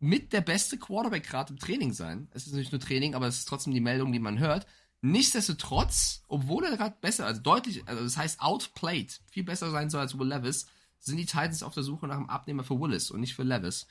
[0.00, 2.28] mit der beste Quarterback gerade im Training sein.
[2.32, 4.66] Es ist nicht nur Training, aber es ist trotzdem die Meldung, die man hört.
[5.02, 10.00] Nichtsdestotrotz, obwohl er gerade besser, also deutlich, also das heißt outplayed, viel besser sein soll
[10.00, 10.66] als Will Levis,
[10.98, 13.86] sind die Titans auf der Suche nach einem Abnehmer für Willis und nicht für Levis.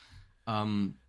[0.45, 0.99] Ähm,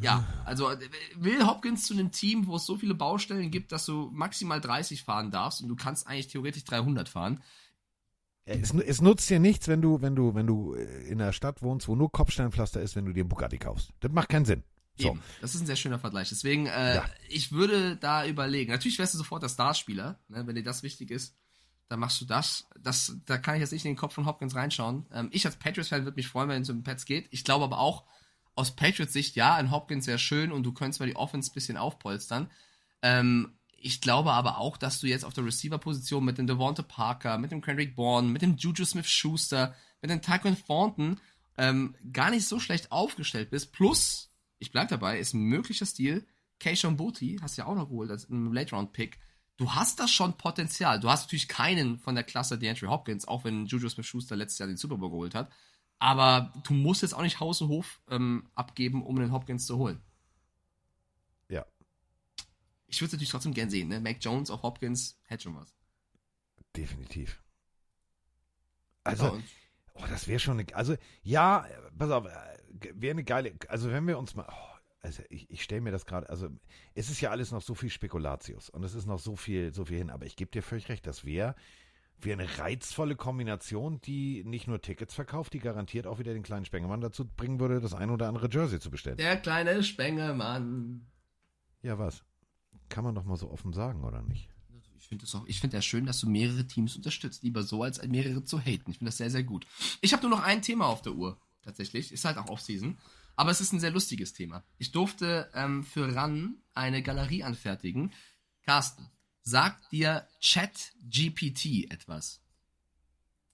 [0.00, 0.78] ja, also äh,
[1.16, 5.04] will Hopkins zu einem Team, wo es so viele Baustellen gibt, dass du maximal 30
[5.04, 7.40] fahren darfst und du kannst eigentlich theoretisch 300 fahren.
[8.46, 11.62] Es, es nutzt dir nichts, wenn du, wenn du, wenn du äh, in einer Stadt
[11.62, 13.90] wohnst, wo nur Kopfsteinpflaster ist, wenn du dir einen Bugatti kaufst.
[14.00, 14.62] Das macht keinen Sinn.
[14.96, 15.08] So.
[15.08, 15.22] Eben.
[15.40, 16.28] Das ist ein sehr schöner Vergleich.
[16.28, 17.04] Deswegen, äh, Ja.
[17.28, 18.70] ich würde da überlegen.
[18.70, 20.46] Natürlich wärst du sofort der Starspieler, ne?
[20.46, 21.36] wenn dir das wichtig ist.
[21.88, 22.66] Dann machst du das.
[22.80, 23.16] das.
[23.26, 25.06] Da kann ich jetzt nicht in den Kopf von Hopkins reinschauen.
[25.12, 27.28] Ähm, ich als Patriots-Fan würde mich freuen, wenn es um Pets geht.
[27.30, 28.04] Ich glaube aber auch,
[28.54, 31.76] aus Patriots-Sicht, ja, ein Hopkins wäre schön und du könntest mal die Offense ein bisschen
[31.76, 32.50] aufpolstern.
[33.02, 37.36] Ähm, ich glaube aber auch, dass du jetzt auf der Receiver-Position mit dem Devonta Parker,
[37.36, 41.20] mit dem Kendrick Bourne, mit dem Juju Smith-Schuster, mit dem Tyquan Thornton
[41.58, 43.72] ähm, gar nicht so schlecht aufgestellt bist.
[43.72, 46.26] Plus, ich bleib dabei, ist ein möglicher Stil.
[46.60, 49.18] Keishon Booty hast du ja auch noch geholt als ein Late-Round-Pick.
[49.58, 50.98] Du hast da schon Potenzial.
[50.98, 54.68] Du hast natürlich keinen von der Klasse DeAndre Hopkins, auch wenn Juju Smith-Schuster letztes Jahr
[54.68, 55.52] den Super Bowl geholt hat.
[55.98, 59.76] Aber du musst jetzt auch nicht Haus und Hof ähm, abgeben, um den Hopkins zu
[59.76, 60.00] holen.
[62.94, 64.00] Ich würde es natürlich trotzdem gern sehen, ne?
[64.00, 65.74] Mac Jones auf Hopkins hätte schon was.
[66.76, 67.42] Definitiv.
[69.04, 69.40] Also,
[69.94, 74.06] oh, das wäre schon eine, also, ja, äh, pass auf, wäre eine geile, also wenn
[74.06, 76.48] wir uns mal, oh, also ich, ich stelle mir das gerade, also
[76.94, 79.84] es ist ja alles noch so viel Spekulatius und es ist noch so viel, so
[79.84, 81.54] viel hin, aber ich gebe dir völlig recht, das wäre
[82.18, 86.64] wär eine reizvolle Kombination, die nicht nur Tickets verkauft, die garantiert auch wieder den kleinen
[86.64, 89.16] Spengemann dazu bringen würde, das ein oder andere Jersey zu bestellen.
[89.16, 91.06] der kleine Spengemann.
[91.82, 92.24] Ja, was?
[92.88, 94.48] Kann man doch mal so offen sagen, oder nicht?
[94.98, 97.42] Ich finde es auch, ich finde es schön, dass du mehrere Teams unterstützt.
[97.42, 98.90] Lieber so, als mehrere zu haten.
[98.90, 99.66] Ich finde das sehr, sehr gut.
[100.00, 102.10] Ich habe nur noch ein Thema auf der Uhr, tatsächlich.
[102.10, 102.96] Ist halt auch Off-Season.
[103.36, 104.64] Aber es ist ein sehr lustiges Thema.
[104.78, 108.12] Ich durfte ähm, für RAN eine Galerie anfertigen.
[108.62, 109.10] Carsten,
[109.42, 112.40] sagt dir ChatGPT etwas?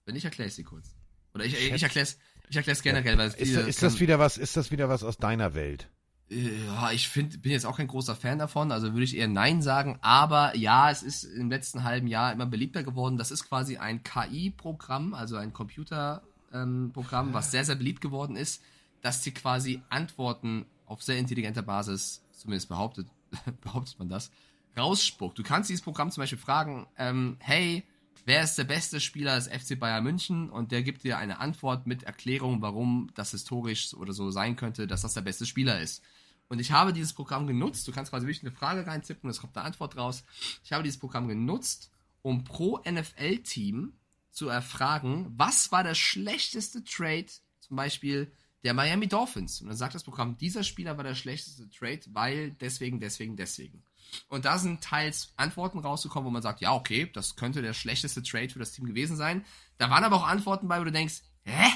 [0.05, 0.95] Wenn nicht, erkläre ich sie kurz.
[1.35, 2.19] Oder ich, ich erkläre es
[2.51, 5.17] ich erklär's generell, weil es Ist, ist das wieder was, ist das wieder was aus
[5.17, 5.89] deiner Welt?
[6.31, 9.63] Ja, ich find, bin jetzt auch kein großer Fan davon, also würde ich eher Nein
[9.63, 13.17] sagen, aber ja, es ist im letzten halben Jahr immer beliebter geworden.
[13.17, 18.63] Das ist quasi ein KI-Programm, also ein Computerprogramm, was sehr, sehr beliebt geworden ist,
[19.03, 23.09] dass dir quasi Antworten auf sehr intelligenter Basis, zumindest behauptet,
[23.63, 24.31] behauptet man das,
[24.79, 25.37] rausspuckt.
[25.37, 27.83] Du kannst dieses Programm zum Beispiel fragen, ähm, hey,
[28.25, 30.49] wer ist der beste Spieler des FC Bayern München?
[30.49, 34.87] Und der gibt dir eine Antwort mit Erklärung, warum das historisch oder so sein könnte,
[34.87, 36.05] dass das der beste Spieler ist.
[36.51, 37.87] Und ich habe dieses Programm genutzt.
[37.87, 40.25] Du kannst quasi wirklich eine Frage reintippen und es kommt eine Antwort raus.
[40.65, 43.93] Ich habe dieses Programm genutzt, um pro NFL-Team
[44.33, 47.27] zu erfragen, was war der schlechteste Trade,
[47.61, 48.33] zum Beispiel
[48.65, 49.61] der Miami Dolphins.
[49.61, 53.85] Und dann sagt das Programm, dieser Spieler war der schlechteste Trade, weil deswegen, deswegen, deswegen.
[54.27, 58.25] Und da sind teils Antworten rausgekommen, wo man sagt, ja, okay, das könnte der schlechteste
[58.25, 59.45] Trade für das Team gewesen sein.
[59.79, 61.71] Da waren aber auch Antworten bei, wo du denkst, hä?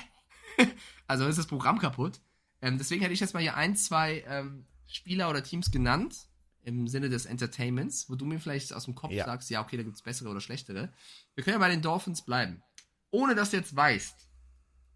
[1.06, 2.20] also ist das Programm kaputt.
[2.64, 6.16] Ähm, deswegen hätte ich jetzt mal hier ein, zwei ähm, Spieler oder Teams genannt,
[6.62, 9.26] im Sinne des Entertainments, wo du mir vielleicht aus dem Kopf Ja.
[9.26, 10.90] sagst, ja, okay, da gibt's bessere oder schlechtere.
[11.34, 12.62] Wir können ja bei den Dolphins bleiben.
[13.10, 14.14] Ohne dass du jetzt weißt,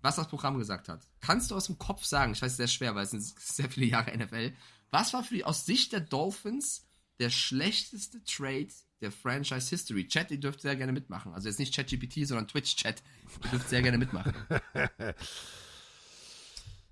[0.00, 1.02] was das Programm gesagt hat.
[1.20, 3.22] Kannst du aus dem Kopf sagen, ich weiß, es ist sehr schwer, weil es sind
[3.38, 4.54] sehr viele Jahre NFL,
[4.90, 6.86] was war für die aus Sicht der Dolphins
[7.18, 8.68] der schlechteste Trade
[9.02, 10.08] der Franchise History?
[10.08, 11.34] Chat, ihr dürft sehr gerne mitmachen.
[11.34, 13.02] Also jetzt nicht ChatGPT, sondern Twitch-Chat.
[13.44, 14.32] Ihr dürft sehr gerne mitmachen.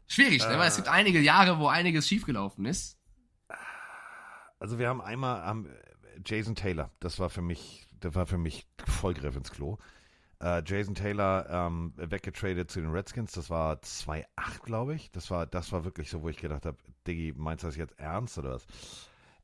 [0.08, 0.58] Schwierig, ne?
[0.58, 2.98] Weil es gibt einige Jahre, wo einiges schiefgelaufen ist.
[4.58, 5.68] Also wir haben einmal haben
[6.24, 9.78] Jason Taylor, das war für mich, das war für mich Vollgriff ins Klo.
[10.40, 14.24] Äh, Jason Taylor ähm, weggetradet zu den Redskins, das war 2-8,
[14.64, 15.10] glaube ich.
[15.10, 16.76] Das war, das war wirklich so, wo ich gedacht habe,
[17.06, 18.66] Diggi, meinst du das jetzt ernst oder was?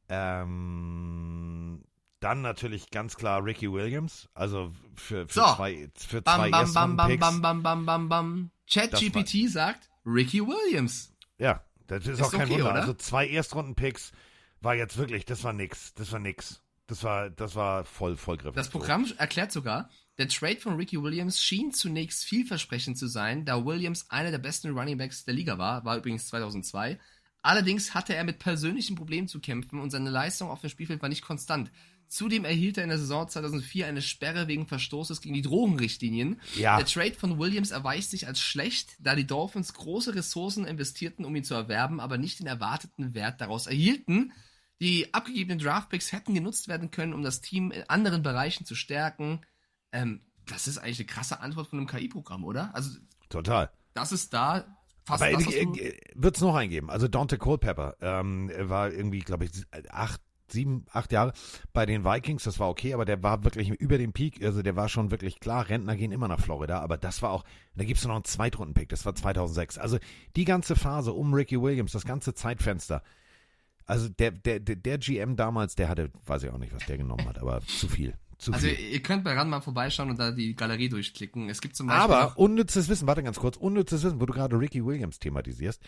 [0.09, 1.83] Ähm,
[2.21, 5.55] dann natürlich ganz klar Ricky Williams, also für, für So.
[5.55, 8.51] zwei, für Bam, zwei bam, bam, bam, bam, bam, bam, bam, bam.
[8.71, 11.13] ChatGPT sagt Ricky Williams.
[11.39, 12.71] Ja, das ist, Ist auch kein okay, Wunder.
[12.71, 12.81] oder?
[12.81, 14.13] Also zwei Erstrunden-Picks
[14.61, 15.95] war jetzt wirklich, das war nix.
[15.95, 16.63] Das war nix.
[16.87, 18.55] Das war, das war voll, vollgriffig.
[18.55, 19.89] Das Programm erklärt sogar,
[20.19, 24.77] der Trade von Ricky Williams schien zunächst vielversprechend zu sein, da Williams einer der besten
[24.77, 26.99] Runningbacks der Liga war, war übrigens 2002.
[27.41, 31.09] Allerdings hatte er mit persönlichen Problemen zu kämpfen und seine Leistung auf dem Spielfeld war
[31.09, 31.73] nicht konstant.
[32.13, 36.43] Zudem erhielt er in der Saison 2004 eine Sperre wegen Verstoßes gegen die Drogenrichtlinien.
[36.57, 36.77] Ja.
[36.77, 41.35] Der Trade von Williams erweist sich als schlecht, da die Dolphins große Ressourcen investierten, um
[41.35, 44.35] ihn zu erwerben, aber nicht den erwarteten Wert daraus erhielten.
[44.79, 49.41] Die abgegebenen Draftpicks hätten genutzt werden können, um das Team in anderen Bereichen zu stärken.
[49.91, 52.75] Ähm, das ist eigentlich eine krasse Antwort von einem KI-Programm, oder?
[52.75, 52.91] Also,
[53.31, 53.71] Total.
[53.95, 54.67] das ist da
[55.07, 55.75] fast Aber was du,
[56.15, 56.91] wird es noch eingeben.
[56.91, 59.51] Also Dante Culpepper ähm, war irgendwie, glaube ich,
[59.89, 60.21] acht,
[60.53, 61.33] sieben, acht Jahre
[61.73, 62.45] bei den Vikings.
[62.45, 64.45] Das war okay, aber der war wirklich über dem Peak.
[64.45, 65.69] Also der war schon wirklich klar.
[65.69, 67.45] Rentner gehen immer nach Florida, aber das war auch.
[67.75, 68.89] Da gibt's noch einen Zweitrunden-Pick.
[68.91, 69.79] Das war 2006.
[69.79, 69.99] Also
[70.37, 73.03] die ganze Phase um Ricky Williams, das ganze Zeitfenster.
[73.85, 76.99] Also der, der, der, der GM damals, der hatte, weiß ich auch nicht, was der
[76.99, 78.15] genommen hat, aber zu viel.
[78.39, 78.79] Zu Also, viel.
[78.79, 81.49] ihr könnt bei RAN mal vorbeischauen und da die Galerie durchklicken.
[81.49, 82.15] Es gibt zum Beispiel.
[82.15, 85.81] Aber unnützes Wissen, warte ganz kurz, unnützes Wissen, wo du gerade Ricky Williams thematisierst.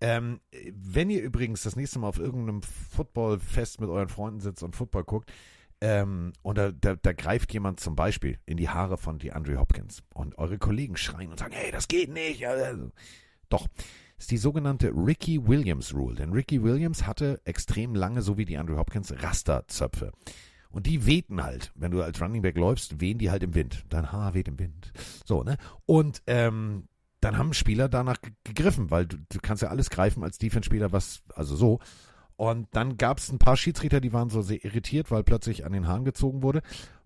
[0.00, 0.40] Ähm,
[0.72, 5.04] wenn ihr übrigens das nächste Mal auf irgendeinem Footballfest mit euren Freunden sitzt und Football
[5.04, 5.30] guckt,
[5.82, 10.02] ähm, und da, da, da greift jemand zum Beispiel in die Haare von DeAndre Hopkins
[10.12, 12.46] und eure Kollegen schreien und sagen, hey, das geht nicht.
[12.46, 12.90] Also,
[13.48, 13.66] Doch,
[14.18, 16.16] ist die sogenannte Ricky Williams Rule.
[16.16, 20.12] Denn Ricky Williams hatte extrem lange, so wie DeAndre Hopkins, Rasterzöpfe.
[20.70, 21.72] Und die wehten halt.
[21.74, 23.84] Wenn du als Running Back läufst, wehen die halt im Wind.
[23.88, 24.92] Dein Haar weht im Wind.
[25.24, 25.56] So, ne?
[25.86, 26.88] Und ähm,
[27.20, 30.92] dann haben Spieler danach ge- gegriffen, weil du, du kannst ja alles greifen als Defense-Spieler,
[30.92, 31.80] was, also so.
[32.36, 35.72] Und dann gab es ein paar Schiedsrichter, die waren so sehr irritiert, weil plötzlich an
[35.72, 36.62] den Haaren gezogen wurde.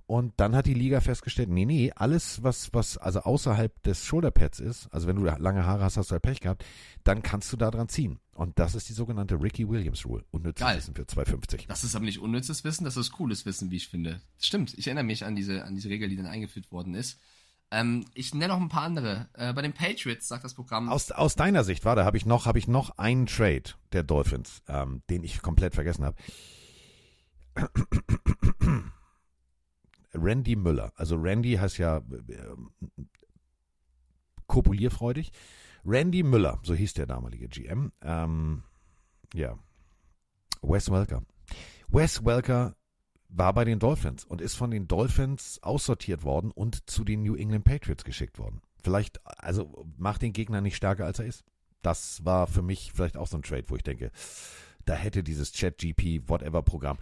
[0.06, 4.60] Und dann hat die Liga festgestellt, nee, nee, alles, was, was also außerhalb des Shoulderpads
[4.60, 6.62] ist, also wenn du lange Haare hast, hast du halt Pech gehabt,
[7.04, 8.20] dann kannst du da dran ziehen.
[8.34, 10.22] Und das ist die sogenannte Ricky Williams Rule.
[10.30, 10.76] Unnützes Geil.
[10.76, 11.66] Wissen für 250.
[11.68, 14.20] das ist aber nicht unnützes Wissen, das ist cooles Wissen, wie ich finde.
[14.38, 17.18] Stimmt, ich erinnere mich an diese, an diese Regel, die dann eingeführt worden ist.
[17.74, 19.28] Ähm, ich nenne noch ein paar andere.
[19.32, 20.88] Äh, bei den Patriots sagt das Programm.
[20.88, 24.62] Aus, aus deiner Sicht, warte, habe ich noch, habe ich noch einen Trade der Dolphins,
[24.68, 26.16] ähm, den ich komplett vergessen habe.
[30.14, 30.92] Randy Müller.
[30.94, 32.02] Also Randy heißt ja äh,
[34.46, 35.32] kopulierfreudig.
[35.84, 37.92] Randy Müller, so hieß der damalige GM.
[38.02, 38.62] Ähm,
[39.34, 39.58] ja.
[40.62, 41.22] Wes Welker.
[41.88, 42.76] Wes Welker
[43.36, 47.34] war bei den Dolphins und ist von den Dolphins aussortiert worden und zu den New
[47.34, 48.62] England Patriots geschickt worden.
[48.82, 51.44] Vielleicht, also macht den Gegner nicht stärker, als er ist.
[51.82, 54.10] Das war für mich vielleicht auch so ein Trade, wo ich denke,
[54.84, 56.98] da hätte dieses Chat-GP, whatever Programm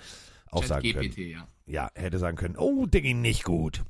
[0.50, 1.10] auch sagen können.
[1.10, 1.48] GPT, ja.
[1.66, 3.84] Ja, hätte sagen können, oh, der ging nicht gut.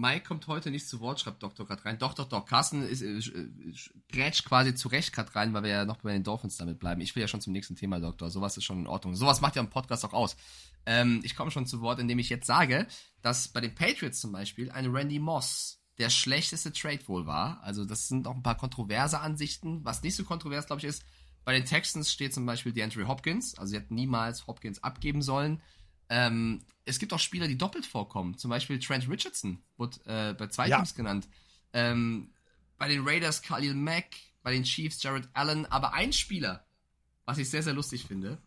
[0.00, 1.98] Mike kommt heute nicht zu Wort, schreibt Doktor gerade rein.
[1.98, 2.46] Doch, doch, doch.
[2.46, 3.74] Carsten ist, äh, äh,
[4.10, 7.00] grätscht quasi zurecht gerade rein, weil wir ja noch bei den Dolphins damit bleiben.
[7.00, 8.30] Ich will ja schon zum nächsten Thema, Doktor.
[8.30, 9.14] Sowas ist schon in Ordnung.
[9.14, 10.36] Sowas macht ja im Podcast auch aus.
[10.86, 12.86] Ähm, ich komme schon zu Wort, indem ich jetzt sage,
[13.20, 17.62] dass bei den Patriots zum Beispiel ein Randy Moss der schlechteste Trade wohl war.
[17.62, 19.84] Also das sind auch ein paar kontroverse Ansichten.
[19.84, 21.04] Was nicht so kontrovers, glaube ich, ist,
[21.44, 23.58] bei den Texans steht zum Beispiel DeAndre Hopkins.
[23.58, 25.60] Also sie hätten niemals Hopkins abgeben sollen.
[26.10, 28.36] Ähm, es gibt auch Spieler, die doppelt vorkommen.
[28.36, 30.76] Zum Beispiel Trent Richardson wurde äh, bei zwei Ja.
[30.76, 31.28] Teams genannt.
[31.72, 32.30] Ähm,
[32.76, 36.66] bei den Raiders Khalil Mack, bei den Chiefs Jared Allen, aber ein Spieler,
[37.24, 38.38] was ich sehr, sehr lustig finde.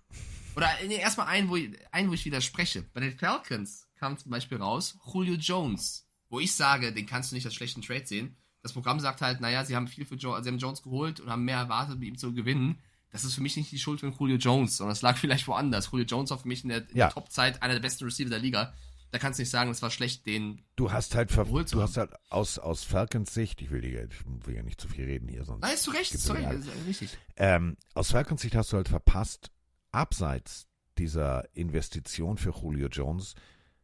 [0.56, 2.84] Oder nee, erstmal ein wo, ich, ein, wo ich widerspreche.
[2.94, 7.36] Bei den Falcons kam zum Beispiel raus Julio Jones, wo ich sage, den kannst du
[7.36, 8.36] nicht als schlechten Trade sehen.
[8.62, 11.30] Das Programm sagt halt, naja, sie haben viel für jo sie haben Jones geholt und
[11.30, 12.80] haben mehr erwartet, mit ihm zu gewinnen.
[13.14, 15.90] Das ist für mich nicht die Schuld von Julio Jones, sondern es lag vielleicht woanders.
[15.92, 17.08] Julio Jones war für mich in der, Ja.
[17.08, 18.74] der Top-Zeit einer der besten Receiver der Liga.
[19.12, 21.98] Da kannst du nicht sagen, es war schlecht, den Du hast halt, ver du hast
[21.98, 23.96] halt aus, aus Falcons Sicht, ich will, ich
[24.26, 25.62] will ja nicht zu viel reden hier, sonst.
[25.62, 26.80] Nein, ist zu Recht, gibt's ist zu ja Recht, Ärger.
[26.82, 27.18] ist richtig.
[27.38, 29.52] Ähm, aus Falcons Sicht hast du halt verpasst,
[29.92, 30.68] abseits
[30.98, 33.36] dieser Investition für Julio Jones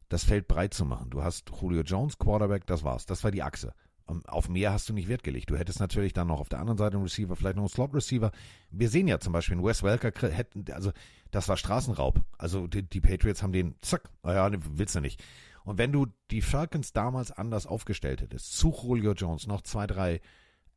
[0.09, 1.11] das Feld breit zu machen.
[1.11, 3.05] Du hast Julio Jones, Quarterback, das war's.
[3.05, 3.73] Das war die Achse.
[4.09, 5.51] Und auf mehr hast du nicht Wert gelegt.
[5.51, 8.31] Du hättest natürlich dann noch auf der anderen Seite einen Receiver, vielleicht noch einen Slot-Receiver.
[8.71, 10.91] Wir sehen ja zum Beispiel, Wes Welker hätten, also
[11.29, 12.19] das war Straßenraub.
[12.39, 15.23] Also die, die Patriots haben den, zack, naja, willst du nicht.
[15.63, 20.21] Und wenn du die Falcons damals anders aufgestellt hättest, zu Julio Jones noch zwei, drei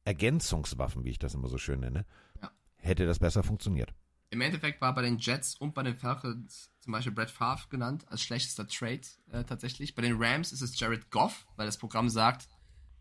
[0.05, 2.05] Ergänzungswaffen, wie ich das immer so schön nenne,
[2.43, 2.51] Ja.
[2.77, 3.95] hätte das besser funktioniert.
[4.31, 8.05] Im Endeffekt war bei den Jets und bei den Falcons zum Beispiel Brett Favre genannt
[8.09, 9.95] als schlechtester Trade äh, tatsächlich.
[9.95, 12.49] Bei den Rams ist es Jared Goff, weil das Programm sagt,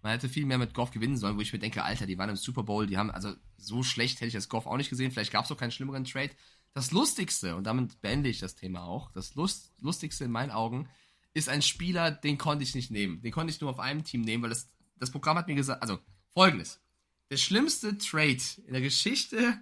[0.02, 2.30] man hätte viel mehr mit Goff gewinnen sollen, wo ich mir denke, Alter, die waren
[2.30, 5.12] im Super Bowl, die haben, also so schlecht hätte ich das Goff auch nicht gesehen,
[5.12, 6.32] vielleicht gab es auch keinen schlimmeren Trade.
[6.74, 10.90] Das Lustigste, und damit beende ich das Thema auch, das Lust, Lustigste in meinen Augen
[11.34, 13.22] ist ein Spieler, den konnte ich nicht nehmen.
[13.22, 15.82] Den konnte ich nur auf einem Team nehmen, weil das, das Programm hat mir gesagt,
[15.82, 16.00] also
[16.34, 16.82] folgendes.
[17.30, 19.62] Der schlimmste Trade in der Geschichte,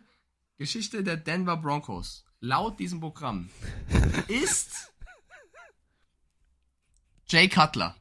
[0.58, 3.50] Geschichte der Denver Broncos, laut diesem Programm,
[4.28, 4.92] ist
[7.28, 7.96] Jay Cutler.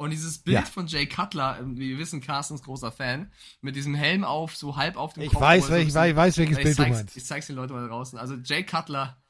[0.00, 0.62] Und dieses Bild Ja.
[0.64, 4.56] von Jay Cutler, ähm, wie wir wissen, Carsten ist großer Fan, mit diesem Helm auf,
[4.56, 5.42] so halb auf dem Ich Kopf.
[5.42, 7.16] weiß, so welch, bisschen- ich weiß, welches ich Bild du meinst.
[7.18, 8.18] Ich zeig's den Leuten mal draußen.
[8.18, 9.22] Also Jay Cutler,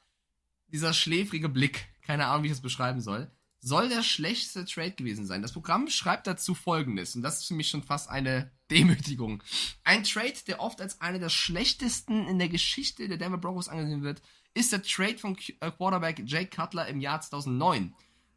[0.67, 3.29] dieser schläfrige Blick, keine Ahnung, wie ich das beschreiben soll,
[3.59, 5.41] soll der schlechteste Trade gewesen sein.
[5.41, 9.43] Das Programm schreibt dazu folgendes, und das ist für mich schon fast eine Demütigung.
[9.83, 14.03] Ein Trade, der oft als einer der schlechtesten in der Geschichte der Denver Broncos angesehen
[14.03, 14.21] wird,
[14.53, 17.93] ist der Trade von äh, Quarterback Jay Cutler im Jahr 2009.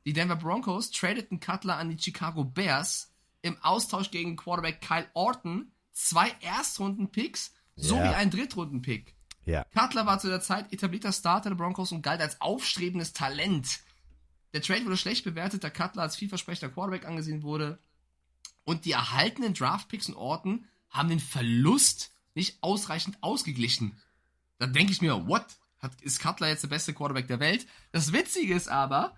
[0.06, 3.12] Die Denver Broncos tradeten Cutler an die Chicago Bears
[3.42, 8.12] im Austausch gegen Quarterback Kyle Orton zwei Erstrunden-Picks sowie Ja.
[8.16, 9.14] einen Drittrunden-Pick.
[9.44, 9.64] Ja.
[9.74, 13.80] Cutler war zu der Zeit etablierter Starter der Broncos und galt als aufstrebendes Talent.
[14.52, 17.78] Der Trade wurde schlecht bewertet, da Cutler als vielversprechender Quarterback angesehen wurde.
[18.64, 24.00] Und die erhaltenen Draftpicks und Orten haben den Verlust nicht ausreichend ausgeglichen.
[24.58, 25.44] Da denke ich mir, what?
[25.80, 27.66] Hat, ist Cutler jetzt der beste Quarterback der Welt?
[27.92, 29.14] Das Witzige ist aber,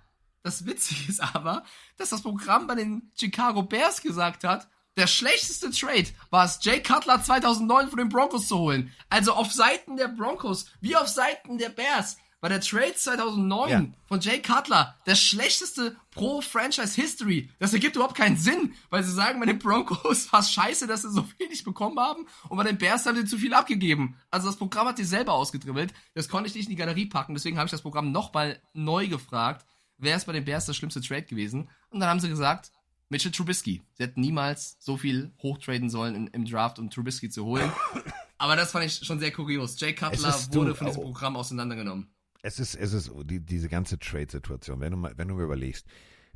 [0.47, 1.65] das Witzige ist aber,
[1.99, 6.83] dass das Programm bei den Chicago Bears gesagt hat, der schlechteste Trade war es, Jay
[6.83, 8.93] Cutler 2009 von den Broncos zu holen.
[9.11, 13.85] Also auf Seiten der Broncos wie auf Seiten der Bears war der Trade 2009 Ja.
[14.07, 17.51] von Jay Cutler der schlechteste pro Franchise History.
[17.59, 21.03] Das ergibt überhaupt keinen Sinn, weil sie sagen, bei den Broncos war es scheiße, dass
[21.03, 24.17] sie so wenig bekommen haben und bei den Bears haben sie zu viel abgegeben.
[24.31, 25.93] Also das Programm hat die selber ausgedribbelt.
[26.15, 29.09] Das konnte ich nicht in die Galerie packen, deswegen habe ich das Programm nochmal neu
[29.09, 29.67] gefragt,
[29.99, 31.69] wer ist bei den Bears das schlimmste Trade gewesen?
[31.91, 32.73] Und dann haben sie gesagt,
[33.09, 33.83] Mitchell Trubisky.
[33.95, 37.71] Sie hätten niemals so viel hochtraden sollen in, im Draft, um Trubisky zu holen.
[38.39, 39.81] Aber das fand ich schon sehr kurios.
[39.81, 41.07] Jay Cutler Es wurde von diesem oh.
[41.07, 42.09] Programm auseinandergenommen.
[42.43, 45.87] Es ist, es ist die, diese ganze Trade-Situation, wenn du mal, wenn du mir überlegst,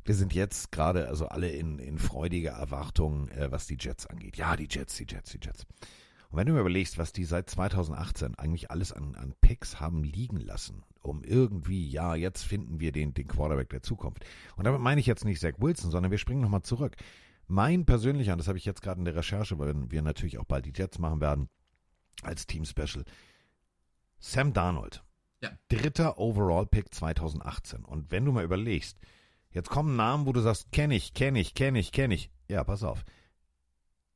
[0.03, 4.35] wir sind jetzt gerade also alle in, in freudiger Erwartung, äh, was die Jets angeht.
[4.35, 5.65] Ja, die Jets, die Jets, die Jets.
[6.31, 10.03] Und wenn du mir überlegst, was die seit 2018 eigentlich alles an, an Picks haben
[10.03, 14.25] liegen lassen, um irgendwie, ja, jetzt finden wir den, den Quarterback der Zukunft.
[14.55, 16.95] Und damit meine ich jetzt nicht Zach Wilson, sondern wir springen nochmal zurück.
[17.47, 20.45] Mein persönlicher, und das habe ich jetzt gerade in der Recherche, weil wir natürlich auch
[20.45, 21.49] bald die Jets machen werden,
[22.23, 23.03] als Team Special,
[24.19, 25.03] Sam Darnold.
[25.41, 25.49] Ja.
[25.67, 27.83] Dritter Overall-Pick 2018.
[27.83, 28.97] Und wenn du mal überlegst,
[29.49, 32.29] jetzt kommen Namen, wo du sagst, kenne ich, kenne ich, kenne ich, kenne ich.
[32.47, 33.03] Ja, pass auf.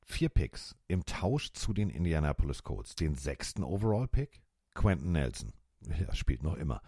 [0.07, 2.95] Vier Picks im Tausch zu den Indianapolis Colts.
[2.95, 4.41] Den sechsten Overall-Pick,
[4.75, 5.53] Quentin Nelson.
[5.99, 6.81] Ja, spielt noch immer.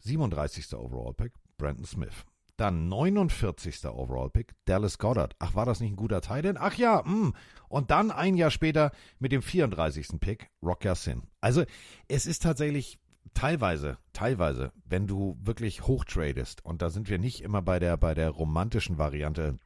[0.00, 0.74] 37.
[0.74, 2.24] Overall-Pick, Brandon Smith.
[2.56, 3.86] Dann 49.
[3.86, 5.34] Overall-Pick, Dallas Goddard.
[5.38, 6.58] Ach, war das nicht ein guter Tight End?
[6.60, 7.32] Ach ja, mh.
[7.68, 10.20] Und dann ein Jahr später mit dem 34.
[10.20, 11.22] Pick, Rock Sin.
[11.40, 11.64] Also,
[12.08, 12.98] es ist tatsächlich
[13.32, 18.12] teilweise, teilweise, wenn du wirklich hochtradest, und da sind wir nicht immer bei der, bei
[18.12, 19.58] der romantischen Variante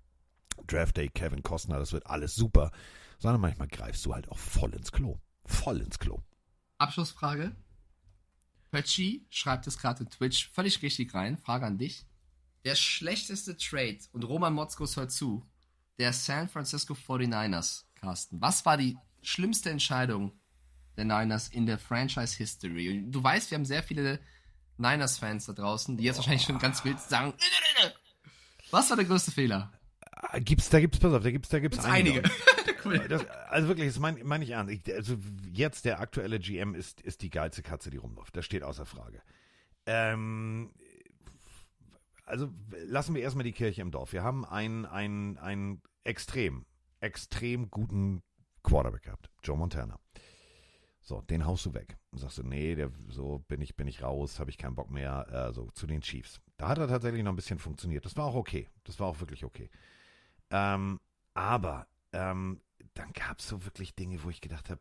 [0.67, 2.71] Draft Day, Kevin Costner, das wird alles super,
[3.19, 5.19] sondern manchmal greifst du halt auch voll ins Klo.
[5.47, 6.23] Voll ins Klo.
[6.79, 7.55] Abschlussfrage.
[8.71, 11.39] Pötschi schreibt es gerade in Twitch völlig richtig rein.
[11.39, 12.07] Frage an dich.
[12.65, 15.47] Der schlechteste Trade, und Roman Motzkos hört zu,
[15.99, 18.41] der San Francisco 49ers, Carsten.
[18.41, 20.33] Was war die schlimmste Entscheidung
[20.97, 23.05] der Niners in der Franchise History?
[23.07, 24.19] Du weißt, wir haben sehr viele
[24.79, 27.35] Niners-Fans da draußen, die jetzt wahrscheinlich schon ganz wild sagen,
[28.71, 29.73] was war der größte Fehler?
[30.31, 32.23] Ah, Gibt's, da gibt's, pass auf, da gibt's, da gibt's Gibt's einige.
[32.85, 32.99] cool.
[33.09, 34.69] Das, also wirklich, das meine mein ich an.
[34.69, 35.17] Ich, also
[35.53, 38.37] jetzt der aktuelle GM ist, ist die geilste Katze, die rumläuft.
[38.37, 39.23] Das steht außer Frage.
[39.87, 40.71] Ähm,
[42.25, 42.51] also
[42.87, 44.13] lassen wir erstmal die Kirche im Dorf.
[44.13, 46.65] Wir haben einen, einen, einen extrem,
[47.01, 48.23] extrem guten
[48.63, 49.31] Quarterback gehabt.
[49.43, 49.99] Joe Montana.
[51.03, 51.99] So, den haust du weg.
[52.13, 54.91] Und sagst du, nee, der, so bin ich, bin ich raus, habe ich keinen Bock
[54.91, 56.41] mehr, äh, so zu den Chiefs.
[56.57, 58.07] Da hat er tatsächlich noch ein bisschen funktioniert.
[58.07, 58.71] Das war auch okay.
[58.85, 59.69] Das war auch wirklich okay.
[60.55, 61.01] Ähm,
[61.35, 62.61] aber ähm,
[62.95, 64.81] dann gab es so wirklich Dinge, wo ich gedacht habe,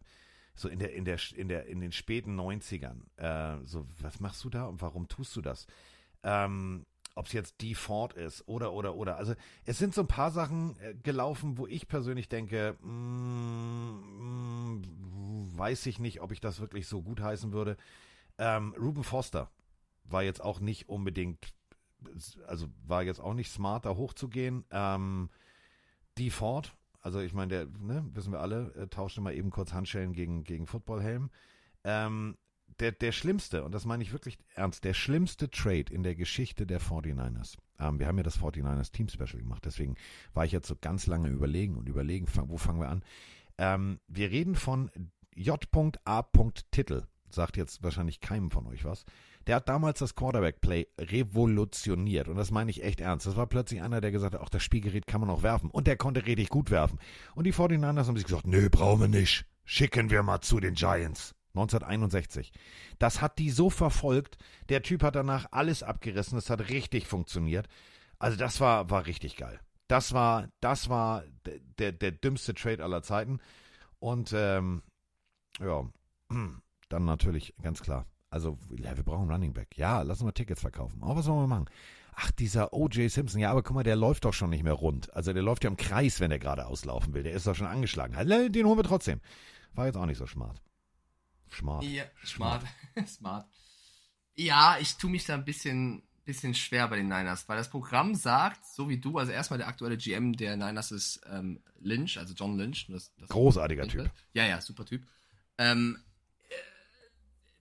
[0.54, 4.44] so in der, in der, in der, in den späten 90ern, äh, so, was machst
[4.44, 5.66] du da und warum tust du das?
[6.22, 6.86] Ähm,
[7.16, 9.18] ob es jetzt Ford ist oder, oder, oder.
[9.18, 9.34] Also
[9.66, 14.02] es sind so ein paar Sachen äh, gelaufen, wo ich persönlich denke, mm,
[14.78, 17.78] mm, weiß ich nicht, ob ich das wirklich so gut heißen würde.
[18.38, 19.50] Ähm, Ruben Foster
[20.04, 21.56] war jetzt auch nicht unbedingt,
[22.46, 24.66] also war jetzt auch nicht smart, da hochzugehen.
[24.70, 25.30] Ähm,
[26.18, 29.74] die Ford, also ich meine, der, ne, wissen wir alle, äh, tauschte mal eben kurz
[29.74, 31.30] Handschellen gegen, gegen Footballhelm.
[31.84, 32.38] Ähm,
[32.80, 36.66] der, der schlimmste, und das meine ich wirklich ernst, der schlimmste Trade in der Geschichte
[36.66, 37.58] der 49ers.
[37.80, 39.96] Ähm, wir haben ja das 49ers Team Special gemacht, deswegen
[40.34, 43.04] war ich jetzt so ganz lange überlegen und überlegen, wo fangen wir an.
[43.58, 44.90] Ähm, wir reden von
[45.36, 46.22] J.A.
[47.34, 49.06] Sagt jetzt wahrscheinlich keinem von euch was.
[49.48, 52.28] Der hat damals das Quarterback-Play revolutioniert.
[52.28, 53.26] Und das meine ich echt ernst.
[53.26, 55.70] Das war plötzlich einer, der gesagt hat, auch das Spielgerät kann man auch werfen.
[55.70, 57.00] Und der konnte richtig gut werfen.
[57.36, 59.46] Und die 49ers haben sich gesagt, nö, brauchen wir nicht.
[59.66, 61.36] Schicken wir mal zu den Giants.
[61.56, 62.52] 1961.
[63.00, 64.38] Das hat die so verfolgt.
[64.70, 66.38] Der Typ hat danach alles abgerissen.
[66.38, 67.68] Es hat richtig funktioniert.
[68.20, 69.60] Also das war, war richtig geil.
[69.88, 73.40] Das war, das war der, der, der dümmste Trade aller Zeiten.
[74.00, 74.82] Und ähm,
[75.60, 75.88] ja,
[76.94, 78.06] dann natürlich ganz klar.
[78.30, 79.78] Also, ja, wir brauchen Running Back.
[79.78, 81.04] Ja, lassen wir Tickets verkaufen.
[81.04, 81.70] Aber was wollen wir machen?
[82.16, 83.12] Ach, dieser O.J.
[83.12, 83.40] Simpson.
[83.40, 85.14] Ja, aber guck mal, der läuft doch schon nicht mehr rund.
[85.14, 87.24] Also, der läuft ja im Kreis, wenn er gerade auslaufen will.
[87.24, 88.16] Der ist doch schon angeschlagen.
[88.52, 89.22] Den holen wir trotzdem.
[89.74, 90.62] War jetzt auch nicht so smart.
[91.52, 91.84] Smart.
[91.84, 92.64] Ja, smart.
[93.08, 93.48] smart.
[94.36, 98.16] Ja, ich tue mich da ein bisschen, bisschen schwer bei den Niners, weil das Programm
[98.16, 102.34] sagt, so wie du, also erstmal der aktuelle GM der Niners ist ähm, Lynch, also
[102.34, 102.88] John Lynch.
[102.88, 104.10] Das, das Großartiger Typ.
[104.34, 105.06] Ja, ja, super Typ.
[105.58, 106.00] Ähm,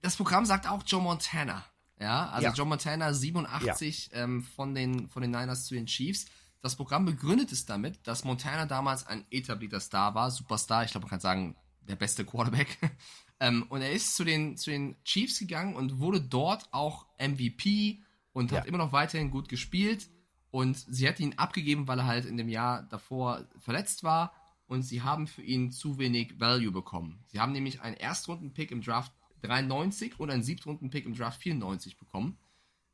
[0.03, 1.65] das Programm sagt auch Joe Montana.
[1.99, 2.53] Ja, also ja.
[2.53, 4.25] Joe Montana 87 ja.
[4.25, 6.27] ähm, von, den, von den Niners zu den Chiefs.
[6.61, 11.05] Das Programm begründet es damit, dass Montana damals ein etablierter Star war, Superstar, ich glaube,
[11.05, 12.79] man kann sagen, der beste Quarterback.
[13.41, 18.03] ähm, und er ist zu den, zu den Chiefs gegangen und wurde dort auch MVP
[18.33, 18.59] und ja.
[18.59, 20.09] hat immer noch weiterhin gut gespielt.
[20.51, 24.35] Und sie hat ihn abgegeben, weil er halt in dem Jahr davor verletzt war.
[24.67, 27.25] Und sie haben für ihn zu wenig Value bekommen.
[27.27, 29.13] Sie haben nämlich einen Erstrunden-Pick im Draft
[29.43, 32.39] 93 und einen Siebtrunden-Pick im Draft 94 bekommen.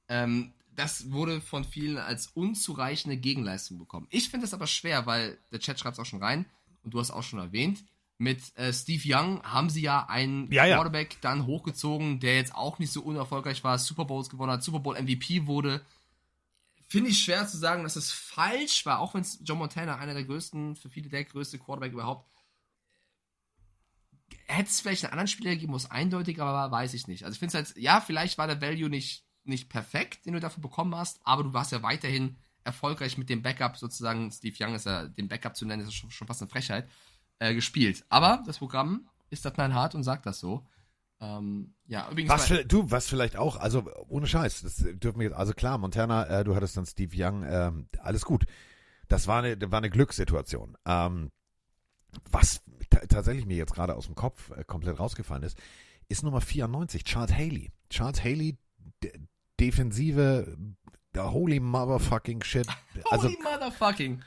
[0.09, 4.07] Ähm, das wurde von vielen als unzureichende Gegenleistung bekommen.
[4.11, 6.47] Ich finde es aber schwer, weil der Chat schreibt es auch schon rein
[6.85, 7.85] und du hast auch schon erwähnt.
[8.17, 11.19] Mit äh, Steve Young haben sie ja einen ja, Quarterback ja.
[11.23, 15.01] dann hochgezogen, der jetzt auch nicht so unerfolgreich war, Super Bowls gewonnen hat, Super Bowl
[15.01, 15.85] MVP wurde.
[16.89, 20.15] Finde ich schwer zu sagen, dass es falsch war, auch wenn es John Montana einer
[20.15, 22.27] der größten, für viele der größte Quarterback überhaupt
[24.47, 27.25] hätte es vielleicht einen anderen Spieler gegeben, wo es eindeutiger war, weiß ich nicht.
[27.25, 30.41] Also ich finde es halt, ja, vielleicht war der Value nicht, nicht perfekt, den du
[30.41, 34.75] dafür bekommen hast, aber du warst ja weiterhin erfolgreich mit dem Backup, sozusagen, Steve Young
[34.75, 36.89] ist ja, den Backup zu nennen, ist schon, schon fast eine Frechheit,
[37.39, 38.05] äh, gespielt.
[38.09, 40.67] Aber das Programm ist da knallhart und sagt das so.
[41.21, 42.31] Ähm, ja, übrigens.
[42.31, 45.79] Was für, du, was vielleicht auch, also ohne Scheiß, das dürfen wir jetzt, also klar,
[45.79, 48.45] Montana, äh, du hattest dann Steve Young, äh, alles gut.
[49.09, 50.77] Das war eine, war eine Glückssituation.
[50.85, 51.31] Ähm,
[52.31, 55.59] was tatsächlich mir jetzt gerade aus dem Kopf äh, komplett rausgefallen ist,
[56.09, 57.71] ist Nummer 94, Charles Haley.
[57.91, 58.57] Charles Haley,
[59.61, 60.57] Defensive,
[61.15, 62.67] der holy motherfucking shit.
[63.11, 64.23] Also, holy motherfucking.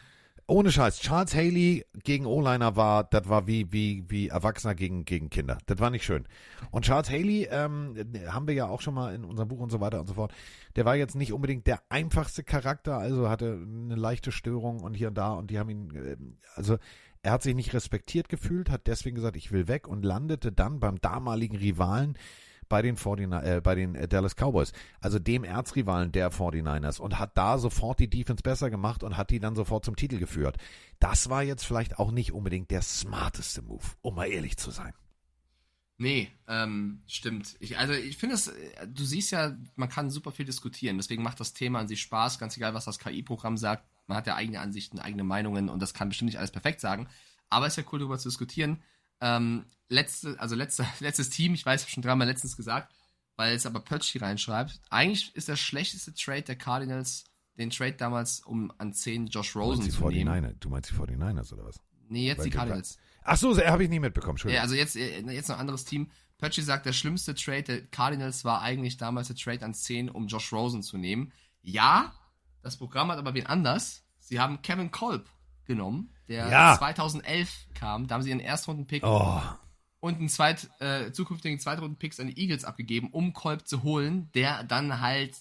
[0.48, 5.30] Ohne Scheiß, Charles Haley gegen O-Liner war, das war wie, wie, wie Erwachsener gegen, gegen
[5.30, 5.58] Kinder.
[5.66, 6.28] Das war nicht schön.
[6.72, 7.96] Und Charles Haley, ähm,
[8.28, 10.34] haben wir ja auch schon mal in unserem Buch und so weiter und so fort.
[10.76, 15.08] Der war jetzt nicht unbedingt der einfachste Charakter, also hatte eine leichte Störung und hier
[15.08, 16.18] und da und die haben ihn, äh,
[16.56, 16.78] also
[17.24, 20.80] er hat sich nicht respektiert gefühlt, hat deswegen gesagt, ich will weg und landete dann
[20.80, 22.18] beim damaligen Rivalen
[22.68, 24.72] bei den, 49, äh, bei den äh, Dallas Cowboys,
[25.02, 29.30] also dem Erzrivalen der 49ers und hat da sofort die Defense besser gemacht und hat
[29.30, 30.56] die dann sofort zum Titel geführt.
[31.00, 34.94] Das war jetzt vielleicht auch nicht unbedingt der smarteste Move, um mal ehrlich zu sein.
[36.02, 37.56] Nee, ähm, stimmt.
[37.60, 38.52] Ich, also ich finde es,
[38.88, 42.40] du siehst ja, man kann super viel diskutieren, deswegen macht das Thema an sich Spaß,
[42.40, 43.88] ganz egal, was das KI-Programm sagt.
[44.08, 47.08] Man hat ja eigene Ansichten, eigene Meinungen und das kann bestimmt nicht alles perfekt sagen.
[47.50, 48.82] Aber es ist ja cool, darüber zu diskutieren.
[49.20, 52.92] Ähm, letzte, also letzte, letztes Team, ich weiß, ich habe schon dreimal letztens gesagt,
[53.36, 54.82] weil es aber Pötschi reinschreibt.
[54.90, 57.26] Eigentlich ist der schlechteste Trade der Cardinals
[57.60, 60.58] den Trade damals, um an 10 Josh Rosen zu 49, nehmen.
[60.60, 61.80] Du meinst die 49ers oder was?
[62.10, 62.98] Nee, jetzt weil die Cardinals.
[63.24, 64.38] Ach so, habe ich nie mitbekommen.
[64.46, 66.10] Ja, also jetzt, äh, jetzt noch ein anderes Team.
[66.38, 70.28] Pötschi sagt, der schlimmste Trade der Cardinals war eigentlich damals der Trade an 10, um
[70.28, 71.32] Josh Rosen zu nehmen.
[71.62, 72.14] Ja,
[72.64, 74.04] das Programm hat aber wen anders.
[74.20, 75.30] Sie haben Kevin Kolb
[75.66, 76.78] genommen, der ja.
[76.78, 78.08] 2011 kam.
[78.08, 79.42] Da haben sie einen Erstrunden-Pick oh.
[80.00, 84.64] und einen zweit, äh, zukünftigen Zweitrunden-Picks an die Eagles abgegeben, um Kolb zu holen, der
[84.64, 85.38] dann halt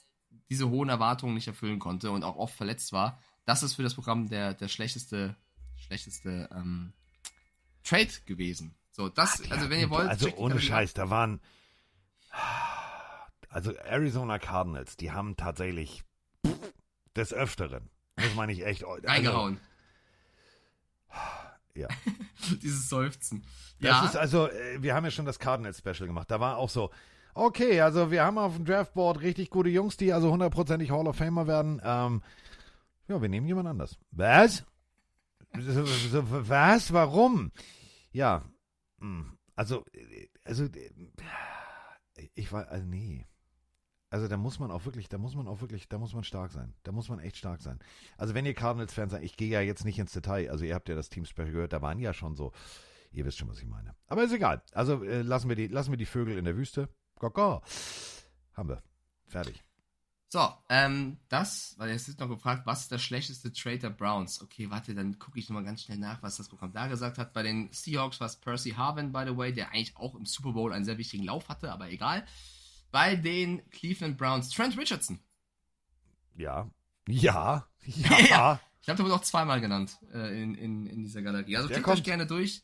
[0.50, 3.18] diese hohen Erwartungen nicht erfüllen konnte und auch oft verletzt war.
[3.46, 5.36] Das ist für das Programm der, der schlechteste,
[5.76, 6.92] schlechteste ähm,
[7.84, 8.74] Trade gewesen.
[8.90, 10.08] So, das, Ach, also wenn ihr wollt.
[10.08, 11.40] Also ohne Scheiß, da waren.
[13.48, 16.04] Also Arizona Cardinals, die haben tatsächlich
[17.16, 17.90] des Öfteren
[18.20, 18.84] muss man nicht echt.
[18.84, 19.60] Also, Reingehauen.
[21.74, 21.88] Ja.
[22.62, 23.44] Dieses Seufzen.
[23.80, 24.04] Das ja.
[24.04, 26.30] ist also, äh, wir haben ja schon das Cardinals-Special gemacht.
[26.30, 26.90] Da war auch so,
[27.34, 31.16] okay, also wir haben auf dem Draftboard richtig gute Jungs, die also hundertprozentig Hall of
[31.16, 31.80] Famer werden.
[31.84, 32.22] Ähm,
[33.08, 33.98] ja, wir nehmen jemand anders.
[34.10, 34.64] Was?
[35.52, 36.92] Was?
[36.92, 37.52] Warum?
[38.12, 38.44] Ja,
[39.00, 39.84] hm, also,
[40.44, 40.68] also,
[42.34, 43.26] ich war, also nee.
[44.12, 46.50] Also da muss man auch wirklich, da muss man auch wirklich, da muss man stark
[46.50, 46.74] sein.
[46.82, 47.78] Da muss man echt stark sein.
[48.18, 50.88] Also wenn ihr Cardinals-Fans seid, ich gehe ja jetzt nicht ins Detail, also ihr habt
[50.88, 52.52] ja das Team Special gehört, da waren ja schon so,
[53.12, 53.94] ihr wisst schon, was ich meine.
[54.08, 54.62] Aber ist egal.
[54.72, 56.88] Also äh, lassen, wir die, lassen wir die Vögel in der Wüste.
[57.20, 57.62] Kaka.
[58.54, 58.82] Haben wir.
[59.26, 59.62] Fertig.
[60.32, 64.40] So, ähm, das, weil jetzt ist noch gefragt, was ist der schlechteste Trade der Browns?
[64.40, 67.32] Okay, warte, dann gucke ich nochmal ganz schnell nach, was das Programm da gesagt hat.
[67.32, 70.52] Bei den Seahawks war es Percy Harvin, by the way, der eigentlich auch im Super
[70.52, 72.24] Bowl einen sehr wichtigen Lauf hatte, aber egal.
[72.92, 75.18] Bei den Cleveland Browns, Trent Richardson.
[76.36, 76.70] Ja.
[77.08, 77.66] Ja.
[77.86, 78.18] Ja.
[78.20, 78.60] Ja.
[78.78, 81.56] Ich glaube, der wurde auch zweimal genannt äh, in, in, in dieser Galerie.
[81.56, 81.98] Also Der klickt kommt.
[81.98, 82.62] euch gerne durch.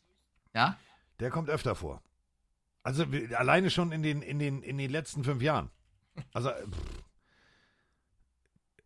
[0.55, 0.79] Ja?
[1.19, 2.01] Der kommt öfter vor.
[2.85, 3.05] Also
[3.37, 5.71] alleine schon in den, in den, in den letzten fünf Jahren.
[6.33, 7.06] Also pff.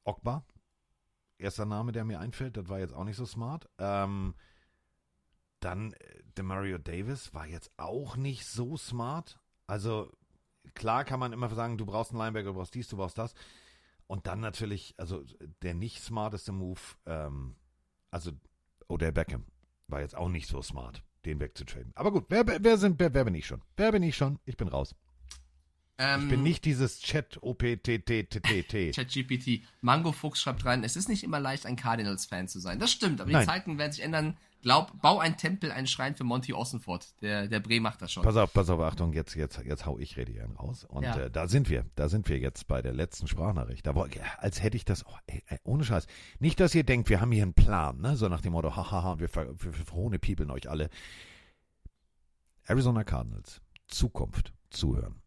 [0.04, 0.44] Ogba,
[1.38, 3.68] erster Name, der mir einfällt, das war jetzt auch nicht so smart.
[3.78, 4.34] Ähm,
[5.60, 9.38] dann äh, Demario Davis war jetzt auch nicht so smart.
[9.66, 10.10] Also
[10.74, 13.34] klar kann man immer sagen, du brauchst einen Linebacker, du brauchst dies, du brauchst das.
[14.06, 15.22] Und dann natürlich, also
[15.62, 17.56] der nicht smarteste Move, ähm,
[18.10, 18.32] also
[18.88, 19.44] Odell Beckham
[19.86, 21.92] war jetzt auch nicht so smart, den wegzutraden.
[21.94, 23.62] Aber gut, wer, wer, sind, wer, wer bin ich schon?
[23.76, 24.38] Wer bin ich schon?
[24.44, 24.94] Ich bin raus.
[26.00, 28.94] Ähm, Ich bin nicht dieses Chat OPTTTT.
[28.94, 29.62] ChatGPT.
[29.82, 32.78] Mango Fuchs schreibt rein, es ist nicht immer leicht, ein Cardinals-Fan zu sein.
[32.78, 33.42] Das stimmt, aber Nein.
[33.42, 34.36] die Zeiten werden sich ändern.
[34.62, 37.14] Glaub, bau ein Tempel, einen Schrein für Monty Ossenfort.
[37.22, 38.22] Der, der Bre macht das schon.
[38.22, 40.84] Pass auf, pass auf, Achtung, jetzt, jetzt, jetzt hau ich Redian raus.
[40.84, 41.16] Und Ja.
[41.18, 43.86] äh, da sind wir, da sind wir jetzt bei der letzten Sprachnachricht.
[43.94, 44.06] Wo-
[44.38, 46.06] als hätte ich das, oh, ey, ey, ohne Scheiß.
[46.40, 48.16] Nicht, dass ihr denkt, wir haben hier einen Plan, ne?
[48.18, 50.90] so nach dem Motto, hahaha, wir, wir, wir verhohne Peoplen euch alle.
[52.64, 55.22] Arizona Cardinals, Zukunft, zuhören.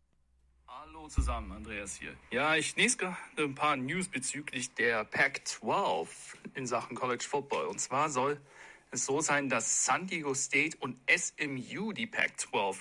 [1.13, 2.15] Zusammen, Andreas hier.
[2.31, 6.07] Ja, ich lese gerade ein paar News bezüglich der Pac-12
[6.55, 7.67] in Sachen College Football.
[7.67, 8.41] Und zwar soll
[8.89, 12.77] es so sein, dass San Diego State und SMU die Pac-12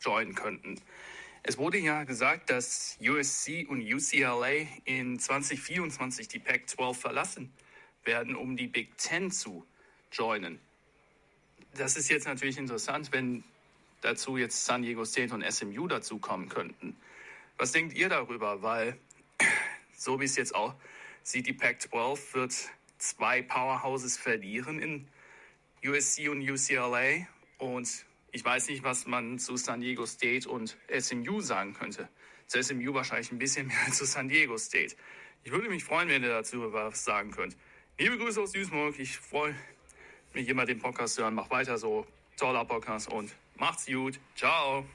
[0.00, 0.80] joinen könnten.
[1.44, 7.52] Es wurde ja gesagt, dass USC und UCLA in 2024 die Pac-12 verlassen
[8.02, 9.64] werden, um die Big Ten zu
[10.10, 10.58] joinen.
[11.74, 13.44] Das ist jetzt natürlich interessant, wenn
[14.00, 16.96] dazu jetzt San Diego State und SMU dazu kommen könnten.
[17.60, 18.62] Was denkt ihr darüber?
[18.62, 18.96] Weil,
[19.94, 20.74] so wie es jetzt auch
[21.22, 22.54] sieht, die Pac-12 wird
[22.96, 25.06] zwei Powerhouses verlieren in
[25.84, 27.26] USC und UCLA.
[27.58, 32.08] Und ich weiß nicht, was man zu San Diego State und SMU sagen könnte.
[32.46, 34.96] Zu SMU wahrscheinlich ein bisschen mehr als zu San Diego State.
[35.44, 37.58] Ich würde mich freuen, wenn ihr dazu was sagen könnt.
[37.98, 38.98] Liebe Grüße aus Duisburg.
[38.98, 39.54] Ich freue
[40.32, 41.34] mich immer, den Podcast zu hören.
[41.34, 42.06] Macht weiter so.
[42.38, 44.18] Toller Podcast und macht's gut.
[44.34, 44.86] Ciao.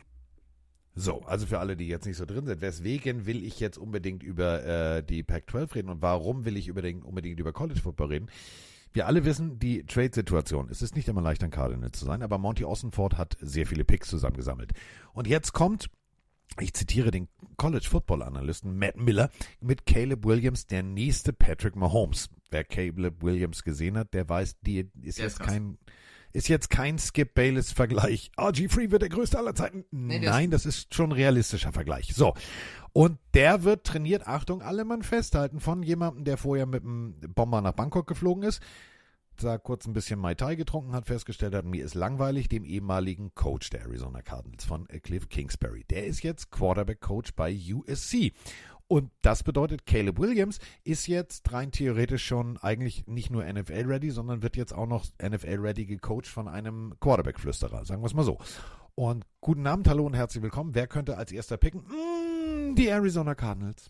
[0.98, 4.24] So, also für alle, die jetzt nicht so drin sind, weswegen will ich jetzt unbedingt
[4.24, 8.30] über äh, die Pac-12 reden und warum will ich unbedingt, unbedingt über College Football reden?
[8.94, 10.70] Wir alle wissen die Trade-Situation.
[10.70, 13.84] Es ist nicht immer leicht, ein Cardinal zu sein, aber Monty Ossenford hat sehr viele
[13.84, 14.72] Picks zusammengesammelt.
[15.12, 15.90] Und jetzt kommt,
[16.62, 17.28] ich zitiere den
[17.58, 22.30] College Football Analysten Matt Miller mit Caleb Williams, der nächste Patrick Mahomes.
[22.52, 25.48] Wer Caleb Williams gesehen hat, der weiß, die ist Der ist jetzt krass.
[25.48, 25.78] kein
[26.36, 28.30] ist jetzt kein Skip Bayless Vergleich.
[28.38, 29.86] RG3 wird der größte aller Zeiten.
[29.92, 32.14] Nee, Nein, das ist schon ein realistischer Vergleich.
[32.14, 32.34] So.
[32.92, 37.62] Und der wird trainiert, Achtung, alle Mann festhalten, von jemandem, der vorher mit einem Bomber
[37.62, 38.62] nach Bangkok geflogen ist,
[39.38, 43.34] da kurz ein bisschen Mai Tai getrunken hat, festgestellt hat, mir ist langweilig, dem ehemaligen
[43.34, 45.86] Coach der Arizona Cardinals von Cliff Kingsbury.
[45.90, 48.34] Der ist jetzt Quarterback-Coach bei USC.
[48.88, 54.44] Und das bedeutet, Caleb Williams ist jetzt rein theoretisch schon eigentlich nicht nur NFL-ready, sondern
[54.44, 58.38] wird jetzt auch noch NFL-ready gecoacht von einem Quarterback-Flüsterer, sagen wir es mal so.
[58.94, 60.76] Und guten Abend, hallo und herzlich willkommen.
[60.76, 61.82] Wer könnte als erster picken?
[61.82, 63.90] Mm, die Arizona Cardinals.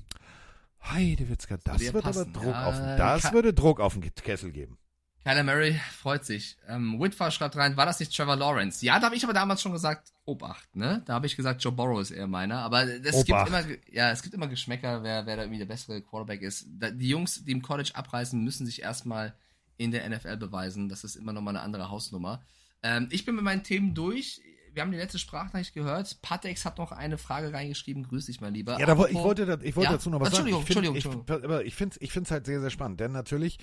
[0.82, 2.26] Heidewitzka, das dir wird aber.
[2.26, 4.78] Druck Ja, auf das würde Druck auf den Kessel geben.
[5.26, 6.56] Kyler Murray freut sich.
[6.68, 8.86] Ähm, Whitford schreibt rein, war das nicht Trevor Lawrence?
[8.86, 11.02] Ja, da habe ich aber damals schon gesagt, Obacht, ne?
[11.06, 12.60] Da habe ich gesagt, Joe Burrow ist eher meiner.
[12.60, 16.00] Aber es gibt immer, ja, es gibt immer Geschmäcker, wer, wer da irgendwie der bessere
[16.02, 16.68] Quarterback ist.
[16.80, 19.34] Da, die Jungs, die im College abreißen, müssen sich erstmal
[19.78, 20.90] in der NFL beweisen.
[20.90, 22.44] Das ist immer nochmal eine andere Hausnummer.
[22.84, 24.42] Ähm, ich bin mit meinen Themen durch.
[24.74, 26.22] Wir haben die letzte Sprachnachricht gehört.
[26.22, 28.04] Patex hat noch eine Frage reingeschrieben.
[28.04, 28.80] Grüß dich, mein Lieber.
[28.80, 29.98] Ja, da, ich wollte, ich wollte Ja?
[29.98, 30.48] dazu noch was sagen.
[30.50, 31.76] Entschuldigung, Ich find- Entschuldigung, ich, Aber ich
[32.12, 33.58] finde es halt sehr, sehr spannend, denn natürlich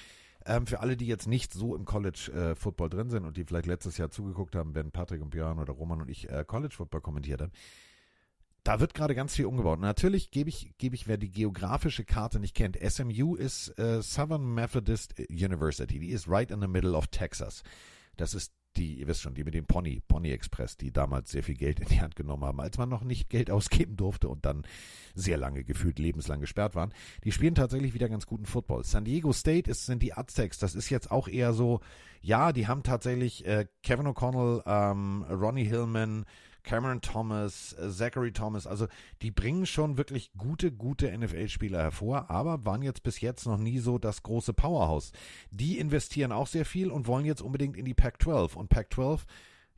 [0.46, 3.44] ähm, für alle, die jetzt nicht so im College äh, Football drin sind und die
[3.44, 6.74] vielleicht letztes Jahr zugeguckt haben, wenn Patrick und Björn oder Roman und ich äh, College
[6.74, 7.52] Football kommentiert haben,
[8.64, 9.80] da wird gerade ganz viel umgebaut.
[9.80, 14.54] Natürlich gebe ich, gebe ich, wer die geografische Karte nicht kennt, SMU ist äh, Southern
[14.54, 15.98] Methodist University.
[15.98, 17.62] Die ist right in the middle of Texas.
[18.16, 21.42] Das ist die, ihr wisst schon, die mit dem Pony, Pony Express, die damals sehr
[21.42, 24.44] viel Geld in die Hand genommen haben, als man noch nicht Geld ausgeben durfte und
[24.44, 24.64] dann
[25.14, 26.92] sehr lange gefühlt lebenslang gesperrt waren.
[27.24, 28.84] Die spielen tatsächlich wieder ganz guten Football.
[28.84, 30.58] San Diego State ist, sind die Aztecs.
[30.58, 31.80] Das ist jetzt auch eher so,
[32.20, 36.24] ja, die haben tatsächlich äh, Kevin O'Connell, ähm, Ronnie Hillman,
[36.62, 38.86] Cameron Thomas, äh, Zachary Thomas, also
[39.22, 43.78] die bringen schon wirklich gute, gute NFL-Spieler hervor, aber waren jetzt bis jetzt noch nie
[43.78, 45.12] so das große Powerhouse.
[45.50, 49.20] Die investieren auch sehr viel und wollen jetzt unbedingt in die Pac-12 und Pac-12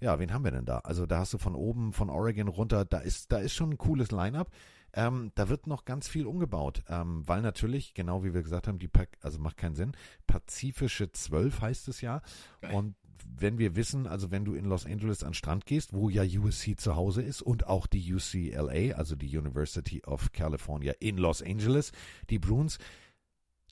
[0.01, 0.79] ja, wen haben wir denn da?
[0.81, 3.79] Also da hast du von oben, von Oregon runter, da ist, da ist schon ein
[3.79, 4.51] cooles Line-up.
[4.97, 8.79] Ähm, da wird noch ganz viel umgebaut, ähm, weil natürlich, genau wie wir gesagt haben,
[8.79, 8.91] die,
[9.23, 9.93] also macht keinen Sinn,
[10.27, 12.23] Pazifische 12 heißt es ja.
[12.61, 12.75] Geil.
[12.75, 12.95] Und
[13.37, 16.23] wenn wir wissen, also wenn du in Los Angeles an den Strand gehst, wo ja
[16.23, 21.43] USC zu Hause ist und auch die UCLA, also die University of California in Los
[21.43, 21.93] Angeles,
[22.31, 22.79] die Bruins,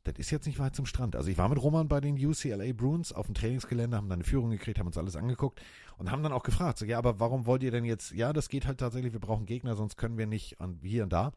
[0.04, 1.14] das ist jetzt nicht weit zum Strand.
[1.14, 4.24] Also ich war mit Roman bei den UCLA Bruins auf dem Trainingsgelände, haben dann eine
[4.24, 5.60] Führung gekriegt, haben uns alles angeguckt
[5.96, 8.48] und haben dann auch gefragt, so, ja, aber warum wollt ihr denn jetzt, ja, das
[8.48, 11.32] geht halt tatsächlich, wir brauchen Gegner, sonst können wir nicht und hier und da.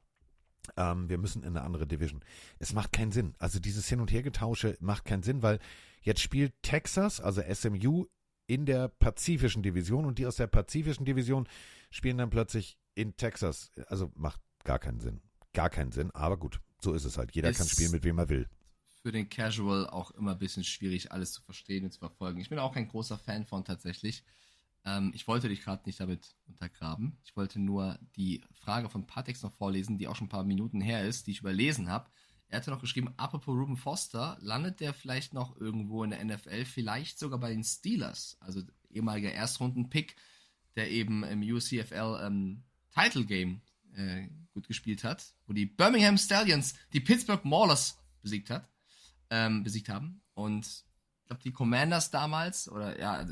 [0.78, 2.24] Ähm, wir müssen in eine andere Division.
[2.60, 3.36] Es macht keinen Sinn.
[3.40, 5.60] Also dieses Hin- und Hergetausche macht keinen Sinn, weil
[6.02, 8.06] jetzt spielt Texas, also SMU,
[8.48, 11.48] in der pazifischen Division und die aus der pazifischen Division
[11.90, 13.72] spielen dann plötzlich in Texas.
[13.88, 15.22] Also macht gar keinen Sinn.
[15.54, 17.34] Gar keinen Sinn, aber gut, so ist es halt.
[17.34, 18.48] Jeder Ist- kann spielen, mit wem er will.
[19.02, 22.40] Für den Casual auch immer ein bisschen schwierig, alles zu verstehen und zu verfolgen.
[22.40, 24.24] Ich bin auch kein großer Fan von tatsächlich.
[24.86, 27.18] Ähm, ich wollte dich gerade nicht damit untergraben.
[27.24, 30.80] Ich wollte nur die Frage von Patex noch vorlesen, die auch schon ein paar Minuten
[30.80, 32.10] her ist, die ich überlesen habe.
[32.48, 36.66] Er hatte noch geschrieben, apropos Ruben Foster, landet der vielleicht noch irgendwo in der NFL,
[36.66, 40.16] vielleicht sogar bei den Steelers, also ehemaliger Erstrunden-Pick,
[40.76, 42.64] der eben im UCFL ähm,
[42.94, 43.62] Title Game
[43.94, 48.70] äh, gut gespielt hat, wo die Birmingham Stallions die Pittsburgh Maulers besiegt hat,
[49.30, 50.22] ähm, besiegt haben.
[50.34, 53.26] Und ich glaube, die Commanders damals, oder ja,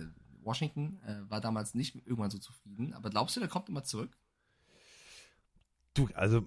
[0.46, 2.94] Washington äh, war damals nicht irgendwann so zufrieden.
[2.94, 4.18] Aber glaubst du, der kommt immer zurück?
[5.94, 6.46] Du, also,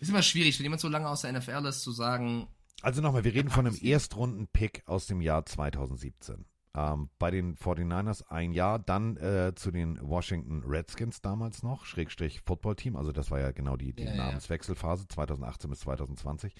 [0.00, 2.48] Ist immer schwierig, wenn jemand so lange aus der NFL ist, zu sagen,
[2.82, 3.76] also nochmal, wir reden von einem.
[3.80, 6.44] Erstrunden-Pick aus dem Jahr 2017.
[6.74, 12.42] Ähm, bei den 49ers ein Jahr, dann äh, zu den Washington Redskins damals noch, Schrägstrich
[12.42, 14.14] Football-Team, also das war ja genau die, die ja.
[14.14, 16.54] Namenswechselphase 2018 bis 2020.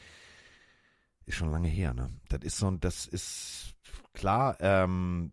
[1.27, 2.11] Ist schon lange her, ne?
[2.29, 3.75] Das ist so das ist
[4.13, 5.33] klar, ähm,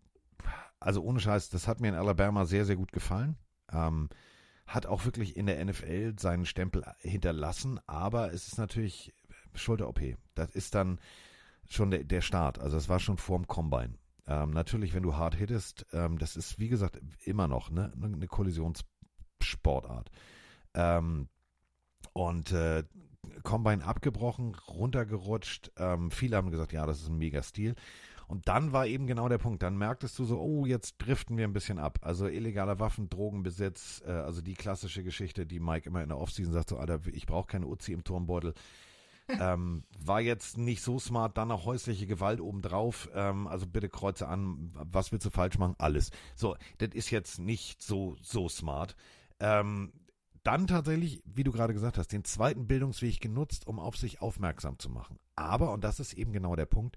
[0.80, 3.36] also ohne Scheiß, das hat mir in Alabama sehr, sehr gut gefallen.
[3.72, 4.10] Ähm,
[4.66, 9.14] hat auch wirklich in der NFL seinen Stempel hinterlassen, aber es ist natürlich
[9.54, 10.00] Schulter-OP.
[10.34, 10.98] Das ist dann
[11.68, 12.58] schon der, der Start.
[12.58, 13.94] Also es war schon vorm Combine.
[14.26, 18.26] Ähm, natürlich, wenn du hart hittest, ähm, das ist wie gesagt immer noch ne, eine
[18.26, 20.10] Kollisionssportart.
[20.74, 21.28] Ähm,
[22.12, 22.84] und äh,
[23.42, 25.72] Combine abgebrochen, runtergerutscht.
[25.76, 27.74] Ähm, viele haben gesagt, ja, das ist ein mega Stil.
[28.26, 29.62] Und dann war eben genau der Punkt.
[29.62, 31.98] Dann merktest du so, oh, jetzt driften wir ein bisschen ab.
[32.02, 36.52] Also illegaler Waffen, Drogenbesitz, äh, also die klassische Geschichte, die Mike immer in der Offseason
[36.52, 38.54] sagt, so, Alter, ich brauche keine Uzi im Turmbeutel.
[39.40, 43.08] ähm, war jetzt nicht so smart, dann noch häusliche Gewalt obendrauf.
[43.14, 45.74] Ähm, also bitte kreuze an, was willst du falsch machen?
[45.78, 46.10] Alles.
[46.34, 48.96] So, das ist jetzt nicht so, so smart.
[49.40, 49.92] Ähm,
[50.44, 54.78] dann tatsächlich, wie du gerade gesagt hast, den zweiten Bildungsweg genutzt, um auf sich aufmerksam
[54.78, 55.18] zu machen.
[55.34, 56.96] Aber, und das ist eben genau der Punkt,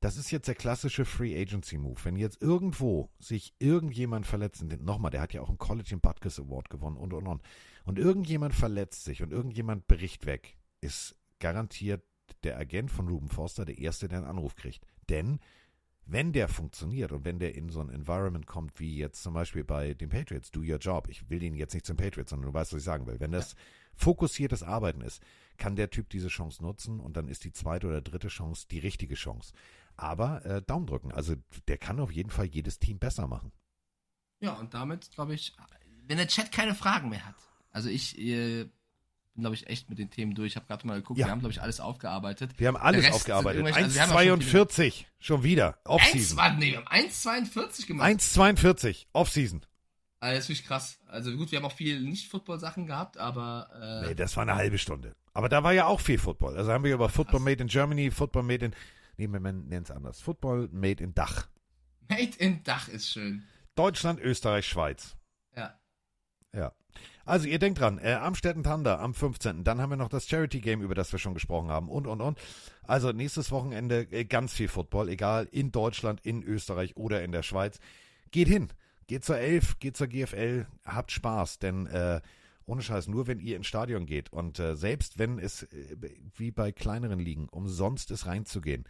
[0.00, 2.00] das ist jetzt der klassische Free Agency Move.
[2.04, 6.02] Wenn jetzt irgendwo sich irgendjemand verletzt, und nochmal, der hat ja auch einen College and
[6.02, 7.42] Butkus Award gewonnen und und und,
[7.84, 12.02] und irgendjemand verletzt sich und irgendjemand bricht weg, ist garantiert
[12.44, 14.86] der Agent von Ruben Foster der Erste, der einen Anruf kriegt.
[15.10, 15.40] Denn
[16.12, 19.64] wenn der funktioniert und wenn der in so ein Environment kommt, wie jetzt zum Beispiel
[19.64, 21.08] bei den Patriots, do your job.
[21.08, 23.20] Ich will den jetzt nicht zum Patriots, sondern du weißt, was ich sagen will.
[23.20, 23.54] Wenn das
[23.94, 25.22] fokussiertes Arbeiten ist,
[25.56, 28.78] kann der Typ diese Chance nutzen und dann ist die zweite oder dritte Chance die
[28.78, 29.52] richtige Chance.
[29.96, 31.12] Aber äh, Daumen drücken.
[31.12, 31.34] Also
[31.68, 33.52] der kann auf jeden Fall jedes Team besser machen.
[34.40, 35.54] ja, und damit, glaube ich,
[36.06, 37.36] wenn der Chat keine Fragen mehr hat.
[37.70, 38.68] Also ich äh,
[39.34, 40.52] bin, glaube ich, echt mit den Themen durch.
[40.52, 41.26] Ich habe gerade mal geguckt, Ja.
[41.26, 42.52] wir haben, glaube ich, alles aufgearbeitet.
[42.58, 43.64] Wir haben alles aufgearbeitet.
[43.64, 45.78] sind irgendwelche- also schon 1,42 schon wieder.
[45.84, 46.58] Offseason.
[46.58, 48.06] nee, wir haben 1,42 gemacht.
[48.08, 49.60] 1,42 Offseason.
[50.22, 50.98] Also, das ist wirklich krass.
[51.06, 54.76] Also gut, wir haben auch viel Nicht-Football-Sachen gehabt, aber äh, Nee, das war eine halbe
[54.78, 55.14] Stunde.
[55.32, 56.56] Aber da war ja auch viel Football.
[56.58, 58.74] Also haben wir über Football Made in Germany, Football Made in,
[59.16, 60.20] nee, man nennt es anders.
[60.20, 61.46] Football Made in Dach.
[62.08, 63.44] Made in Dach ist schön.
[63.76, 65.16] Deutschland, Österreich, Schweiz.
[66.54, 66.72] Ja.
[67.24, 69.62] Also ihr denkt dran, äh, Amstetten Thunder am 15.
[69.62, 72.20] Dann haben wir noch das Charity Game, über das wir schon gesprochen haben und, und,
[72.20, 72.38] und.
[72.82, 77.42] Also nächstes Wochenende äh, ganz viel Football, egal in Deutschland, in Österreich oder in der
[77.42, 77.78] Schweiz.
[78.32, 78.72] Geht hin,
[79.06, 82.20] geht zur Elf, geht zur GFL, habt Spaß, denn äh,
[82.66, 85.96] ohne Scheiß, nur wenn ihr ins Stadion geht und äh, selbst wenn es äh,
[86.36, 88.84] wie bei kleineren Ligen umsonst ist reinzugehen,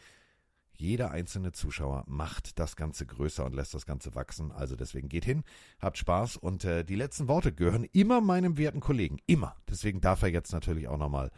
[0.81, 4.51] jeder einzelne Zuschauer macht das Ganze größer und lässt das Ganze wachsen.
[4.53, 5.45] Also deswegen geht hin,
[5.81, 9.19] habt Spaß und äh, die letzten Worte gehören immer meinem werten Kollegen.
[9.27, 9.57] Immer.
[9.69, 11.31] Deswegen darf er jetzt natürlich auch nochmal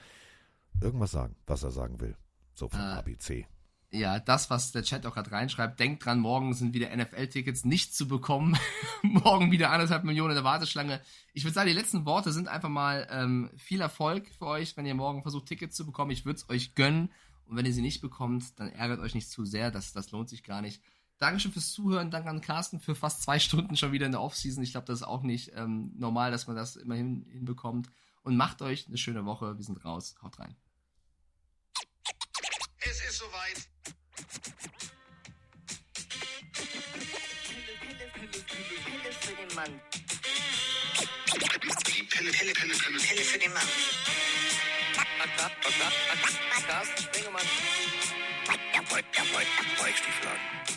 [0.80, 2.16] irgendwas sagen, was er sagen will.
[2.54, 2.98] So vom Ah.
[2.98, 3.46] ABC.
[3.94, 7.94] Ja, das, was der Chat auch gerade reinschreibt, denkt dran, morgen sind wieder NFL-Tickets nicht
[7.94, 8.56] zu bekommen.
[9.02, 11.02] morgen wieder anderthalb Millionen in der Warteschlange.
[11.34, 14.86] Ich würde sagen, die letzten Worte sind einfach mal ähm, viel Erfolg für euch, wenn
[14.86, 16.10] ihr morgen versucht, Tickets zu bekommen.
[16.10, 17.10] Ich würde es euch gönnen.
[17.52, 19.70] Und wenn ihr sie nicht bekommt, dann ärgert euch nicht zu sehr.
[19.70, 20.82] Das, das lohnt sich gar nicht.
[21.18, 22.10] Dankeschön fürs Zuhören.
[22.10, 24.62] Danke an Carsten für fast zwei Stunden schon wieder in der Offseason.
[24.62, 27.90] Ich glaube, das ist auch nicht ähm, normal, dass man das immer hin, hinbekommt.
[28.22, 29.58] Und macht euch eine schöne Woche.
[29.58, 30.14] Wir sind raus.
[30.22, 30.56] Haut rein.
[32.78, 33.68] Es ist soweit.
[42.08, 42.98] Pille, Pille, Pille, Pille.
[42.98, 43.62] Pille für den Mann.
[46.66, 47.42] Carsten Sprengemann.
[49.78, 50.71] Weichstiefel Ist,